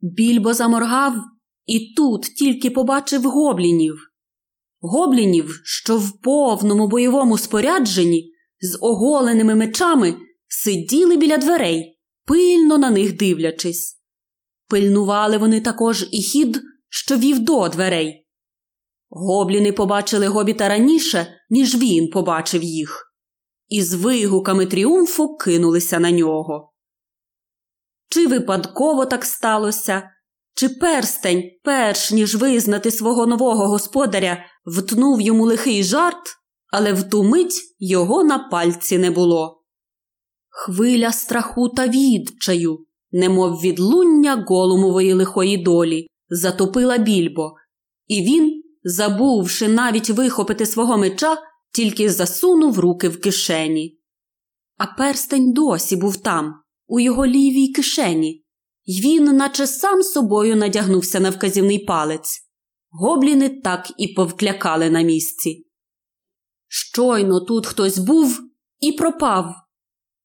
Більбо 0.00 0.54
заморгав 0.54 1.14
і 1.66 1.94
тут 1.94 2.22
тільки 2.22 2.70
побачив 2.70 3.22
гоблінів. 3.22 3.94
Гоблінів, 4.80 5.60
що 5.64 5.98
в 5.98 6.20
повному 6.20 6.88
бойовому 6.88 7.38
спорядженні, 7.38 8.32
з 8.60 8.78
оголеними 8.80 9.54
мечами, 9.54 10.16
сиділи 10.48 11.16
біля 11.16 11.38
дверей, 11.38 11.98
пильно 12.26 12.78
на 12.78 12.90
них 12.90 13.16
дивлячись. 13.16 14.00
Пильнували 14.68 15.38
вони 15.38 15.60
також 15.60 16.08
і 16.12 16.22
хід, 16.22 16.62
що 16.88 17.16
вів 17.16 17.38
до 17.38 17.68
дверей. 17.68 18.25
Гобліни 19.08 19.72
побачили 19.72 20.26
гобіта 20.26 20.68
раніше, 20.68 21.26
ніж 21.50 21.74
він 21.74 22.10
побачив 22.10 22.62
їх, 22.62 23.12
і 23.68 23.82
з 23.82 23.94
вигуками 23.94 24.66
тріумфу 24.66 25.36
кинулися 25.36 25.98
на 25.98 26.10
нього. 26.10 26.72
Чи 28.08 28.26
випадково 28.26 29.06
так 29.06 29.24
сталося, 29.24 30.10
чи 30.54 30.68
перстень, 30.68 31.50
перш 31.62 32.12
ніж 32.12 32.34
визнати 32.34 32.90
свого 32.90 33.26
нового 33.26 33.68
господаря, 33.68 34.44
втнув 34.66 35.20
йому 35.20 35.44
лихий 35.44 35.84
жарт, 35.84 36.36
але 36.72 36.92
в 36.92 37.10
ту 37.10 37.24
мить 37.24 37.76
його 37.78 38.24
на 38.24 38.38
пальці 38.38 38.98
не 38.98 39.10
було. 39.10 39.62
Хвиля 40.48 41.12
страху 41.12 41.68
та 41.68 41.88
відчаю 41.88 42.86
немов 43.12 43.60
відлуння 43.60 44.44
голумової 44.48 45.12
лихої 45.12 45.56
долі, 45.56 46.06
затопила 46.28 46.98
більбо, 46.98 47.54
і 48.06 48.22
він, 48.22 48.55
забувши 48.88 49.68
навіть 49.68 50.10
вихопити 50.10 50.66
свого 50.66 50.98
меча, 50.98 51.38
тільки 51.72 52.10
засунув 52.10 52.78
руки 52.78 53.08
в 53.08 53.20
кишені. 53.20 53.98
А 54.76 54.86
перстень 54.86 55.52
досі 55.52 55.96
був 55.96 56.16
там, 56.16 56.54
у 56.86 57.00
його 57.00 57.26
лівій 57.26 57.72
кишені, 57.72 58.44
й 58.84 59.00
він, 59.00 59.24
наче 59.24 59.66
сам 59.66 60.02
собою 60.02 60.56
надягнувся 60.56 61.20
на 61.20 61.30
вказівний 61.30 61.78
палець. 61.78 62.40
Гобліни 62.90 63.48
так 63.48 63.92
і 63.98 64.08
повклякали 64.08 64.90
на 64.90 65.02
місці. 65.02 65.66
Щойно 66.68 67.40
тут 67.40 67.66
хтось 67.66 67.98
був 67.98 68.40
і 68.80 68.92
пропав. 68.92 69.54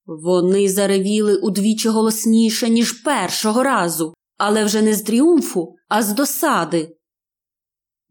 Вони 0.06 0.68
заревіли 0.68 1.36
удвічі 1.36 1.88
голосніше, 1.88 2.70
ніж 2.70 2.92
першого 2.92 3.62
разу, 3.62 4.14
але 4.36 4.64
вже 4.64 4.82
не 4.82 4.94
з 4.94 5.02
тріумфу, 5.02 5.74
а 5.88 6.02
з 6.02 6.12
досади. 6.12 6.96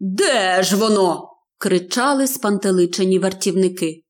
Де 0.04 0.64
ж 0.64 0.76
воно? 0.76 1.28
кричали 1.58 2.28
спантеличені 2.28 3.20
вартівники. 3.20 4.04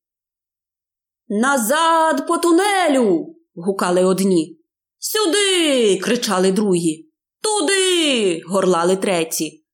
Назад 1.27 2.27
по 2.27 2.37
тунелю. 2.37 3.35
гукали 3.55 4.05
одні. 4.05 4.59
Сюди. 4.99 5.97
кричали 5.97 6.51
другі. 6.51 7.09
Туди. 7.41 8.41
горлали 8.45 8.95
треті. 8.95 9.65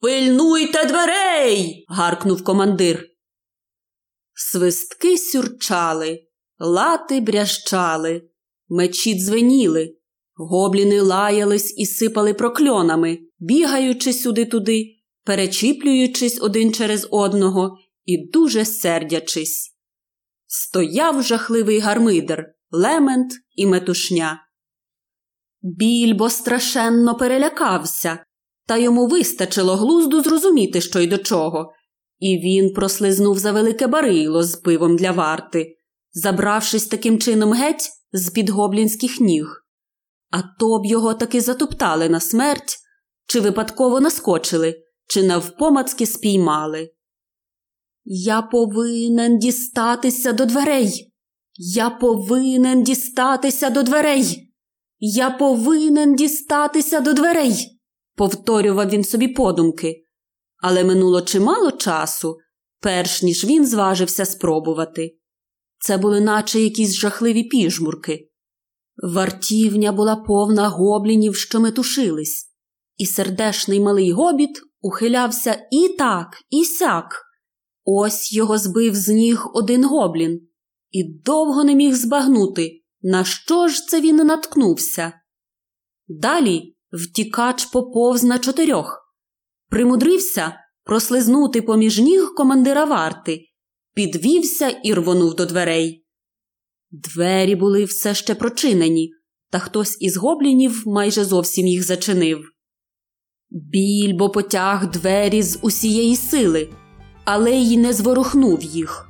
Пильнуйте 0.00 0.84
дверей. 0.84 1.84
гаркнув 1.88 2.44
командир. 2.44 3.06
Свистки 4.34 5.18
сюрчали. 5.18 6.24
Лати 6.58 7.20
брящали, 7.20 8.22
мечі 8.68 9.14
дзвеніли, 9.14 9.96
гобліни 10.34 11.00
лаялись 11.00 11.74
і 11.78 11.86
сипали 11.86 12.34
прокльонами, 12.34 13.18
бігаючи 13.38 14.12
сюди-туди, 14.12 14.97
перечіплюючись 15.28 16.42
один 16.42 16.72
через 16.72 17.08
одного 17.10 17.78
і 18.04 18.30
дуже 18.30 18.64
сердячись. 18.64 19.76
Стояв 20.46 21.22
жахливий 21.22 21.78
гармидер, 21.78 22.54
лемент 22.70 23.32
і 23.54 23.66
метушня. 23.66 24.42
Більбо 25.62 26.30
страшенно 26.30 27.14
перелякався, 27.14 28.24
та 28.66 28.76
йому 28.76 29.06
вистачило 29.06 29.76
глузду 29.76 30.22
зрозуміти, 30.22 30.80
що 30.80 31.00
й 31.00 31.06
до 31.06 31.18
чого, 31.18 31.72
І 32.18 32.38
він 32.38 32.72
прослизнув 32.74 33.38
за 33.38 33.52
велике 33.52 33.86
барило 33.86 34.42
з 34.42 34.56
пивом 34.56 34.96
для 34.96 35.12
варти, 35.12 35.76
забравшись 36.12 36.86
таким 36.86 37.18
чином 37.18 37.52
геть 37.52 37.90
з 38.12 38.30
під 38.30 38.48
гоблінських 38.48 39.20
ніг. 39.20 39.64
А 40.30 40.42
то 40.60 40.78
б 40.78 40.86
його 40.86 41.14
таки 41.14 41.40
затоптали 41.40 42.08
на 42.08 42.20
смерть, 42.20 42.78
чи 43.26 43.40
випадково 43.40 44.00
наскочили, 44.00 44.84
чи 45.08 45.22
навпомацки 45.22 46.06
спіймали. 46.06 46.90
Я 48.04 48.42
повинен 48.42 49.38
дістатися 49.38 50.32
до 50.32 50.44
дверей. 50.44 51.12
Я 51.54 51.90
повинен 51.90 52.82
дістатися 52.82 53.70
до 53.70 53.82
дверей. 53.82 54.48
Я 54.98 55.30
повинен 55.30 56.16
дістатися 56.16 57.00
до 57.00 57.12
дверей, 57.12 57.80
повторював 58.16 58.88
він 58.88 59.04
собі 59.04 59.28
подумки. 59.28 60.04
Але 60.62 60.84
минуло 60.84 61.22
чимало 61.22 61.72
часу, 61.72 62.36
перш 62.80 63.22
ніж 63.22 63.44
він 63.44 63.66
зважився 63.66 64.24
спробувати. 64.24 65.18
Це 65.80 65.98
були 65.98 66.20
наче 66.20 66.60
якісь 66.60 66.94
жахливі 66.94 67.44
піжмурки. 67.44 68.30
Вартівня 68.96 69.92
була 69.92 70.16
повна 70.16 70.68
гоблінів, 70.68 71.36
що 71.36 71.60
метушились, 71.60 72.52
і 72.96 73.06
сердешний 73.06 73.80
малий 73.80 74.12
гобіт 74.12 74.60
ухилявся 74.80 75.66
і 75.70 75.88
так, 75.98 76.42
і 76.50 76.64
сяк. 76.64 77.24
Ось 77.84 78.32
його 78.32 78.58
збив 78.58 78.94
з 78.94 79.08
ніг 79.08 79.44
один 79.54 79.84
гоблін, 79.84 80.48
і 80.90 81.04
довго 81.04 81.64
не 81.64 81.74
міг 81.74 81.94
збагнути, 81.94 82.82
на 83.02 83.24
що 83.24 83.68
ж 83.68 83.86
це 83.86 84.00
він 84.00 84.16
наткнувся. 84.16 85.12
Далі 86.08 86.76
втікач 86.92 87.64
поповз 87.64 88.24
на 88.24 88.38
чотирьох, 88.38 89.14
примудрився 89.70 90.54
прослизнути 90.84 91.62
поміж 91.62 91.98
ніг 91.98 92.34
командира 92.36 92.84
варти, 92.84 93.40
підвівся 93.94 94.68
і 94.68 94.94
рвонув 94.94 95.34
до 95.34 95.46
дверей. 95.46 96.06
Двері 96.90 97.56
були 97.56 97.84
все 97.84 98.14
ще 98.14 98.34
прочинені, 98.34 99.10
та 99.50 99.58
хтось 99.58 99.96
із 100.00 100.16
гоблінів 100.16 100.82
майже 100.86 101.24
зовсім 101.24 101.66
їх 101.66 101.82
зачинив. 101.82 102.44
Більбо 103.50 104.30
потяг 104.30 104.90
двері 104.90 105.42
з 105.42 105.58
усієї 105.62 106.16
сили, 106.16 106.68
але 107.24 107.50
й 107.50 107.76
не 107.76 107.92
зворухнув 107.92 108.62
їх. 108.62 109.08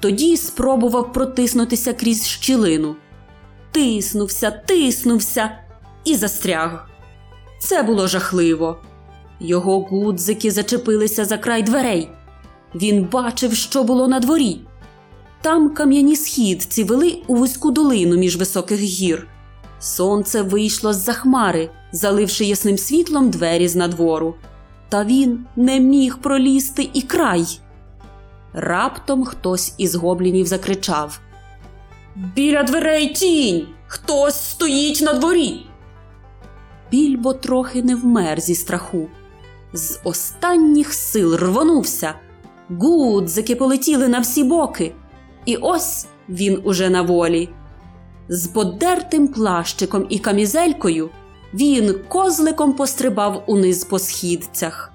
Тоді 0.00 0.36
спробував 0.36 1.12
протиснутися 1.12 1.92
крізь 1.92 2.26
щілину. 2.26 2.96
Тиснувся, 3.72 4.50
тиснувся 4.50 5.50
і 6.04 6.14
застряг. 6.14 6.88
Це 7.60 7.82
було 7.82 8.06
жахливо. 8.06 8.78
Його 9.40 9.80
гудзики 9.80 10.50
зачепилися 10.50 11.24
за 11.24 11.38
край 11.38 11.62
дверей. 11.62 12.08
Він 12.74 13.04
бачив, 13.04 13.54
що 13.54 13.84
було 13.84 14.08
на 14.08 14.20
дворі. 14.20 14.60
Там 15.42 15.74
кам'яні 15.74 16.16
східці 16.16 16.84
вели 16.84 17.22
у 17.26 17.34
вузьку 17.34 17.70
долину 17.70 18.16
між 18.16 18.36
високих 18.36 18.80
гір. 18.80 19.26
Сонце 19.80 20.42
вийшло 20.42 20.92
з-за 20.92 21.12
хмари, 21.12 21.70
заливши 21.92 22.44
ясним 22.44 22.78
світлом 22.78 23.30
двері 23.30 23.68
з 23.68 23.76
надвору. 23.76 24.34
Та 24.88 25.04
він 25.04 25.46
не 25.56 25.80
міг 25.80 26.18
пролізти 26.18 26.90
і 26.94 27.02
край. 27.02 27.60
Раптом 28.52 29.24
хтось 29.24 29.74
із 29.78 29.94
гоблінів 29.94 30.46
закричав 30.46 31.20
Біля 32.16 32.62
дверей 32.62 33.08
тінь! 33.08 33.66
Хтось 33.86 34.40
стоїть 34.40 35.02
на 35.02 35.12
дворі. 35.12 35.66
Більбо 36.90 37.32
трохи 37.34 37.82
не 37.82 37.94
вмер 37.94 38.40
зі 38.40 38.54
страху. 38.54 39.08
З 39.72 40.00
останніх 40.04 40.94
сил 40.94 41.36
рвонувся. 41.36 42.14
Гудзики 42.68 43.56
полетіли 43.56 44.08
на 44.08 44.20
всі 44.20 44.44
боки. 44.44 44.94
І 45.44 45.56
ось 45.56 46.06
він 46.28 46.60
уже 46.64 46.90
на 46.90 47.02
волі. 47.02 47.48
З 48.28 48.46
подертим 48.46 49.28
плащиком 49.28 50.06
і 50.08 50.18
камізелькою 50.18 51.10
він 51.54 51.94
козликом 52.08 52.72
пострибав 52.72 53.44
униз 53.46 53.84
по 53.84 53.98
східцях, 53.98 54.92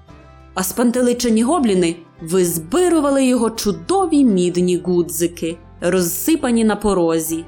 а 0.54 0.62
спантеличені 0.62 1.42
гобліни 1.42 1.96
визбирували 2.22 3.24
його 3.24 3.50
чудові 3.50 4.24
мідні 4.24 4.76
гудзики, 4.76 5.56
розсипані 5.80 6.64
на 6.64 6.76
порозі. 6.76 7.44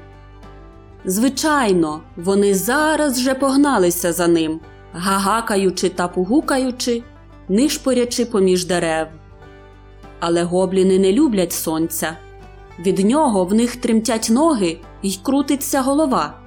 Звичайно, 1.05 2.01
вони 2.15 2.53
зараз 2.53 3.19
же 3.19 3.33
погналися 3.33 4.13
за 4.13 4.27
ним, 4.27 4.59
гагакаючи 4.93 5.89
та 5.89 6.07
пугукаючи, 6.07 7.03
нишпорячи 7.49 8.25
поміж 8.25 8.65
дерев. 8.65 9.07
Але 10.19 10.43
гобліни 10.43 10.99
не 10.99 11.13
люблять 11.13 11.51
сонця. 11.51 12.17
Від 12.79 12.99
нього 12.99 13.45
в 13.45 13.53
них 13.53 13.75
тремтять 13.75 14.27
ноги 14.31 14.77
й 15.03 15.19
крутиться 15.23 15.81
голова. 15.81 16.38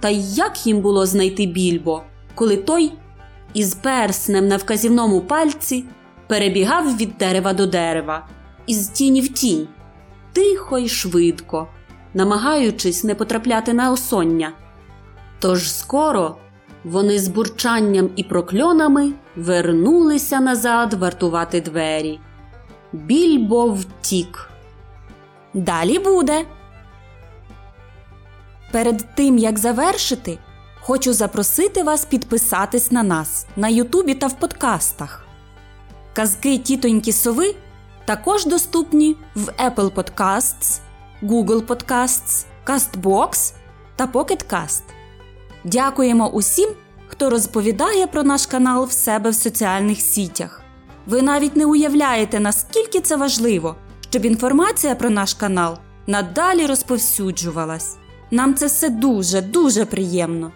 Та 0.00 0.08
як 0.08 0.66
їм 0.66 0.80
було 0.80 1.06
знайти 1.06 1.46
більбо, 1.46 2.02
коли 2.34 2.56
той 2.56 2.92
із 3.54 3.74
перснем 3.74 4.48
на 4.48 4.56
вказівному 4.56 5.20
пальці 5.20 5.84
перебігав 6.26 6.96
від 6.96 7.16
дерева 7.18 7.52
до 7.52 7.66
дерева, 7.66 8.26
із 8.66 8.88
тіні 8.88 9.20
в 9.20 9.28
тінь, 9.28 9.68
тихо 10.32 10.78
й 10.78 10.88
швидко, 10.88 11.68
намагаючись 12.14 13.04
не 13.04 13.14
потрапляти 13.14 13.72
на 13.72 13.92
осоння. 13.92 14.52
Тож 15.38 15.72
скоро 15.72 16.36
вони 16.84 17.18
з 17.18 17.28
бурчанням 17.28 18.10
і 18.16 18.24
прокльонами 18.24 19.12
вернулися 19.36 20.40
назад 20.40 20.94
вартувати 20.94 21.60
двері. 21.60 22.20
Більбо 22.92 23.68
втік. 23.68 24.50
Далі 25.54 25.98
буде. 25.98 26.44
Перед 28.72 29.14
тим 29.14 29.38
як 29.38 29.58
завершити, 29.58 30.38
хочу 30.80 31.12
запросити 31.12 31.82
вас 31.82 32.04
підписатись 32.04 32.90
на 32.90 33.02
нас 33.02 33.46
на 33.56 33.68
Ютубі 33.68 34.14
та 34.14 34.26
в 34.26 34.32
подкастах. 34.32 35.26
Казки 36.12 36.58
тітоньки 36.58 37.12
сови 37.12 37.54
також 38.04 38.46
доступні 38.46 39.16
в 39.34 39.48
Apple 39.48 39.90
Podcasts, 39.90 40.80
Google 41.22 41.66
Podcasts, 41.66 42.44
CastBox 42.66 43.52
та 43.96 44.06
Pocket 44.06 44.44
Cast. 44.52 44.82
Дякуємо 45.64 46.28
усім, 46.28 46.70
хто 47.08 47.30
розповідає 47.30 48.06
про 48.06 48.22
наш 48.22 48.46
канал 48.46 48.84
в 48.84 48.92
себе 48.92 49.30
в 49.30 49.34
соціальних 49.34 50.00
сітях. 50.00 50.62
Ви 51.06 51.22
навіть 51.22 51.56
не 51.56 51.66
уявляєте, 51.66 52.40
наскільки 52.40 53.00
це 53.00 53.16
важливо, 53.16 53.76
щоб 54.10 54.24
інформація 54.24 54.94
про 54.94 55.10
наш 55.10 55.34
канал 55.34 55.78
надалі 56.06 56.66
розповсюджувалась. 56.66 57.96
Нам 58.30 58.54
це 58.54 58.66
все 58.66 58.88
дуже, 58.88 59.40
дуже 59.42 59.84
приємно. 59.84 60.52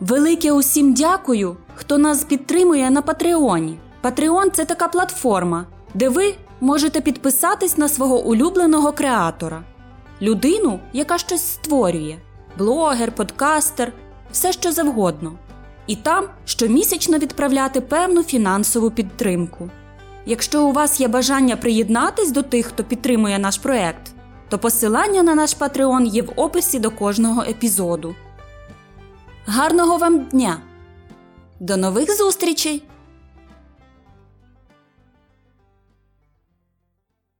Велике 0.00 0.52
усім 0.52 0.94
дякую, 0.94 1.56
хто 1.74 1.98
нас 1.98 2.24
підтримує 2.24 2.90
на 2.90 3.02
Патреоні. 3.02 3.78
Патреон 4.00 4.50
це 4.50 4.64
така 4.64 4.88
платформа, 4.88 5.66
де 5.94 6.08
ви 6.08 6.34
можете 6.60 7.00
підписатись 7.00 7.78
на 7.78 7.88
свого 7.88 8.24
улюбленого 8.24 8.92
креатора, 8.92 9.62
людину, 10.22 10.80
яка 10.92 11.18
щось 11.18 11.46
створює, 11.46 12.16
блогер, 12.58 13.12
подкастер, 13.12 13.92
все 14.32 14.52
що 14.52 14.72
завгодно. 14.72 15.32
І 15.86 15.96
там 15.96 16.24
щомісячно 16.44 17.18
відправляти 17.18 17.80
певну 17.80 18.22
фінансову 18.22 18.90
підтримку. 18.90 19.70
Якщо 20.26 20.64
у 20.64 20.72
вас 20.72 21.00
є 21.00 21.08
бажання 21.08 21.56
приєднатись 21.56 22.30
до 22.30 22.42
тих, 22.42 22.66
хто 22.66 22.84
підтримує 22.84 23.38
наш 23.38 23.58
проект, 23.58 24.12
то 24.48 24.58
посилання 24.58 25.22
на 25.22 25.34
наш 25.34 25.54
Патреон 25.54 26.06
є 26.06 26.22
в 26.22 26.32
описі 26.36 26.78
до 26.78 26.90
кожного 26.90 27.42
епізоду. 27.42 28.14
Гарного 29.46 29.96
вам 29.96 30.18
дня! 30.20 30.56
До 31.60 31.76
нових 31.76 32.16
зустрічей! 32.16 32.82